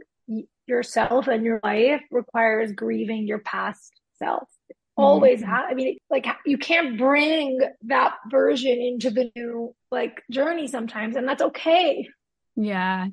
yourself 0.67 1.29
and 1.29 1.45
your 1.45 1.61
life 1.63 2.03
requires 2.11 2.73
grieving 2.73 3.27
your 3.27 3.39
past 3.39 3.93
self. 4.19 4.49
Always 4.97 5.43
mm-hmm. 5.43 5.53
I 5.53 5.75
mean, 5.75 5.99
like 6.09 6.27
you 6.47 6.57
can't 6.57 6.97
bring 6.97 7.61
that 7.83 8.15
version 8.31 8.79
into 8.79 9.11
the 9.11 9.31
new 9.37 9.75
like 9.91 10.23
journey 10.31 10.69
sometimes, 10.69 11.17
and 11.17 11.29
that's 11.29 11.43
okay. 11.43 12.09
Yeah. 12.57 13.09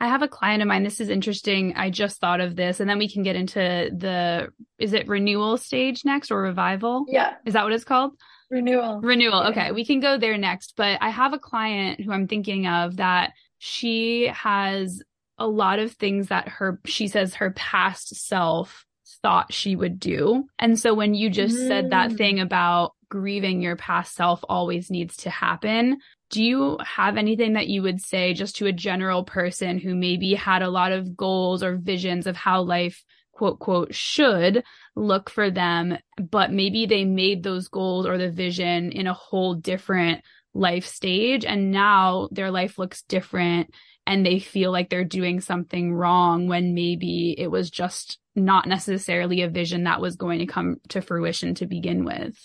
I 0.00 0.08
have 0.08 0.22
a 0.22 0.28
client 0.28 0.60
of 0.60 0.68
mine. 0.68 0.82
This 0.82 1.00
is 1.00 1.08
interesting. 1.08 1.74
I 1.76 1.88
just 1.88 2.20
thought 2.20 2.40
of 2.40 2.56
this, 2.56 2.80
and 2.80 2.90
then 2.90 2.98
we 2.98 3.08
can 3.08 3.22
get 3.22 3.36
into 3.36 3.58
the 3.58 4.48
is 4.78 4.92
it 4.92 5.08
renewal 5.08 5.56
stage 5.56 6.04
next 6.04 6.30
or 6.30 6.42
revival? 6.42 7.06
Yeah. 7.08 7.34
Is 7.46 7.54
that 7.54 7.64
what 7.64 7.72
it's 7.72 7.84
called? 7.84 8.12
Renewal. 8.50 9.00
Renewal. 9.00 9.44
Okay. 9.44 9.72
We 9.72 9.86
can 9.86 10.00
go 10.00 10.18
there 10.18 10.36
next. 10.36 10.74
But 10.76 10.98
I 11.00 11.08
have 11.08 11.32
a 11.32 11.38
client 11.38 12.00
who 12.00 12.12
I'm 12.12 12.28
thinking 12.28 12.66
of 12.66 12.96
that 12.96 13.32
she 13.58 14.26
has 14.26 15.02
a 15.38 15.46
lot 15.46 15.78
of 15.78 15.92
things 15.92 16.28
that 16.28 16.48
her, 16.48 16.80
she 16.84 17.08
says 17.08 17.34
her 17.34 17.50
past 17.52 18.14
self 18.16 18.84
thought 19.22 19.52
she 19.52 19.74
would 19.74 19.98
do. 19.98 20.44
And 20.58 20.78
so 20.78 20.94
when 20.94 21.14
you 21.14 21.30
just 21.30 21.56
mm. 21.56 21.66
said 21.66 21.90
that 21.90 22.10
mm. 22.10 22.16
thing 22.16 22.40
about 22.40 22.92
grieving 23.08 23.60
your 23.60 23.76
past 23.76 24.14
self 24.14 24.44
always 24.48 24.90
needs 24.90 25.16
to 25.18 25.30
happen, 25.30 25.98
do 26.30 26.42
you 26.42 26.78
have 26.84 27.16
anything 27.16 27.54
that 27.54 27.68
you 27.68 27.82
would 27.82 28.00
say 28.00 28.34
just 28.34 28.56
to 28.56 28.66
a 28.66 28.72
general 28.72 29.24
person 29.24 29.78
who 29.78 29.94
maybe 29.94 30.34
had 30.34 30.62
a 30.62 30.70
lot 30.70 30.92
of 30.92 31.16
goals 31.16 31.62
or 31.62 31.76
visions 31.76 32.26
of 32.26 32.36
how 32.36 32.62
life 32.62 33.02
quote 33.32 33.58
quote 33.58 33.94
should 33.94 34.62
look 34.94 35.30
for 35.30 35.50
them, 35.50 35.96
but 36.18 36.52
maybe 36.52 36.86
they 36.86 37.04
made 37.04 37.42
those 37.42 37.68
goals 37.68 38.06
or 38.06 38.18
the 38.18 38.30
vision 38.30 38.92
in 38.92 39.06
a 39.06 39.14
whole 39.14 39.54
different 39.54 40.22
life 40.54 40.86
stage 40.86 41.44
and 41.44 41.72
now 41.72 42.28
their 42.30 42.50
life 42.50 42.78
looks 42.78 43.02
different 43.02 43.74
and 44.06 44.24
they 44.24 44.38
feel 44.38 44.70
like 44.70 44.90
they're 44.90 45.04
doing 45.04 45.40
something 45.40 45.94
wrong 45.94 46.46
when 46.46 46.74
maybe 46.74 47.34
it 47.38 47.48
was 47.48 47.70
just 47.70 48.18
not 48.36 48.66
necessarily 48.66 49.42
a 49.42 49.48
vision 49.48 49.84
that 49.84 50.00
was 50.00 50.16
going 50.16 50.40
to 50.40 50.46
come 50.46 50.76
to 50.88 51.00
fruition 51.00 51.54
to 51.54 51.66
begin 51.66 52.04
with. 52.04 52.36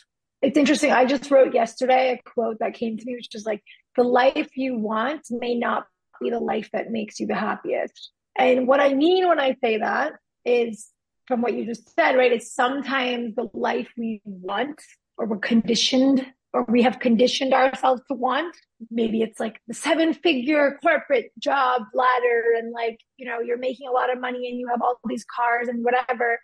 It's 0.41 0.57
interesting. 0.57 0.91
I 0.91 1.05
just 1.05 1.29
wrote 1.31 1.53
yesterday 1.53 2.11
a 2.13 2.29
quote 2.29 2.59
that 2.59 2.73
came 2.73 2.97
to 2.97 3.05
me, 3.05 3.15
which 3.15 3.33
is 3.33 3.45
like, 3.45 3.61
the 3.97 4.03
life 4.03 4.49
you 4.55 4.77
want 4.77 5.25
may 5.29 5.55
not 5.55 5.85
be 6.21 6.29
the 6.29 6.39
life 6.39 6.69
that 6.71 6.91
makes 6.91 7.19
you 7.19 7.27
the 7.27 7.35
happiest. 7.35 8.11
And 8.37 8.67
what 8.67 8.79
I 8.79 8.93
mean 8.93 9.27
when 9.27 9.39
I 9.39 9.57
say 9.61 9.77
that 9.77 10.13
is 10.45 10.89
from 11.27 11.41
what 11.41 11.53
you 11.53 11.65
just 11.65 11.93
said, 11.95 12.15
right? 12.15 12.31
It's 12.31 12.53
sometimes 12.53 13.35
the 13.35 13.49
life 13.53 13.89
we 13.97 14.21
want 14.23 14.81
or 15.17 15.25
we're 15.25 15.37
conditioned 15.37 16.25
or 16.53 16.65
we 16.67 16.81
have 16.81 16.99
conditioned 16.99 17.53
ourselves 17.53 18.01
to 18.07 18.15
want. 18.15 18.55
Maybe 18.89 19.21
it's 19.21 19.39
like 19.39 19.61
the 19.67 19.73
seven 19.73 20.13
figure 20.13 20.79
corporate 20.81 21.31
job 21.37 21.83
ladder 21.93 22.43
and 22.57 22.71
like, 22.71 22.99
you 23.17 23.27
know, 23.27 23.39
you're 23.39 23.57
making 23.57 23.87
a 23.87 23.91
lot 23.91 24.11
of 24.11 24.19
money 24.19 24.49
and 24.49 24.59
you 24.59 24.67
have 24.69 24.81
all 24.81 24.99
these 25.05 25.25
cars 25.25 25.67
and 25.67 25.83
whatever. 25.83 26.39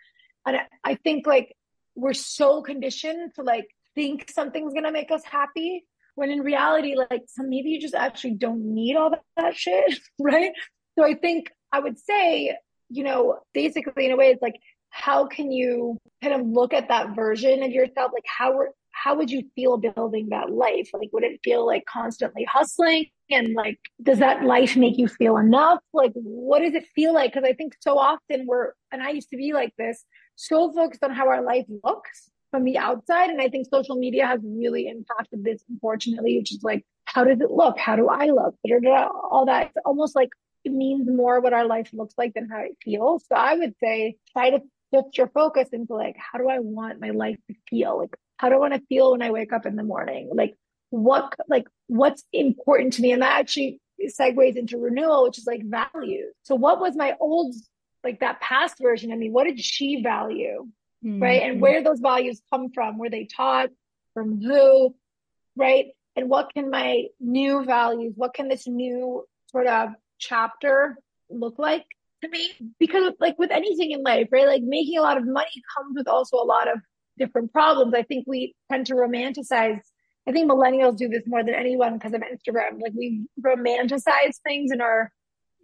And 0.46 0.58
I 0.84 0.94
think 0.94 1.26
like 1.26 1.54
we're 1.96 2.14
so 2.14 2.62
conditioned 2.62 3.32
to 3.34 3.42
like 3.42 3.66
think 3.94 4.30
something's 4.30 4.72
going 4.72 4.84
to 4.84 4.92
make 4.92 5.10
us 5.10 5.24
happy 5.24 5.84
when 6.14 6.30
in 6.30 6.40
reality, 6.40 6.94
like 6.94 7.22
maybe 7.38 7.70
you 7.70 7.80
just 7.80 7.94
actually 7.94 8.34
don't 8.34 8.74
need 8.74 8.96
all 8.96 9.10
that, 9.10 9.22
that 9.36 9.56
shit. 9.56 9.98
Right. 10.20 10.52
So 10.98 11.04
I 11.04 11.14
think 11.14 11.52
I 11.72 11.80
would 11.80 11.98
say, 11.98 12.56
you 12.88 13.04
know, 13.04 13.40
basically 13.52 14.06
in 14.06 14.12
a 14.12 14.16
way, 14.16 14.28
it's 14.28 14.40
like, 14.40 14.56
how 14.88 15.26
can 15.26 15.52
you 15.52 15.98
kind 16.22 16.34
of 16.34 16.46
look 16.46 16.72
at 16.72 16.88
that 16.88 17.14
version 17.14 17.62
of 17.62 17.70
yourself? 17.70 18.12
Like 18.14 18.24
how 18.24 18.60
how 19.06 19.14
would 19.14 19.30
you 19.30 19.44
feel 19.54 19.76
building 19.76 20.30
that 20.30 20.50
life? 20.50 20.90
Like, 20.92 21.10
would 21.12 21.22
it 21.22 21.38
feel 21.44 21.64
like 21.64 21.84
constantly 21.86 22.44
hustling? 22.50 23.06
And 23.30 23.54
like, 23.54 23.78
does 24.02 24.18
that 24.18 24.42
life 24.42 24.76
make 24.76 24.98
you 24.98 25.06
feel 25.06 25.36
enough? 25.36 25.78
Like, 25.92 26.10
what 26.14 26.58
does 26.58 26.74
it 26.74 26.86
feel 26.92 27.14
like? 27.14 27.32
Because 27.32 27.48
I 27.48 27.52
think 27.52 27.76
so 27.80 27.98
often 28.00 28.46
we're, 28.48 28.72
and 28.90 29.00
I 29.00 29.10
used 29.10 29.30
to 29.30 29.36
be 29.36 29.52
like 29.52 29.72
this, 29.78 30.04
so 30.34 30.72
focused 30.72 31.04
on 31.04 31.12
how 31.12 31.28
our 31.28 31.40
life 31.40 31.66
looks 31.84 32.32
from 32.50 32.64
the 32.64 32.78
outside. 32.78 33.30
And 33.30 33.40
I 33.40 33.48
think 33.48 33.68
social 33.70 33.94
media 33.94 34.26
has 34.26 34.40
really 34.42 34.88
impacted 34.88 35.44
this, 35.44 35.62
unfortunately, 35.68 36.38
which 36.38 36.52
is 36.52 36.64
like, 36.64 36.84
how 37.04 37.22
does 37.22 37.40
it 37.40 37.52
look? 37.52 37.78
How 37.78 37.94
do 37.94 38.08
I 38.08 38.26
look? 38.26 38.56
All 39.30 39.44
that. 39.46 39.66
It's 39.66 39.76
almost 39.84 40.16
like 40.16 40.30
it 40.64 40.72
means 40.72 41.08
more 41.08 41.40
what 41.40 41.52
our 41.52 41.64
life 41.64 41.90
looks 41.92 42.14
like 42.18 42.34
than 42.34 42.48
how 42.48 42.62
it 42.62 42.76
feels. 42.82 43.24
So 43.28 43.36
I 43.36 43.54
would 43.54 43.74
say 43.80 44.16
try 44.32 44.50
to 44.50 44.58
shift 44.92 45.16
your 45.16 45.28
focus 45.28 45.68
into 45.72 45.94
like, 45.94 46.16
how 46.18 46.40
do 46.40 46.48
I 46.48 46.58
want 46.58 47.00
my 47.00 47.10
life 47.10 47.38
to 47.48 47.54
feel? 47.70 47.98
Like, 47.98 48.16
how 48.36 48.48
do 48.48 48.56
I 48.56 48.58
want 48.58 48.74
to 48.74 48.82
feel 48.88 49.12
when 49.12 49.22
I 49.22 49.30
wake 49.30 49.52
up 49.52 49.66
in 49.66 49.76
the 49.76 49.82
morning? 49.82 50.30
Like 50.32 50.54
what 50.90 51.34
like 51.48 51.66
what's 51.88 52.24
important 52.32 52.94
to 52.94 53.02
me? 53.02 53.12
And 53.12 53.22
that 53.22 53.38
actually 53.38 53.80
segues 54.04 54.56
into 54.56 54.78
renewal, 54.78 55.24
which 55.24 55.38
is 55.38 55.46
like 55.46 55.62
value. 55.64 56.26
So 56.42 56.54
what 56.54 56.80
was 56.80 56.96
my 56.96 57.14
old 57.20 57.54
like 58.04 58.20
that 58.20 58.40
past 58.40 58.76
version 58.80 59.12
of 59.12 59.18
me? 59.18 59.30
What 59.30 59.44
did 59.44 59.60
she 59.60 60.02
value? 60.02 60.68
Mm-hmm. 61.04 61.22
Right. 61.22 61.42
And 61.42 61.60
where 61.60 61.82
those 61.82 62.00
values 62.00 62.40
come 62.52 62.70
from? 62.72 62.98
Were 62.98 63.10
they 63.10 63.24
taught 63.24 63.70
from 64.14 64.40
who? 64.40 64.94
Right. 65.56 65.88
And 66.14 66.30
what 66.30 66.52
can 66.54 66.70
my 66.70 67.04
new 67.20 67.64
values, 67.64 68.14
what 68.16 68.32
can 68.32 68.48
this 68.48 68.66
new 68.66 69.24
sort 69.50 69.66
of 69.66 69.90
chapter 70.18 70.98
look 71.28 71.58
like 71.58 71.84
to 72.22 72.28
me? 72.28 72.50
Because 72.78 73.12
like 73.20 73.38
with 73.38 73.50
anything 73.50 73.90
in 73.90 74.02
life, 74.02 74.28
right? 74.32 74.46
Like 74.46 74.62
making 74.62 74.98
a 74.98 75.02
lot 75.02 75.18
of 75.18 75.26
money 75.26 75.62
comes 75.76 75.94
with 75.96 76.08
also 76.08 76.38
a 76.38 76.44
lot 76.44 76.68
of 76.72 76.80
different 77.18 77.52
problems. 77.52 77.94
I 77.94 78.02
think 78.02 78.24
we 78.26 78.54
tend 78.70 78.86
to 78.86 78.94
romanticize. 78.94 79.80
I 80.28 80.32
think 80.32 80.50
millennials 80.50 80.96
do 80.96 81.08
this 81.08 81.22
more 81.26 81.44
than 81.44 81.54
anyone 81.54 81.94
because 81.94 82.12
of 82.12 82.22
Instagram. 82.22 82.80
Like 82.80 82.92
we 82.94 83.26
romanticize 83.40 84.36
things 84.44 84.72
in 84.72 84.80
our 84.80 85.12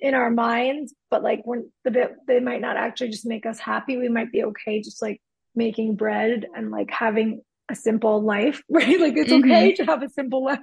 in 0.00 0.14
our 0.14 0.30
minds, 0.30 0.94
but 1.10 1.22
like 1.22 1.42
when 1.44 1.70
the 1.84 1.90
bit 1.90 2.14
they 2.26 2.40
might 2.40 2.60
not 2.60 2.76
actually 2.76 3.10
just 3.10 3.26
make 3.26 3.46
us 3.46 3.58
happy. 3.58 3.96
We 3.96 4.08
might 4.08 4.32
be 4.32 4.44
okay 4.44 4.80
just 4.82 5.00
like 5.00 5.20
making 5.54 5.96
bread 5.96 6.46
and 6.54 6.70
like 6.70 6.90
having 6.90 7.42
a 7.70 7.74
simple 7.74 8.22
life, 8.22 8.62
right? 8.70 9.00
Like 9.00 9.16
it's 9.16 9.30
mm-hmm. 9.30 9.50
okay 9.50 9.74
to 9.74 9.84
have 9.84 10.02
a 10.02 10.08
simple 10.08 10.44
life. 10.44 10.60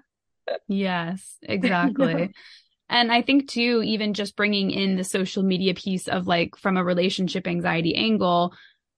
yes, 0.68 1.38
exactly. 1.42 2.34
And 2.92 3.12
I 3.12 3.22
think 3.22 3.48
too, 3.48 3.84
even 3.86 4.16
just 4.16 4.36
bringing 4.36 4.72
in 4.72 4.96
the 4.96 5.04
social 5.04 5.44
media 5.44 5.76
piece 5.76 6.08
of 6.08 6.26
like 6.28 6.56
from 6.58 6.76
a 6.76 6.84
relationship 6.84 7.48
anxiety 7.48 7.96
angle, 7.96 8.54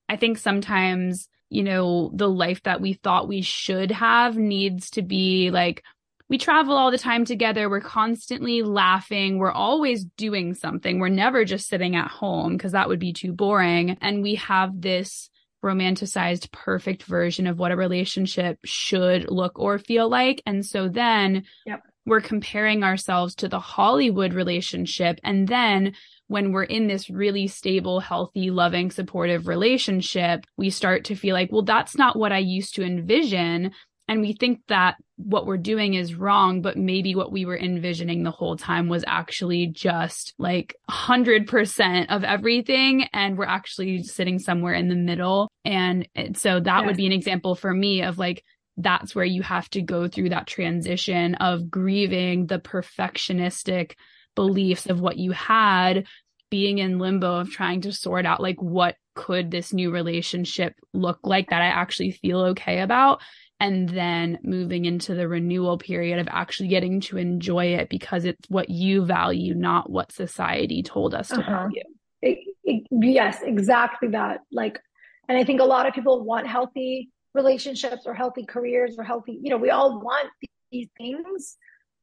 I 0.07 0.15
think 0.15 0.37
sometimes 0.37 1.27
you 1.51 1.63
know, 1.63 2.09
the 2.13 2.29
life 2.29 2.63
that 2.63 2.79
we 2.79 2.93
thought 2.93 3.27
we 3.27 3.41
should 3.41 3.91
have 3.91 4.37
needs 4.37 4.89
to 4.91 5.01
be 5.01 5.51
like, 5.51 5.83
we 6.29 6.37
travel 6.37 6.77
all 6.77 6.91
the 6.91 6.97
time 6.97 7.25
together. 7.25 7.69
We're 7.69 7.81
constantly 7.81 8.63
laughing. 8.63 9.37
We're 9.37 9.51
always 9.51 10.05
doing 10.05 10.53
something. 10.53 10.97
We're 10.97 11.09
never 11.09 11.43
just 11.43 11.67
sitting 11.67 11.97
at 11.97 12.07
home 12.07 12.55
because 12.55 12.71
that 12.71 12.87
would 12.87 12.99
be 12.99 13.11
too 13.11 13.33
boring. 13.33 13.97
And 13.99 14.23
we 14.23 14.35
have 14.35 14.79
this 14.79 15.29
romanticized 15.61 16.49
perfect 16.53 17.03
version 17.03 17.47
of 17.47 17.59
what 17.59 17.73
a 17.73 17.75
relationship 17.75 18.57
should 18.63 19.29
look 19.29 19.59
or 19.59 19.77
feel 19.77 20.07
like. 20.07 20.41
And 20.45 20.65
so 20.65 20.87
then 20.87 21.43
yep. 21.65 21.81
we're 22.05 22.21
comparing 22.21 22.81
ourselves 22.81 23.35
to 23.35 23.49
the 23.49 23.59
Hollywood 23.59 24.33
relationship. 24.33 25.19
And 25.25 25.49
then 25.49 25.95
when 26.31 26.53
we're 26.53 26.63
in 26.63 26.87
this 26.87 27.09
really 27.09 27.45
stable, 27.45 27.99
healthy, 27.99 28.51
loving, 28.51 28.89
supportive 28.89 29.49
relationship, 29.49 30.45
we 30.55 30.69
start 30.69 31.03
to 31.03 31.13
feel 31.13 31.33
like, 31.33 31.51
well, 31.51 31.61
that's 31.61 31.97
not 31.97 32.17
what 32.17 32.31
I 32.31 32.37
used 32.37 32.75
to 32.75 32.83
envision. 32.83 33.71
And 34.07 34.21
we 34.21 34.31
think 34.31 34.61
that 34.69 34.95
what 35.17 35.45
we're 35.45 35.57
doing 35.57 35.93
is 35.93 36.15
wrong, 36.15 36.61
but 36.61 36.77
maybe 36.77 37.15
what 37.15 37.33
we 37.33 37.43
were 37.43 37.57
envisioning 37.57 38.23
the 38.23 38.31
whole 38.31 38.55
time 38.55 38.87
was 38.87 39.03
actually 39.05 39.67
just 39.67 40.33
like 40.37 40.73
100% 40.89 42.05
of 42.07 42.23
everything. 42.23 43.07
And 43.11 43.37
we're 43.37 43.43
actually 43.43 44.03
sitting 44.03 44.39
somewhere 44.39 44.73
in 44.73 44.87
the 44.87 44.95
middle. 44.95 45.51
And 45.65 46.07
so 46.35 46.61
that 46.61 46.79
yes. 46.79 46.87
would 46.87 46.95
be 46.95 47.07
an 47.07 47.11
example 47.11 47.55
for 47.55 47.73
me 47.73 48.03
of 48.03 48.17
like, 48.17 48.41
that's 48.77 49.13
where 49.13 49.25
you 49.25 49.41
have 49.41 49.69
to 49.71 49.81
go 49.81 50.07
through 50.07 50.29
that 50.29 50.47
transition 50.47 51.35
of 51.35 51.69
grieving 51.69 52.45
the 52.45 52.57
perfectionistic 52.59 53.95
beliefs 54.35 54.85
of 54.87 55.01
what 55.01 55.17
you 55.17 55.31
had 55.31 56.05
being 56.51 56.77
in 56.77 56.99
limbo 56.99 57.39
of 57.39 57.49
trying 57.49 57.81
to 57.81 57.91
sort 57.91 58.27
out 58.27 58.41
like 58.41 58.61
what 58.61 58.95
could 59.15 59.49
this 59.49 59.73
new 59.73 59.89
relationship 59.89 60.73
look 60.93 61.19
like 61.23 61.49
that 61.49 61.61
I 61.61 61.67
actually 61.67 62.11
feel 62.11 62.41
okay 62.41 62.81
about 62.81 63.21
and 63.59 63.87
then 63.87 64.39
moving 64.43 64.85
into 64.85 65.13
the 65.13 65.27
renewal 65.27 65.77
period 65.77 66.19
of 66.19 66.27
actually 66.29 66.69
getting 66.69 66.99
to 67.01 67.17
enjoy 67.17 67.75
it 67.75 67.89
because 67.89 68.25
it's 68.25 68.49
what 68.49 68.69
you 68.69 69.05
value 69.05 69.53
not 69.55 69.89
what 69.89 70.11
society 70.11 70.83
told 70.83 71.15
us 71.15 71.29
to 71.29 71.39
uh-huh. 71.39 71.51
value. 71.51 71.83
it, 72.21 72.39
it, 72.63 72.87
yes, 72.91 73.39
exactly 73.43 74.09
that. 74.09 74.39
Like, 74.51 74.79
and 75.27 75.37
I 75.37 75.43
think 75.43 75.61
a 75.61 75.65
lot 75.65 75.87
of 75.87 75.93
people 75.93 76.23
want 76.23 76.47
healthy 76.47 77.09
relationships 77.33 78.03
or 78.05 78.13
healthy 78.13 78.45
careers 78.45 78.95
or 78.97 79.03
healthy, 79.03 79.39
you 79.41 79.49
know, 79.49 79.57
we 79.57 79.69
all 79.69 80.01
want 80.01 80.29
these 80.71 80.89
things, 80.97 81.57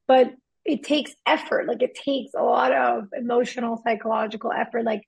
but 0.06 0.32
it 0.68 0.82
takes 0.82 1.14
effort. 1.26 1.66
Like 1.66 1.82
it 1.82 1.94
takes 1.94 2.34
a 2.34 2.42
lot 2.42 2.72
of 2.72 3.04
emotional, 3.16 3.80
psychological 3.82 4.52
effort, 4.52 4.84
like 4.84 5.02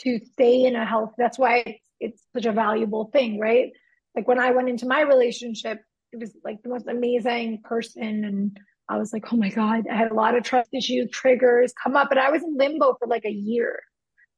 to 0.00 0.18
stay 0.32 0.64
in 0.64 0.74
a 0.74 0.86
health. 0.86 1.12
That's 1.18 1.38
why 1.38 1.58
it's, 1.58 1.80
it's 2.00 2.22
such 2.34 2.46
a 2.46 2.52
valuable 2.52 3.10
thing, 3.12 3.38
right? 3.38 3.70
Like 4.16 4.26
when 4.26 4.40
I 4.40 4.52
went 4.52 4.70
into 4.70 4.86
my 4.86 5.02
relationship, 5.02 5.80
it 6.12 6.18
was 6.18 6.34
like 6.42 6.62
the 6.62 6.70
most 6.70 6.86
amazing 6.88 7.60
person. 7.62 8.24
And 8.24 8.58
I 8.88 8.96
was 8.96 9.12
like, 9.12 9.30
oh 9.32 9.36
my 9.36 9.50
God, 9.50 9.84
I 9.90 9.94
had 9.94 10.10
a 10.10 10.14
lot 10.14 10.34
of 10.34 10.44
trust 10.44 10.70
issues, 10.72 11.10
triggers 11.10 11.74
come 11.82 11.94
up, 11.94 12.08
but 12.08 12.18
I 12.18 12.30
was 12.30 12.42
in 12.42 12.56
limbo 12.56 12.96
for 12.98 13.06
like 13.06 13.26
a 13.26 13.30
year. 13.30 13.80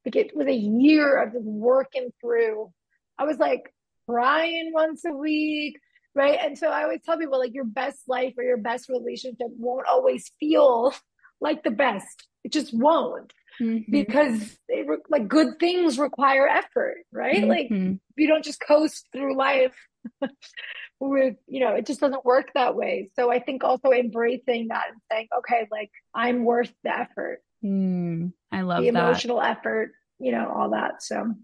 Like 0.04 0.16
it 0.16 0.36
was 0.36 0.48
a 0.48 0.52
year 0.52 1.22
of 1.22 1.32
just 1.32 1.44
working 1.44 2.10
through. 2.20 2.72
I 3.16 3.24
was 3.24 3.38
like 3.38 3.72
crying 4.08 4.72
once 4.74 5.04
a 5.04 5.12
week, 5.12 5.78
right? 6.14 6.38
And 6.40 6.56
so 6.56 6.68
I 6.68 6.82
always 6.82 7.00
tell 7.04 7.18
people 7.18 7.38
like 7.38 7.54
your 7.54 7.64
best 7.64 8.02
life 8.08 8.34
or 8.38 8.44
your 8.44 8.56
best 8.56 8.88
relationship 8.88 9.48
won't 9.58 9.86
always 9.86 10.30
feel 10.40 10.94
like 11.40 11.62
the 11.62 11.70
best. 11.70 12.26
It 12.44 12.52
just 12.52 12.72
won't. 12.72 13.32
Mm-hmm. 13.60 13.90
Because 13.90 14.58
it, 14.68 15.00
like 15.08 15.28
good 15.28 15.58
things 15.60 15.98
require 15.98 16.48
effort, 16.48 16.98
right? 17.12 17.36
Mm-hmm. 17.36 17.48
Like 17.48 17.70
you 17.70 18.28
don't 18.28 18.44
just 18.44 18.60
coast 18.60 19.06
through 19.12 19.36
life 19.36 19.74
with, 21.00 21.36
you 21.46 21.60
know, 21.60 21.74
it 21.74 21.86
just 21.86 22.00
doesn't 22.00 22.24
work 22.24 22.50
that 22.54 22.74
way. 22.74 23.10
So 23.14 23.30
I 23.30 23.38
think 23.38 23.62
also 23.62 23.90
embracing 23.90 24.68
that 24.68 24.86
and 24.90 25.00
saying, 25.10 25.28
okay, 25.38 25.68
like 25.70 25.90
I'm 26.12 26.44
worth 26.44 26.72
the 26.82 26.98
effort. 26.98 27.42
Mm, 27.64 28.32
I 28.50 28.62
love 28.62 28.82
the 28.82 28.90
that. 28.90 28.98
emotional 28.98 29.40
effort, 29.40 29.92
you 30.18 30.32
know, 30.32 30.52
all 30.54 30.70
that. 30.70 31.02
So 31.02 31.34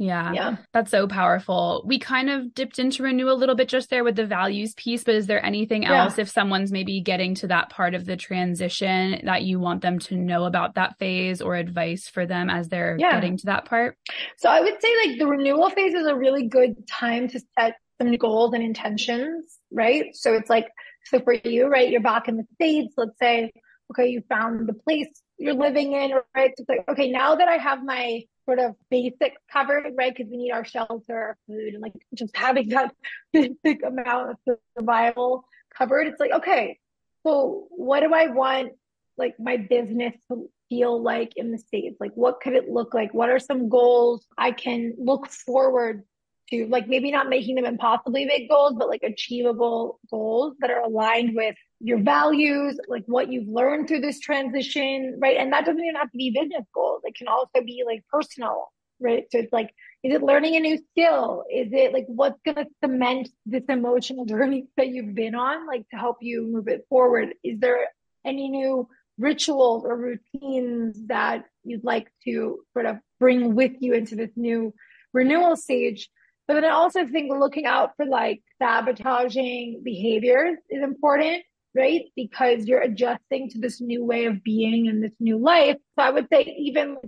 yeah. 0.00 0.32
Yeah. 0.32 0.56
That's 0.72 0.90
so 0.90 1.06
powerful. 1.06 1.82
We 1.84 1.98
kind 1.98 2.30
of 2.30 2.54
dipped 2.54 2.78
into 2.78 3.02
renew 3.02 3.28
a 3.28 3.36
little 3.36 3.54
bit 3.54 3.68
just 3.68 3.90
there 3.90 4.02
with 4.02 4.16
the 4.16 4.24
values 4.24 4.72
piece, 4.72 5.04
but 5.04 5.14
is 5.14 5.26
there 5.26 5.44
anything 5.44 5.84
else 5.84 6.16
if 6.16 6.30
someone's 6.30 6.72
maybe 6.72 7.02
getting 7.02 7.34
to 7.36 7.48
that 7.48 7.68
part 7.68 7.94
of 7.94 8.06
the 8.06 8.16
transition 8.16 9.20
that 9.26 9.42
you 9.42 9.60
want 9.60 9.82
them 9.82 9.98
to 9.98 10.16
know 10.16 10.44
about 10.44 10.76
that 10.76 10.98
phase 10.98 11.42
or 11.42 11.54
advice 11.54 12.08
for 12.08 12.24
them 12.24 12.48
as 12.48 12.68
they're 12.68 12.96
yeah. 12.98 13.12
getting 13.12 13.36
to 13.36 13.46
that 13.46 13.66
part? 13.66 13.98
So 14.38 14.48
I 14.48 14.62
would 14.62 14.80
say 14.80 14.88
like 15.04 15.18
the 15.18 15.26
renewal 15.26 15.68
phase 15.68 15.92
is 15.92 16.06
a 16.06 16.16
really 16.16 16.48
good 16.48 16.88
time 16.88 17.28
to 17.28 17.40
set 17.58 17.74
some 18.00 18.10
goals 18.16 18.54
and 18.54 18.62
intentions, 18.62 19.58
right? 19.70 20.16
So 20.16 20.32
it's 20.32 20.48
like, 20.48 20.68
so 21.04 21.20
for 21.20 21.34
you, 21.34 21.66
right, 21.66 21.90
you're 21.90 22.00
back 22.00 22.26
in 22.26 22.38
the 22.38 22.44
States, 22.54 22.94
let's 22.96 23.18
say, 23.20 23.52
okay, 23.90 24.08
you 24.08 24.22
found 24.30 24.66
the 24.66 24.72
place 24.72 25.08
you're 25.36 25.52
living 25.52 25.92
in, 25.92 26.12
right? 26.34 26.52
So 26.56 26.62
it's 26.62 26.68
like, 26.70 26.88
okay, 26.88 27.10
now 27.10 27.34
that 27.34 27.48
I 27.48 27.58
have 27.58 27.84
my 27.84 28.22
sort 28.44 28.58
of 28.58 28.74
basic 28.90 29.36
covered, 29.52 29.92
right? 29.96 30.14
Because 30.16 30.30
we 30.30 30.36
need 30.36 30.52
our 30.52 30.64
shelter, 30.64 31.16
our 31.16 31.38
food, 31.46 31.74
and 31.74 31.82
like 31.82 31.94
just 32.14 32.36
having 32.36 32.68
that 32.70 32.94
basic 33.32 33.82
amount 33.84 34.36
of 34.46 34.56
survival 34.78 35.44
covered. 35.76 36.06
It's 36.06 36.20
like, 36.20 36.32
okay, 36.32 36.78
so 37.26 37.66
what 37.70 38.00
do 38.00 38.12
I 38.14 38.26
want 38.28 38.72
like 39.16 39.34
my 39.38 39.56
business 39.56 40.14
to 40.28 40.50
feel 40.68 41.00
like 41.00 41.36
in 41.36 41.50
the 41.52 41.58
States? 41.58 41.96
Like, 42.00 42.12
what 42.14 42.40
could 42.40 42.54
it 42.54 42.68
look 42.68 42.94
like? 42.94 43.12
What 43.12 43.28
are 43.28 43.38
some 43.38 43.68
goals 43.68 44.26
I 44.38 44.52
can 44.52 44.94
look 44.98 45.28
forward 45.28 46.04
to? 46.50 46.66
Like, 46.66 46.88
maybe 46.88 47.10
not 47.10 47.28
making 47.28 47.56
them 47.56 47.66
impossibly 47.66 48.26
big 48.26 48.48
goals, 48.48 48.74
but 48.78 48.88
like 48.88 49.02
achievable 49.02 50.00
goals 50.10 50.54
that 50.60 50.70
are 50.70 50.80
aligned 50.80 51.36
with 51.36 51.56
your 51.80 51.98
values, 51.98 52.78
like 52.88 53.04
what 53.06 53.32
you've 53.32 53.48
learned 53.48 53.88
through 53.88 54.00
this 54.00 54.20
transition, 54.20 55.18
right? 55.18 55.38
And 55.38 55.52
that 55.52 55.64
doesn't 55.64 55.82
even 55.82 55.96
have 55.96 56.10
to 56.10 56.16
be 56.16 56.30
business 56.30 56.66
goals. 56.74 57.00
It 57.04 57.16
can 57.16 57.26
also 57.26 57.64
be 57.64 57.82
like 57.86 58.04
personal, 58.12 58.70
right? 59.00 59.24
So 59.32 59.38
it's 59.38 59.52
like, 59.52 59.70
is 60.04 60.14
it 60.14 60.22
learning 60.22 60.56
a 60.56 60.60
new 60.60 60.78
skill? 60.90 61.44
Is 61.50 61.68
it 61.72 61.94
like 61.94 62.04
what's 62.06 62.40
going 62.44 62.56
to 62.56 62.66
cement 62.84 63.30
this 63.46 63.64
emotional 63.68 64.24
journey 64.26 64.66
that 64.76 64.88
you've 64.88 65.14
been 65.14 65.34
on, 65.34 65.66
like 65.66 65.88
to 65.90 65.96
help 65.96 66.18
you 66.20 66.46
move 66.46 66.68
it 66.68 66.84
forward? 66.90 67.34
Is 67.42 67.58
there 67.58 67.88
any 68.26 68.50
new 68.50 68.86
rituals 69.18 69.84
or 69.86 69.96
routines 69.96 70.98
that 71.06 71.44
you'd 71.64 71.84
like 71.84 72.12
to 72.24 72.60
sort 72.74 72.86
of 72.86 72.98
bring 73.18 73.54
with 73.54 73.72
you 73.80 73.94
into 73.94 74.16
this 74.16 74.30
new 74.36 74.74
renewal 75.14 75.56
stage? 75.56 76.10
But 76.46 76.54
then 76.54 76.64
I 76.64 76.70
also 76.70 77.06
think 77.06 77.32
looking 77.32 77.64
out 77.64 77.92
for 77.96 78.04
like 78.04 78.42
sabotaging 78.58 79.80
behaviors 79.82 80.58
is 80.68 80.82
important 80.82 81.42
right? 81.74 82.06
Because 82.16 82.66
you're 82.66 82.80
adjusting 82.80 83.50
to 83.50 83.58
this 83.58 83.80
new 83.80 84.04
way 84.04 84.26
of 84.26 84.42
being 84.42 84.88
and 84.88 85.02
this 85.02 85.12
new 85.20 85.38
life. 85.38 85.76
So 85.96 86.02
I 86.02 86.10
would 86.10 86.28
say 86.32 86.42
even 86.58 86.98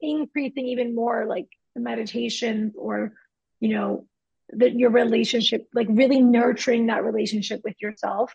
increasing 0.00 0.66
even 0.68 0.94
more 0.94 1.26
like 1.26 1.48
the 1.74 1.80
meditations 1.80 2.74
or, 2.76 3.12
you 3.60 3.70
know, 3.70 4.06
that 4.50 4.74
your 4.74 4.90
relationship, 4.90 5.68
like 5.72 5.86
really 5.90 6.20
nurturing 6.20 6.86
that 6.86 7.04
relationship 7.04 7.60
with 7.64 7.80
yourself 7.80 8.34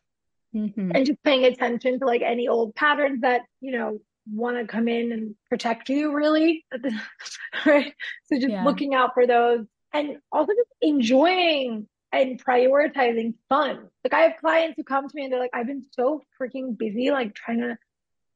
mm-hmm. 0.55 0.91
and 0.93 1.05
just 1.05 1.21
paying 1.23 1.45
attention 1.45 1.99
to 1.99 2.05
like 2.05 2.21
any 2.21 2.47
old 2.47 2.73
patterns 2.75 3.21
that, 3.21 3.41
you 3.61 3.71
know, 3.71 3.99
want 4.31 4.57
to 4.57 4.65
come 4.65 4.87
in 4.87 5.11
and 5.11 5.35
protect 5.49 5.89
you 5.89 6.13
really. 6.13 6.65
right. 7.65 7.93
So 8.25 8.37
just 8.37 8.49
yeah. 8.49 8.63
looking 8.63 8.95
out 8.95 9.13
for 9.13 9.27
those 9.27 9.65
and 9.93 10.17
also 10.31 10.53
just 10.53 10.69
enjoying 10.81 11.87
and 12.11 12.43
prioritizing 12.43 13.33
fun. 13.49 13.89
Like 14.03 14.13
I 14.13 14.21
have 14.21 14.37
clients 14.39 14.75
who 14.77 14.83
come 14.83 15.07
to 15.07 15.15
me 15.15 15.23
and 15.23 15.33
they're 15.33 15.39
like, 15.39 15.51
I've 15.53 15.67
been 15.67 15.85
so 15.91 16.21
freaking 16.41 16.77
busy, 16.77 17.11
like 17.11 17.33
trying 17.35 17.59
to 17.59 17.77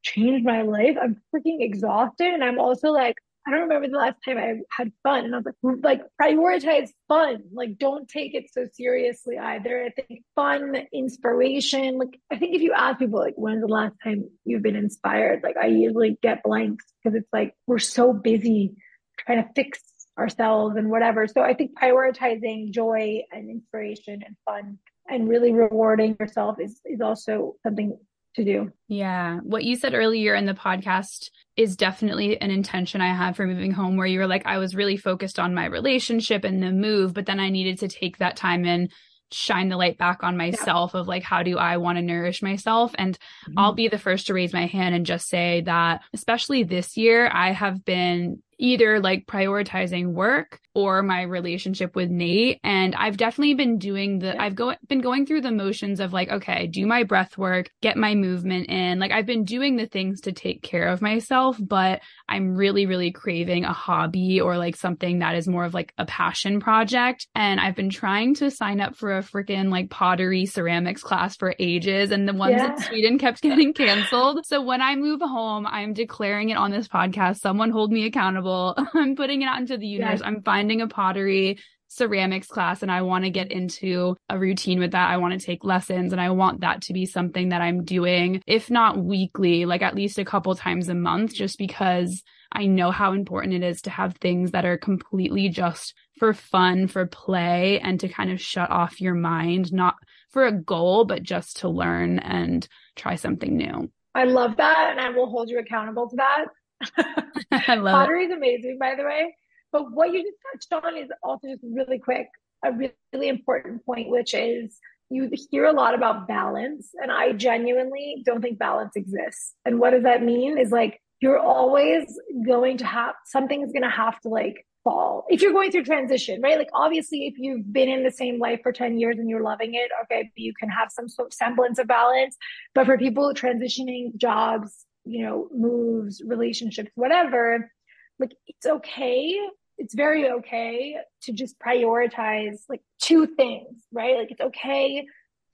change 0.02 0.44
my 0.44 0.62
life. 0.62 0.96
I'm 1.00 1.20
freaking 1.34 1.58
exhausted. 1.60 2.32
And 2.32 2.44
I'm 2.44 2.58
also 2.58 2.90
like, 2.90 3.16
I 3.46 3.50
don't 3.50 3.62
remember 3.62 3.88
the 3.88 3.96
last 3.96 4.18
time 4.24 4.38
I 4.38 4.60
had 4.70 4.92
fun. 5.02 5.24
And 5.24 5.34
I 5.34 5.38
was 5.38 5.46
like, 5.46 5.54
mm, 5.64 5.84
like 5.84 6.02
prioritize 6.20 6.90
fun. 7.08 7.42
Like 7.52 7.76
don't 7.76 8.08
take 8.08 8.34
it 8.34 8.52
so 8.52 8.66
seriously 8.72 9.36
either. 9.36 9.84
I 9.84 9.90
think 9.90 10.22
fun, 10.36 10.76
inspiration. 10.92 11.98
Like 11.98 12.20
I 12.30 12.36
think 12.36 12.54
if 12.54 12.62
you 12.62 12.72
ask 12.72 13.00
people 13.00 13.18
like 13.18 13.34
when's 13.36 13.62
the 13.62 13.66
last 13.66 13.96
time 14.04 14.28
you've 14.44 14.62
been 14.62 14.76
inspired, 14.76 15.42
like 15.42 15.56
I 15.56 15.66
usually 15.66 16.18
get 16.22 16.44
blanks 16.44 16.84
because 17.02 17.16
it's 17.16 17.28
like 17.32 17.54
we're 17.66 17.80
so 17.80 18.12
busy 18.12 18.76
trying 19.18 19.42
to 19.42 19.50
fix 19.54 19.80
ourselves 20.18 20.76
and 20.76 20.90
whatever. 20.90 21.26
So 21.26 21.42
I 21.42 21.54
think 21.54 21.78
prioritizing 21.78 22.70
joy 22.70 23.22
and 23.32 23.50
inspiration 23.50 24.22
and 24.24 24.36
fun 24.44 24.78
and 25.08 25.28
really 25.28 25.52
rewarding 25.52 26.16
yourself 26.20 26.60
is 26.60 26.80
is 26.84 27.00
also 27.00 27.56
something 27.62 27.98
to 28.34 28.44
do. 28.44 28.72
Yeah. 28.88 29.40
What 29.42 29.64
you 29.64 29.76
said 29.76 29.94
earlier 29.94 30.34
in 30.34 30.46
the 30.46 30.54
podcast 30.54 31.30
is 31.56 31.76
definitely 31.76 32.40
an 32.40 32.50
intention 32.50 33.00
I 33.00 33.14
had 33.14 33.36
for 33.36 33.46
moving 33.46 33.72
home 33.72 33.96
where 33.96 34.06
you 34.06 34.20
were 34.20 34.26
like, 34.26 34.46
I 34.46 34.58
was 34.58 34.74
really 34.74 34.96
focused 34.96 35.38
on 35.38 35.54
my 35.54 35.66
relationship 35.66 36.44
and 36.44 36.62
the 36.62 36.70
move, 36.70 37.12
but 37.12 37.26
then 37.26 37.40
I 37.40 37.50
needed 37.50 37.80
to 37.80 37.88
take 37.88 38.18
that 38.18 38.36
time 38.36 38.64
and 38.64 38.90
shine 39.32 39.68
the 39.68 39.76
light 39.76 39.98
back 39.98 40.22
on 40.22 40.36
myself 40.36 40.92
yeah. 40.94 41.00
of 41.00 41.08
like 41.08 41.22
how 41.22 41.42
do 41.42 41.56
I 41.56 41.78
want 41.78 41.96
to 41.96 42.02
nourish 42.02 42.42
myself 42.42 42.94
and 42.98 43.18
mm-hmm. 43.48 43.58
I'll 43.58 43.72
be 43.72 43.88
the 43.88 43.98
first 43.98 44.26
to 44.26 44.34
raise 44.34 44.52
my 44.52 44.66
hand 44.66 44.94
and 44.94 45.06
just 45.06 45.28
say 45.28 45.62
that 45.62 46.02
especially 46.12 46.64
this 46.64 46.96
year 46.96 47.30
I 47.32 47.52
have 47.52 47.82
been 47.84 48.42
either 48.58 49.00
like 49.00 49.26
prioritizing 49.26 50.12
work 50.12 50.60
or 50.74 51.02
my 51.02 51.22
relationship 51.22 51.94
with 51.94 52.08
Nate. 52.08 52.58
And 52.64 52.94
I've 52.94 53.18
definitely 53.18 53.54
been 53.54 53.78
doing 53.78 54.20
the, 54.20 54.40
I've 54.40 54.54
go, 54.54 54.74
been 54.88 55.00
going 55.00 55.26
through 55.26 55.42
the 55.42 55.50
motions 55.50 56.00
of 56.00 56.14
like, 56.14 56.30
okay, 56.30 56.66
do 56.66 56.86
my 56.86 57.02
breath 57.02 57.36
work, 57.36 57.70
get 57.82 57.96
my 57.96 58.14
movement 58.14 58.70
in. 58.70 58.98
Like 58.98 59.10
I've 59.10 59.26
been 59.26 59.44
doing 59.44 59.76
the 59.76 59.86
things 59.86 60.22
to 60.22 60.32
take 60.32 60.62
care 60.62 60.88
of 60.88 61.02
myself, 61.02 61.58
but 61.60 62.00
I'm 62.26 62.54
really, 62.54 62.86
really 62.86 63.10
craving 63.10 63.64
a 63.64 63.72
hobby 63.72 64.40
or 64.40 64.56
like 64.56 64.76
something 64.76 65.18
that 65.18 65.34
is 65.34 65.46
more 65.46 65.64
of 65.64 65.74
like 65.74 65.92
a 65.98 66.06
passion 66.06 66.58
project. 66.58 67.26
And 67.34 67.60
I've 67.60 67.76
been 67.76 67.90
trying 67.90 68.34
to 68.36 68.50
sign 68.50 68.80
up 68.80 68.96
for 68.96 69.18
a 69.18 69.22
freaking 69.22 69.70
like 69.70 69.90
pottery 69.90 70.46
ceramics 70.46 71.02
class 71.02 71.36
for 71.36 71.54
ages. 71.58 72.12
And 72.12 72.26
the 72.26 72.32
ones 72.32 72.56
yeah. 72.56 72.72
in 72.72 72.80
Sweden 72.80 73.18
kept 73.18 73.42
getting 73.42 73.74
canceled. 73.74 74.46
So 74.46 74.62
when 74.62 74.80
I 74.80 74.96
move 74.96 75.20
home, 75.20 75.66
I'm 75.66 75.92
declaring 75.92 76.48
it 76.48 76.56
on 76.56 76.70
this 76.70 76.88
podcast. 76.88 77.40
Someone 77.40 77.70
hold 77.70 77.92
me 77.92 78.06
accountable 78.06 78.41
I'm 78.94 79.16
putting 79.16 79.42
it 79.42 79.46
out 79.46 79.60
into 79.60 79.76
the 79.76 79.86
universe. 79.86 80.20
Yes. 80.20 80.26
I'm 80.26 80.42
finding 80.42 80.80
a 80.80 80.88
pottery 80.88 81.58
ceramics 81.88 82.46
class 82.46 82.82
and 82.82 82.90
I 82.90 83.02
want 83.02 83.24
to 83.24 83.30
get 83.30 83.52
into 83.52 84.16
a 84.30 84.38
routine 84.38 84.78
with 84.78 84.92
that. 84.92 85.10
I 85.10 85.18
want 85.18 85.38
to 85.38 85.44
take 85.44 85.62
lessons 85.62 86.12
and 86.12 86.20
I 86.20 86.30
want 86.30 86.60
that 86.60 86.80
to 86.82 86.94
be 86.94 87.04
something 87.04 87.50
that 87.50 87.60
I'm 87.60 87.84
doing, 87.84 88.42
if 88.46 88.70
not 88.70 88.96
weekly, 88.96 89.66
like 89.66 89.82
at 89.82 89.94
least 89.94 90.18
a 90.18 90.24
couple 90.24 90.54
times 90.54 90.88
a 90.88 90.94
month, 90.94 91.34
just 91.34 91.58
because 91.58 92.22
I 92.50 92.66
know 92.66 92.90
how 92.90 93.12
important 93.12 93.54
it 93.54 93.62
is 93.62 93.82
to 93.82 93.90
have 93.90 94.16
things 94.16 94.52
that 94.52 94.64
are 94.64 94.78
completely 94.78 95.50
just 95.50 95.94
for 96.18 96.32
fun, 96.32 96.86
for 96.86 97.06
play, 97.06 97.78
and 97.80 98.00
to 98.00 98.08
kind 98.08 98.30
of 98.30 98.40
shut 98.40 98.70
off 98.70 99.00
your 99.00 99.14
mind, 99.14 99.72
not 99.72 99.96
for 100.30 100.46
a 100.46 100.52
goal, 100.52 101.04
but 101.04 101.22
just 101.22 101.58
to 101.58 101.68
learn 101.68 102.18
and 102.20 102.66
try 102.96 103.16
something 103.16 103.56
new. 103.56 103.90
I 104.14 104.24
love 104.24 104.56
that. 104.56 104.88
And 104.90 105.00
I 105.00 105.10
will 105.10 105.28
hold 105.28 105.50
you 105.50 105.58
accountable 105.58 106.08
to 106.08 106.16
that. 106.16 106.46
Pottery 107.66 108.24
is 108.24 108.32
amazing, 108.32 108.78
by 108.78 108.94
the 108.94 109.04
way. 109.04 109.34
But 109.72 109.92
what 109.92 110.12
you 110.12 110.22
just 110.22 110.70
touched 110.70 110.84
on 110.84 110.96
is 110.96 111.08
also 111.22 111.48
just 111.48 111.62
really 111.62 111.98
quick, 111.98 112.28
a 112.64 112.72
really 112.72 113.28
important 113.28 113.84
point, 113.86 114.10
which 114.10 114.34
is 114.34 114.78
you 115.10 115.30
hear 115.50 115.66
a 115.66 115.72
lot 115.72 115.94
about 115.94 116.26
balance, 116.26 116.90
and 117.00 117.10
I 117.10 117.32
genuinely 117.32 118.22
don't 118.24 118.42
think 118.42 118.58
balance 118.58 118.96
exists. 118.96 119.54
And 119.64 119.78
what 119.78 119.90
does 119.90 120.02
that 120.02 120.22
mean? 120.22 120.58
Is 120.58 120.70
like 120.70 121.00
you're 121.20 121.38
always 121.38 122.18
going 122.44 122.78
to 122.78 122.86
have 122.86 123.14
something's 123.26 123.72
going 123.72 123.82
to 123.82 123.88
have 123.88 124.20
to 124.20 124.28
like 124.28 124.66
fall 124.84 125.24
if 125.30 125.40
you're 125.40 125.52
going 125.52 125.70
through 125.70 125.84
transition, 125.84 126.40
right? 126.42 126.58
Like 126.58 126.70
obviously, 126.74 127.26
if 127.26 127.38
you've 127.38 127.72
been 127.72 127.88
in 127.88 128.02
the 128.02 128.10
same 128.10 128.38
life 128.38 128.60
for 128.62 128.72
10 128.72 128.98
years 128.98 129.18
and 129.18 129.30
you're 129.30 129.42
loving 129.42 129.74
it, 129.74 129.90
okay, 130.04 130.30
you 130.36 130.52
can 130.58 130.68
have 130.68 130.90
some 130.90 131.06
semblance 131.30 131.78
of 131.78 131.86
balance. 131.86 132.36
But 132.74 132.86
for 132.86 132.98
people 132.98 133.32
transitioning 133.34 134.16
jobs, 134.16 134.84
you 135.04 135.24
know, 135.24 135.48
moves, 135.54 136.22
relationships, 136.24 136.90
whatever, 136.94 137.70
like 138.18 138.34
it's 138.46 138.66
okay. 138.66 139.38
It's 139.78 139.94
very 139.94 140.30
okay 140.30 140.96
to 141.22 141.32
just 141.32 141.58
prioritize 141.58 142.60
like 142.68 142.82
two 143.00 143.26
things, 143.26 143.82
right? 143.92 144.16
Like 144.16 144.30
it's 144.30 144.40
okay 144.40 145.06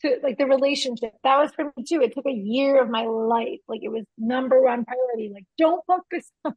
to 0.02 0.16
like 0.22 0.38
the 0.38 0.46
relationship. 0.46 1.12
That 1.24 1.38
was 1.38 1.50
for 1.52 1.72
me 1.76 1.84
too. 1.84 2.02
It 2.02 2.14
took 2.14 2.26
a 2.26 2.32
year 2.32 2.80
of 2.82 2.90
my 2.90 3.04
life. 3.06 3.60
Like 3.68 3.80
it 3.82 3.90
was 3.90 4.04
number 4.18 4.60
one 4.60 4.84
priority. 4.84 5.30
Like 5.32 5.46
don't 5.56 5.84
focus 5.86 6.30
on 6.44 6.54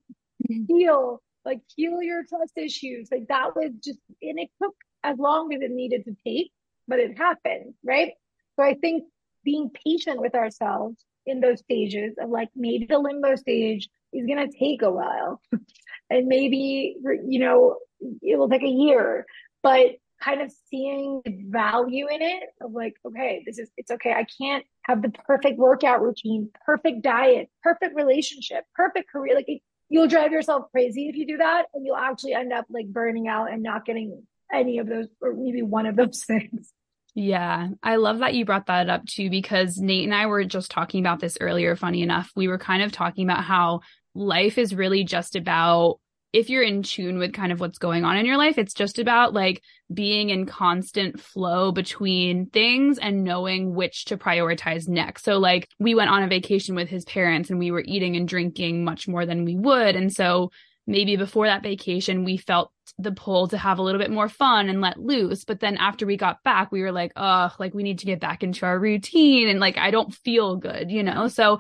mm-hmm. 0.50 0.64
heal 0.68 1.22
like 1.46 1.62
heal 1.76 2.02
your 2.02 2.24
trust 2.28 2.58
issues. 2.58 3.10
Like 3.12 3.28
that 3.30 3.56
was 3.56 3.72
just, 3.84 4.00
and 4.22 4.40
it 4.40 4.50
took 4.62 4.76
as 5.04 5.18
long 5.18 5.54
as 5.54 5.62
it 5.62 5.72
needed 5.72 6.06
to 6.06 6.16
take, 6.26 6.52
but 6.88 7.00
it 7.00 7.18
happened, 7.18 7.74
right? 7.84 8.14
So 8.56 8.64
I 8.64 8.76
think 8.76 9.06
being 9.44 9.72
patient 9.86 10.22
with 10.22 10.36
ourselves 10.36 11.04
in 11.26 11.40
those 11.40 11.60
stages 11.60 12.16
of 12.20 12.30
like 12.30 12.50
maybe 12.56 12.86
the 12.86 13.00
limbo 13.00 13.36
stage 13.36 13.90
is 14.14 14.26
going 14.26 14.50
to 14.50 14.58
take 14.58 14.82
a 14.82 14.92
while 14.92 15.42
and 16.10 16.28
maybe, 16.28 16.96
you 17.28 17.40
know, 17.40 17.78
it 18.22 18.38
will 18.38 18.50
take 18.50 18.64
a 18.64 18.68
year, 18.68 19.26
but 19.64 19.96
kind 20.22 20.42
of 20.42 20.52
seeing 20.70 21.22
the 21.26 21.44
value 21.50 22.08
in 22.08 22.22
it 22.22 22.44
of 22.62 22.72
like, 22.72 22.96
okay, 23.06 23.44
this 23.46 23.58
is, 23.58 23.70
it's 23.78 23.92
okay. 23.92 24.14
I 24.14 24.26
can't 24.40 24.64
have 24.84 25.02
the 25.02 25.10
perfect 25.10 25.58
workout 25.58 26.02
routine, 26.02 26.50
perfect 26.66 27.02
diet, 27.02 27.50
perfect 27.64 27.96
relationship, 27.96 28.66
perfect 28.76 29.12
career. 29.12 29.36
Like 29.36 29.50
it, 29.50 29.62
you'll 29.90 30.08
drive 30.08 30.32
yourself 30.32 30.66
crazy 30.72 31.10
if 31.10 31.16
you 31.16 31.26
do 31.26 31.38
that 31.38 31.66
and 31.74 31.86
you'll 31.86 31.96
actually 31.96 32.34
end 32.34 32.54
up 32.54 32.66
like 32.70 32.88
burning 32.88 33.28
out 33.28 33.52
and 33.52 33.64
not 33.64 33.86
getting 33.86 34.24
any 34.54 34.80
of 34.80 34.88
those 34.88 35.08
or 35.22 35.34
maybe 35.34 35.62
one 35.62 35.86
of 35.86 35.96
those 35.96 36.24
things 36.28 36.72
yeah, 37.14 37.68
I 37.84 37.98
love 37.98 38.20
that 38.20 38.34
you 38.34 38.46
brought 38.46 38.68
that 38.68 38.90
up 38.90 39.06
too, 39.06 39.30
because 39.30 39.78
Nate 39.78 40.06
and 40.06 40.16
I 40.16 40.28
were 40.28 40.44
just 40.46 40.72
talking 40.72 41.02
about 41.02 41.20
this 41.20 41.38
earlier. 41.42 41.76
Funny 41.76 42.02
enough, 42.02 42.32
we 42.36 42.48
were 42.48 42.58
kind 42.58 42.84
of 42.84 42.92
talking 42.92 43.26
about 43.30 43.44
how 43.44 43.82
life 44.14 44.58
is 44.58 44.76
really 44.76 45.04
just 45.04 45.36
about 45.36 46.00
if 46.34 46.50
you're 46.50 46.64
in 46.64 46.82
tune 46.82 47.18
with 47.18 47.34
kind 47.34 47.52
of 47.52 47.60
what's 47.60 47.78
going 47.78 48.06
on 48.06 48.16
in 48.16 48.26
your 48.26 48.38
life, 48.38 48.58
it's 48.58 48.74
just 48.74 49.00
about 49.00 49.34
like 49.34 49.62
being 49.94 50.30
in 50.30 50.46
constant 50.46 51.20
flow 51.20 51.74
between 51.74 52.46
things 52.46 52.98
and 52.98 53.24
knowing 53.26 53.76
which 53.76 54.06
to 54.06 54.16
prioritize 54.18 54.88
next. 54.88 55.26
So 55.26 55.40
like 55.40 55.68
we 55.78 55.94
went 55.94 56.10
on 56.10 56.24
a 56.24 56.28
vacation 56.28 56.76
with 56.76 56.88
his 56.88 57.04
parents 57.04 57.50
and 57.50 57.60
we 57.60 57.72
were 57.72 57.84
eating 57.86 58.16
and 58.16 58.28
drinking 58.28 58.86
much 58.86 59.10
more 59.10 59.26
than 59.26 59.44
we 59.44 59.58
would. 59.58 59.98
And 59.98 60.12
so 60.12 60.52
maybe 60.92 61.16
before 61.16 61.48
that 61.48 61.64
vacation, 61.64 62.24
we 62.24 62.38
felt 62.38 62.72
the 63.00 63.12
pull 63.12 63.48
to 63.48 63.58
have 63.58 63.80
a 63.80 63.82
little 63.82 64.00
bit 64.00 64.12
more 64.12 64.30
fun 64.30 64.70
and 64.70 64.82
let 64.82 65.00
loose. 65.00 65.46
But 65.46 65.60
then 65.60 65.78
after 65.78 66.06
we 66.06 66.18
got 66.18 66.44
back, 66.44 66.72
we 66.72 66.82
were 66.82 66.92
like, 66.92 67.14
oh, 67.16 67.52
like 67.58 67.74
we 67.74 67.84
need 67.84 68.00
to 68.00 68.06
get 68.06 68.20
back 68.20 68.44
into 68.44 68.66
our 68.66 68.78
routine. 68.78 69.48
And 69.48 69.60
like, 69.60 69.78
I 69.78 69.90
don't 69.90 70.14
feel 70.14 70.58
good, 70.58 70.92
you 70.92 71.02
know? 71.02 71.28
So 71.28 71.60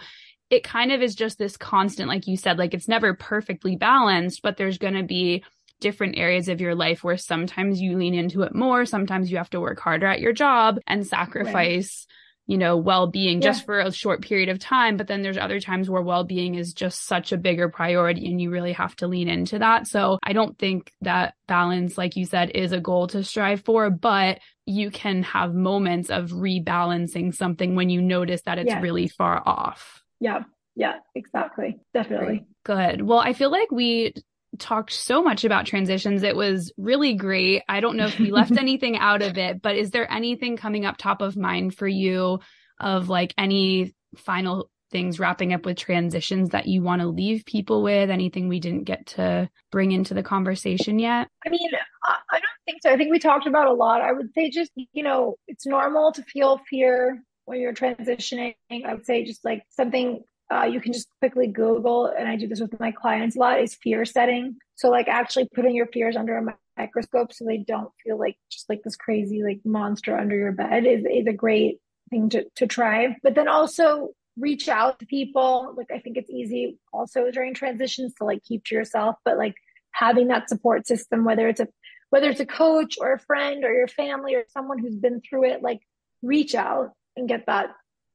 it 0.50 0.64
kind 0.64 0.92
of 0.92 1.02
is 1.02 1.16
just 1.16 1.38
this 1.38 1.58
constant, 1.58 2.10
like 2.10 2.28
you 2.28 2.36
said, 2.36 2.60
like 2.60 2.74
it's 2.74 2.90
never 2.90 3.14
perfectly 3.14 3.78
balanced, 3.78 4.42
but 4.42 4.58
there's 4.58 4.78
going 4.78 4.96
to 4.96 5.04
be 5.04 5.44
different 5.80 6.18
areas 6.18 6.48
of 6.48 6.62
your 6.62 6.76
life 6.76 7.04
where 7.04 7.18
sometimes 7.18 7.82
you 7.82 7.98
lean 7.98 8.14
into 8.14 8.44
it 8.44 8.54
more. 8.54 8.86
Sometimes 8.86 9.32
you 9.32 9.38
have 9.38 9.50
to 9.52 9.62
work 9.62 9.80
harder 9.80 10.06
at 10.06 10.20
your 10.20 10.34
job 10.34 10.78
and 10.86 11.08
sacrifice. 11.08 12.06
Right 12.08 12.18
you 12.52 12.58
know, 12.58 12.76
well-being 12.76 13.42
yeah. 13.42 13.48
just 13.48 13.66
for 13.66 13.80
a 13.80 13.94
short 13.94 14.22
period 14.22 14.50
of 14.50 14.60
time. 14.60 14.98
But 14.98 15.08
then 15.08 15.22
there's 15.22 15.38
other 15.38 15.62
times 15.62 15.90
where 15.90 16.02
well-being 16.02 16.56
is 16.56 16.74
just 16.74 17.06
such 17.08 17.32
a 17.32 17.38
bigger 17.38 17.70
priority 17.70 18.30
and 18.30 18.42
you 18.42 18.50
really 18.50 18.74
have 18.74 18.94
to 18.98 19.08
lean 19.08 19.30
into 19.30 19.60
that. 19.60 19.88
So 19.88 20.20
I 20.22 20.34
don't 20.34 20.60
think 20.60 20.92
that 21.00 21.36
balance, 21.48 21.98
like 21.98 22.18
you 22.18 22.26
said, 22.26 22.50
is 22.50 22.74
a 22.74 22.82
goal 22.82 23.08
to 23.08 23.24
strive 23.24 23.64
for, 23.64 23.90
but 23.90 24.40
you 24.66 24.92
can 24.92 25.24
have 25.24 25.54
moments 25.54 26.10
of 26.10 26.32
rebalancing 26.32 27.34
something 27.34 27.74
when 27.74 27.90
you 27.90 28.02
notice 28.02 28.42
that 28.42 28.58
it's 28.58 28.68
yes. 28.68 28.84
really 28.84 29.08
far 29.08 29.42
off. 29.46 30.04
Yeah. 30.20 30.44
Yeah, 30.76 30.96
exactly. 31.16 31.80
Definitely. 31.94 32.48
Good. 32.66 33.02
Well, 33.02 33.20
I 33.20 33.32
feel 33.32 33.50
like 33.50 33.72
we 33.72 34.14
talked 34.60 34.94
so 34.94 35.24
much 35.24 35.44
about 35.44 35.66
transitions. 35.66 36.24
It 36.24 36.36
was 36.36 36.72
really 36.78 37.14
great. 37.14 37.64
I 37.70 37.80
don't 37.80 37.98
know 37.98 38.06
if 38.06 38.20
we 38.20 38.32
left 38.32 38.52
anything 38.58 38.98
out 38.98 39.22
of 39.22 39.38
it, 39.38 39.62
but 39.62 39.76
is 39.76 39.92
there 39.92 40.12
anything 40.12 40.58
coming 40.58 40.86
up 40.86 40.98
top 40.98 41.22
of 41.22 41.38
mind 41.38 41.76
for 41.76 41.88
you 41.88 42.40
of 42.80 43.10
like 43.10 43.34
any 43.38 43.94
final 44.18 44.70
things 44.92 45.20
wrapping 45.20 45.54
up 45.54 45.66
with 45.66 45.78
transitions 45.78 46.50
that 46.50 46.68
you 46.68 46.82
want 46.82 47.02
to 47.02 47.08
leave 47.08 47.46
people 47.46 47.82
with? 47.82 48.10
Anything 48.10 48.48
we 48.48 48.60
didn't 48.60 48.84
get 48.84 49.06
to 49.08 49.50
bring 49.72 49.92
into 49.92 50.14
the 50.14 50.24
conversation 50.24 51.00
yet? 51.00 51.28
I 51.46 51.50
mean, 51.50 51.70
I 52.04 52.18
don't 52.32 52.44
think 52.66 52.82
so. 52.82 52.92
I 52.92 52.98
think 52.98 53.12
we 53.12 53.20
talked 53.20 53.48
about 53.48 53.68
a 53.68 53.74
lot. 53.74 54.02
I 54.02 54.12
would 54.12 54.34
say 54.34 54.50
just, 54.50 54.72
you 54.76 55.04
know, 55.04 55.36
it's 55.48 55.66
normal 55.66 56.12
to 56.14 56.24
feel 56.24 56.60
fear 56.70 57.24
when 57.46 57.60
you're 57.60 57.74
transitioning. 57.74 58.56
I 58.72 58.94
would 58.94 59.06
say 59.06 59.24
just 59.24 59.44
like 59.46 59.64
something 59.70 60.24
uh, 60.52 60.66
you 60.66 60.82
can 60.82 60.94
just 60.94 61.08
quickly 61.20 61.48
Google, 61.48 62.08
and 62.08 62.28
I 62.28 62.36
do 62.36 62.48
this 62.48 62.60
with 62.60 62.78
my 62.80 62.92
clients 62.92 63.36
a 63.36 63.40
lot, 63.40 63.62
is 63.62 63.76
fear 63.76 64.04
setting. 64.06 64.58
So, 64.76 64.90
like, 64.90 65.08
actually 65.08 65.48
putting 65.54 65.76
your 65.76 65.88
fears 65.88 66.16
under 66.16 66.38
a 66.38 66.56
microscope 66.78 67.32
so 67.32 67.46
they 67.46 67.58
don't 67.58 67.92
feel 68.04 68.20
like 68.20 68.36
just 68.52 68.68
like 68.70 68.82
this 68.84 68.96
crazy 68.96 69.44
like 69.44 69.62
monster 69.64 70.18
under 70.18 70.36
your 70.36 70.52
bed 70.52 70.86
is, 70.86 71.06
is 71.06 71.28
a 71.28 71.34
great 71.34 71.80
thing 72.10 72.30
to, 72.30 72.46
to 72.58 72.68
try. 72.68 73.16
But 73.24 73.36
then 73.36 73.48
also 73.48 74.10
reach 74.38 74.68
out 74.68 75.00
to 75.00 75.06
people. 75.06 75.74
Like, 75.78 75.92
I 75.92 76.00
think 76.00 76.18
it's 76.18 76.30
easy 76.30 76.78
also 76.92 77.32
during 77.32 77.54
transitions 77.54 78.14
to 78.16 78.26
like 78.26 78.44
keep 78.44 78.66
to 78.66 78.76
yourself, 78.76 79.16
but 79.24 79.38
like 79.38 79.56
having 79.92 80.28
that 80.28 80.50
support 80.50 80.88
system, 80.88 81.24
whether 81.24 81.48
it's 81.48 81.60
a 81.60 81.68
whether 82.10 82.30
it's 82.30 82.42
a 82.42 82.46
coach 82.46 82.98
or 83.00 83.14
a 83.14 83.20
friend 83.20 83.64
or 83.64 83.72
your 83.74 83.88
family 83.88 84.36
or 84.36 84.44
someone 84.50 84.80
who's 84.80 84.98
been 84.98 85.22
through 85.22 85.46
it, 85.46 85.64
like 85.64 85.80
reach 86.22 86.56
out 86.56 86.92
and 87.16 87.30
get 87.30 87.46
that 87.46 87.70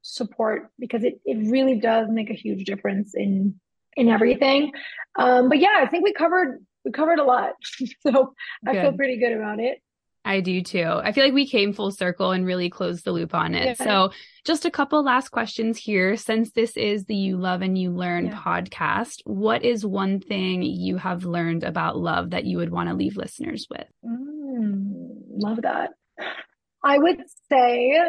support 0.06 0.70
because 0.78 1.02
it, 1.02 1.20
it 1.24 1.50
really 1.50 1.78
does 1.80 2.08
make 2.08 2.30
a 2.30 2.34
huge 2.34 2.64
difference 2.64 3.14
in 3.14 3.60
in 3.96 4.08
everything. 4.08 4.72
Um, 5.18 5.48
but 5.48 5.58
yeah, 5.58 5.78
I 5.80 5.86
think 5.86 6.04
we 6.04 6.12
covered 6.12 6.64
we 6.84 6.92
covered 6.92 7.18
a 7.18 7.24
lot, 7.24 7.52
so 8.02 8.34
I 8.66 8.72
feel 8.72 8.92
pretty 8.92 9.18
good 9.18 9.32
about 9.32 9.58
it. 9.58 9.78
I 10.24 10.40
do 10.40 10.60
too. 10.60 10.84
I 10.84 11.12
feel 11.12 11.24
like 11.24 11.32
we 11.32 11.46
came 11.46 11.72
full 11.72 11.92
circle 11.92 12.32
and 12.32 12.44
really 12.44 12.68
closed 12.68 13.04
the 13.04 13.12
loop 13.12 13.32
on 13.32 13.54
it. 13.54 13.64
Yeah. 13.78 13.84
So, 13.84 14.10
just 14.44 14.64
a 14.64 14.72
couple 14.72 15.02
last 15.04 15.28
questions 15.28 15.78
here. 15.78 16.16
Since 16.16 16.50
this 16.50 16.76
is 16.76 17.04
the 17.04 17.14
You 17.14 17.36
Love 17.36 17.62
and 17.62 17.78
You 17.78 17.90
Learn 17.92 18.26
yeah. 18.26 18.36
podcast, 18.36 19.22
what 19.24 19.64
is 19.64 19.86
one 19.86 20.18
thing 20.18 20.62
you 20.62 20.96
have 20.96 21.24
learned 21.24 21.62
about 21.62 21.96
love 21.96 22.30
that 22.30 22.44
you 22.44 22.58
would 22.58 22.70
want 22.70 22.88
to 22.88 22.96
leave 22.96 23.16
listeners 23.16 23.68
with? 23.70 23.86
Mm, 24.04 25.20
love 25.30 25.62
that. 25.62 25.90
I 26.84 26.98
would 26.98 27.22
say 27.48 28.00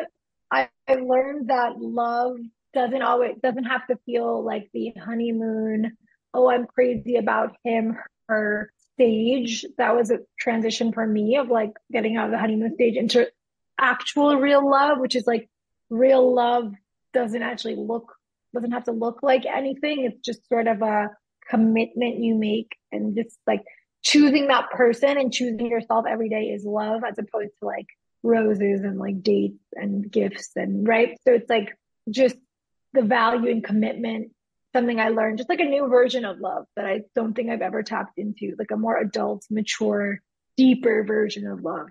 I, 0.52 0.70
I 0.88 0.96
learned 0.96 1.50
that 1.50 1.80
love 1.80 2.38
doesn't 2.74 3.02
always 3.02 3.36
doesn't 3.42 3.66
have 3.66 3.88
to 3.88 3.98
feel 4.06 4.44
like 4.44 4.70
the 4.74 4.92
honeymoon. 4.92 5.98
Oh, 6.34 6.50
I'm 6.50 6.66
crazy 6.66 7.16
about 7.16 7.56
him, 7.64 7.98
her 8.28 8.72
stage. 8.94 9.66
That 9.78 9.96
was 9.96 10.12
a 10.12 10.20
transition 10.40 10.94
for 10.94 11.06
me 11.06 11.38
of 11.38 11.50
like 11.50 11.72
getting 11.92 12.18
out 12.18 12.26
of 12.26 12.32
the 12.32 12.38
honeymoon 12.38 12.76
stage 12.76 12.96
into 12.96 13.30
actual 13.80 14.36
real 14.38 14.68
love, 14.70 15.00
which 15.00 15.16
is 15.16 15.26
like 15.28 15.50
real 15.90 16.34
love 16.34 16.74
doesn't 17.14 17.42
actually 17.42 17.76
look 17.76 18.14
doesn't 18.54 18.72
have 18.72 18.86
to 18.86 18.92
look 18.92 19.22
like 19.24 19.46
anything. 19.46 20.06
It's 20.06 20.22
just 20.22 20.48
sort 20.48 20.68
of 20.68 20.82
a 20.82 21.10
commitment 21.50 22.20
you 22.20 22.36
make 22.36 22.76
and 22.92 23.16
just 23.16 23.38
like 23.46 23.64
choosing 24.04 24.48
that 24.48 24.70
person 24.72 25.18
and 25.18 25.34
choosing 25.34 25.68
yourself 25.68 26.06
every 26.08 26.30
day 26.30 26.44
is 26.46 26.66
love 26.66 27.04
as 27.04 27.18
opposed 27.18 27.52
to 27.60 27.66
like 27.66 27.88
roses 28.28 28.82
and 28.82 29.00
like 29.00 29.24
dates 29.24 29.64
and 29.74 30.12
gifts 30.12 30.52
and 30.56 30.88
right. 30.88 31.18
So 31.26 31.34
it's 31.34 31.50
like 31.50 31.76
just 32.10 32.36
the 32.94 33.02
value 33.02 33.50
and 33.50 33.64
commitment, 33.64 34.32
something 34.74 35.00
I 35.00 35.10
learned, 35.10 35.38
just 35.38 35.50
like 35.50 35.60
a 35.60 35.66
new 35.66 35.88
version 35.88 36.26
of 36.26 36.40
love 36.40 36.66
that 36.76 36.86
I 36.86 37.02
don't 37.16 37.34
think 37.34 37.50
I've 37.50 37.62
ever 37.62 37.84
tapped 37.84 38.18
into, 38.18 38.56
like 38.60 38.72
a 38.72 38.78
more 38.78 38.98
adult, 38.98 39.44
mature, 39.50 40.20
deeper 40.56 41.04
version 41.04 41.48
of 41.48 41.64
love. 41.64 41.88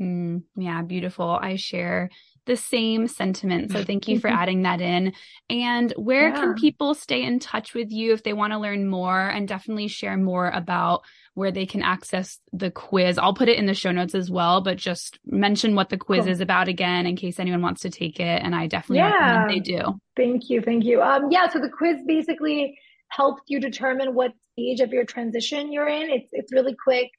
Mm, 0.00 0.42
yeah, 0.56 0.82
beautiful. 0.82 1.38
I 1.40 1.56
share 1.56 2.10
the 2.46 2.56
same 2.56 3.08
sentiment. 3.08 3.72
So 3.72 3.84
thank 3.84 4.08
you 4.08 4.20
for 4.20 4.28
adding 4.28 4.62
that 4.62 4.80
in. 4.80 5.12
And 5.50 5.92
where 5.96 6.28
yeah. 6.28 6.36
can 6.36 6.54
people 6.54 6.94
stay 6.94 7.22
in 7.22 7.38
touch 7.38 7.74
with 7.74 7.90
you 7.90 8.12
if 8.12 8.22
they 8.22 8.32
want 8.32 8.52
to 8.52 8.58
learn 8.58 8.88
more 8.88 9.20
and 9.20 9.48
definitely 9.48 9.88
share 9.88 10.16
more 10.16 10.48
about 10.50 11.02
where 11.36 11.52
they 11.52 11.66
can 11.66 11.82
access 11.82 12.38
the 12.52 12.70
quiz? 12.70 13.18
I'll 13.18 13.34
put 13.34 13.48
it 13.48 13.58
in 13.58 13.66
the 13.66 13.74
show 13.74 13.92
notes 13.92 14.14
as 14.14 14.30
well, 14.30 14.60
but 14.60 14.76
just 14.76 15.18
mention 15.24 15.74
what 15.74 15.88
the 15.90 15.96
quiz 15.96 16.24
cool. 16.24 16.32
is 16.32 16.40
about 16.40 16.68
again 16.68 17.06
in 17.06 17.16
case 17.16 17.38
anyone 17.38 17.62
wants 17.62 17.82
to 17.82 17.90
take 17.90 18.18
it. 18.18 18.42
And 18.42 18.54
I 18.54 18.66
definitely 18.66 18.98
yeah. 18.98 19.12
recommend 19.12 19.50
they 19.50 19.60
do. 19.60 20.00
Thank 20.16 20.50
you. 20.50 20.60
Thank 20.62 20.84
you. 20.84 21.02
Um, 21.02 21.30
yeah. 21.30 21.48
So 21.48 21.60
the 21.60 21.70
quiz 21.70 21.98
basically 22.06 22.78
helps 23.08 23.42
you 23.46 23.60
determine 23.60 24.14
what 24.14 24.32
stage 24.52 24.80
of 24.80 24.90
your 24.90 25.04
transition 25.04 25.72
you're 25.72 25.88
in. 25.88 26.10
It's, 26.10 26.28
it's 26.32 26.52
really 26.52 26.74
quick 26.82 27.10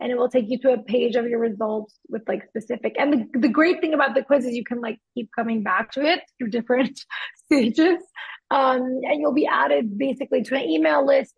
and 0.00 0.10
it 0.10 0.18
will 0.18 0.28
take 0.28 0.46
you 0.48 0.58
to 0.58 0.72
a 0.72 0.78
page 0.78 1.16
of 1.16 1.26
your 1.26 1.38
results 1.38 1.98
with 2.08 2.22
like 2.28 2.46
specific 2.48 2.96
and 2.98 3.12
the, 3.12 3.38
the 3.38 3.48
great 3.48 3.80
thing 3.80 3.94
about 3.94 4.14
the 4.14 4.22
quiz 4.22 4.44
is 4.44 4.54
you 4.54 4.62
can 4.62 4.82
like 4.82 4.98
keep 5.14 5.30
coming 5.34 5.62
back 5.62 5.90
to 5.92 6.02
it 6.02 6.20
through 6.38 6.50
different 6.50 7.00
stages 7.46 8.02
Um, 8.50 9.00
and 9.02 9.20
you'll 9.20 9.34
be 9.34 9.46
added 9.46 9.98
basically 9.98 10.42
to 10.44 10.54
an 10.54 10.62
email 10.62 11.04
list. 11.04 11.34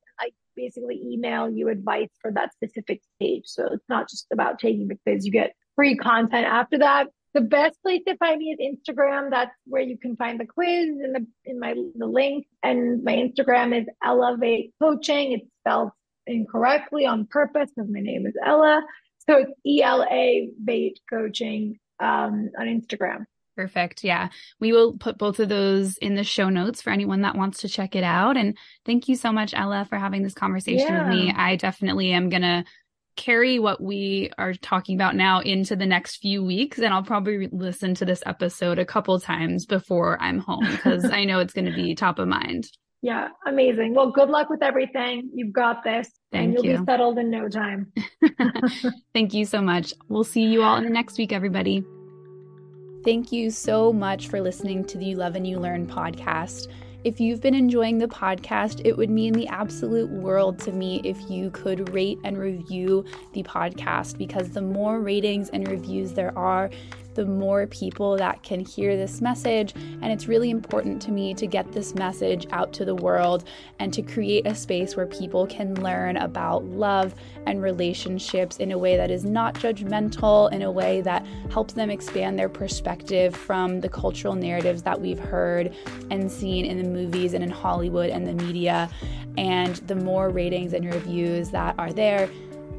Basically 0.65 0.97
email 1.13 1.49
you 1.49 1.69
advice 1.69 2.13
for 2.21 2.31
that 2.33 2.53
specific 2.53 2.99
stage. 3.15 3.47
So 3.47 3.63
it's 3.75 3.89
not 3.89 4.05
just 4.13 4.27
about 4.37 4.59
taking 4.59 4.89
the 4.89 4.99
quiz. 5.05 5.25
You 5.25 5.33
get 5.33 5.55
free 5.77 5.97
content 5.97 6.47
after 6.47 6.79
that. 6.79 7.05
The 7.35 7.43
best 7.43 7.77
place 7.85 8.03
to 8.09 8.17
find 8.17 8.39
me 8.39 8.47
is 8.55 8.61
Instagram. 8.73 9.31
That's 9.31 9.55
where 9.73 9.83
you 9.91 9.97
can 10.05 10.17
find 10.17 10.41
the 10.41 10.47
quiz 10.47 10.89
in 11.05 11.11
the 11.17 11.27
in 11.45 11.61
my 11.61 11.73
the 12.03 12.07
link. 12.07 12.47
And 12.63 13.05
my 13.05 13.15
Instagram 13.25 13.69
is 13.79 13.87
Elavate 14.03 14.73
Coaching. 14.83 15.33
It's 15.33 15.49
spelled 15.61 15.91
incorrectly 16.27 17.07
on 17.07 17.27
purpose 17.27 17.71
because 17.75 17.91
my 17.91 18.01
name 18.01 18.27
is 18.27 18.35
Ela. 18.45 18.83
So 19.27 19.39
it's 19.43 19.53
E 19.65 19.83
L 19.83 20.03
A 20.11 20.51
Bait 20.63 20.99
Coaching 21.09 21.79
um, 22.01 22.51
on 22.59 22.67
Instagram. 22.67 23.21
Perfect. 23.59 24.05
Yeah. 24.05 24.29
We 24.61 24.71
will 24.71 24.93
put 24.93 25.19
both 25.19 25.41
of 25.41 25.49
those 25.49 25.97
in 25.97 26.15
the 26.15 26.23
show 26.23 26.49
notes 26.49 26.81
for 26.81 26.91
anyone 26.91 27.23
that 27.23 27.35
wants 27.35 27.63
to 27.63 27.69
check 27.69 27.97
it 27.97 28.05
out. 28.05 28.37
And 28.37 28.57
thank 28.87 29.09
you 29.09 29.17
so 29.17 29.33
much, 29.33 29.53
Ela, 29.53 29.85
for 29.85 29.99
having 29.99 30.23
this 30.23 30.33
conversation 30.33 30.87
yeah. 30.87 31.09
with 31.09 31.19
me. 31.19 31.35
I 31.37 31.57
definitely 31.57 32.13
am 32.13 32.29
going 32.29 32.43
to 32.43 32.65
carry 33.17 33.59
what 33.59 33.83
we 33.83 34.31
are 34.39 34.55
talking 34.55 34.95
about 34.95 35.17
now 35.17 35.41
into 35.41 35.75
the 35.75 35.87
next 35.87 36.19
few 36.19 36.45
weeks. 36.45 36.79
And 36.79 36.95
I'll 36.95 37.03
probably 37.03 37.49
listen 37.51 37.97
to 37.97 38.05
this 38.05 38.23
episode 38.27 38.79
a 38.79 38.85
couple 38.85 39.19
times 39.19 39.67
before 39.67 40.23
I'm 40.23 40.39
home 40.39 40.65
because 40.71 41.05
I 41.11 41.25
know 41.25 41.41
it's 41.41 41.53
going 41.53 41.67
to 41.67 41.75
be 41.75 41.97
top 41.97 42.21
of 42.21 42.29
mind. 42.29 42.71
Yeah, 43.03 43.27
amazing. 43.45 43.93
Well, 43.93 44.13
good 44.13 44.29
luck 44.29 44.51
with 44.51 44.63
everything. 44.63 45.31
You've 45.35 45.53
got 45.53 45.83
this. 45.83 46.09
Thank 46.31 46.45
and 46.45 46.55
you'll 46.55 46.65
you. 46.65 46.79
be 46.79 46.85
settled 46.85 47.19
in 47.19 47.29
no 47.29 47.49
time. 47.49 47.93
Thank 49.13 49.35
you 49.35 49.45
so 49.47 49.61
much. 49.61 49.95
We'll 50.09 50.23
see 50.23 50.45
you 50.45 50.63
all 50.63 50.77
in 50.77 50.85
the 50.85 50.91
next 50.91 51.19
week, 51.19 51.33
everybody. 51.33 51.83
Thank 53.09 53.33
you 53.33 53.51
so 53.51 53.91
much 53.91 54.29
for 54.29 54.39
listening 54.39 54.85
to 54.85 54.99
the 54.99 55.07
You 55.07 55.17
Love 55.17 55.35
and 55.35 55.47
You 55.47 55.59
Learn 55.59 55.87
podcast. 55.87 56.67
If 57.05 57.19
you've 57.19 57.41
been 57.41 57.55
enjoying 57.55 57.97
the 57.97 58.07
podcast, 58.07 58.83
it 58.85 58.99
would 58.99 59.09
mean 59.09 59.33
the 59.33 59.49
absolute 59.49 60.11
world 60.11 60.59
to 60.59 60.73
me 60.73 61.01
if 61.05 61.17
you 61.31 61.51
could 61.53 61.95
rate 61.95 62.19
and 62.25 62.37
review 62.37 63.07
the 63.33 63.43
podcast 63.45 64.19
because 64.19 64.51
the 64.51 64.61
more 64.61 65.01
ratings 65.01 65.49
and 65.49 65.67
reviews 65.69 66.13
there 66.13 66.37
are, 66.37 66.69
the 67.19 67.27
more 67.27 67.67
people 67.67 68.17
that 68.17 68.45
can 68.45 68.61
hear 68.61 68.97
this 68.97 69.21
message. 69.21 69.75
And 69.75 70.13
it's 70.13 70.29
really 70.29 70.51
important 70.51 71.03
to 71.03 71.11
me 71.11 71.35
to 71.35 71.49
get 71.49 71.73
this 71.73 71.97
message 71.97 72.47
out 72.53 72.73
to 72.75 72.85
the 72.85 72.95
world 72.95 73.43
and 73.81 73.93
to 73.93 74.03
create 74.03 74.47
a 74.47 74.55
space 74.55 74.95
where 74.95 75.05
people 75.05 75.45
can 75.49 75.75
learn 75.83 76.17
about 76.19 76.65
love 76.67 77.17
and 77.45 77.61
relationships 77.61 78.59
in 78.59 78.71
a 78.71 78.79
way 78.79 78.97
that 78.97 79.11
is 79.11 79.25
not 79.25 79.57
judgmental, 79.57 80.53
in 80.53 80.63
a 80.63 80.71
way 80.71 81.01
that 81.01 81.27
helps 81.51 81.75
them 81.75 81.91
expand 81.91 82.39
their 82.39 82.49
perspective 82.49 83.35
from 83.35 83.81
the 83.81 83.89
cultural 83.89 84.37
narratives 84.37 84.83
that 84.83 85.01
we've 85.01 85.19
heard 85.19 85.75
and 86.13 86.31
seen 86.31 86.65
in 86.65 86.81
the 86.81 86.89
movies 86.89 87.35
and 87.35 87.43
in 87.43 87.51
Hollywood 87.51 88.11
and 88.11 88.29
the 88.29 88.45
media. 88.45 88.89
And 89.37 89.75
the 89.89 89.97
more 89.97 90.31
ratings 90.31 90.73
and 90.73 90.85
reviews 90.93 91.51
that 91.51 91.75
are 91.79 91.93
there, 91.93 92.31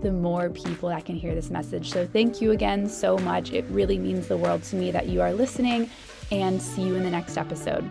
the 0.01 0.11
more 0.11 0.49
people 0.49 0.89
that 0.89 1.05
can 1.05 1.15
hear 1.15 1.35
this 1.35 1.49
message. 1.49 1.91
So, 1.91 2.05
thank 2.05 2.41
you 2.41 2.51
again 2.51 2.87
so 2.89 3.17
much. 3.17 3.51
It 3.51 3.65
really 3.69 3.97
means 3.97 4.27
the 4.27 4.37
world 4.37 4.63
to 4.63 4.75
me 4.75 4.91
that 4.91 5.07
you 5.07 5.21
are 5.21 5.33
listening, 5.33 5.89
and 6.31 6.61
see 6.61 6.83
you 6.83 6.95
in 6.95 7.03
the 7.03 7.09
next 7.09 7.37
episode. 7.37 7.89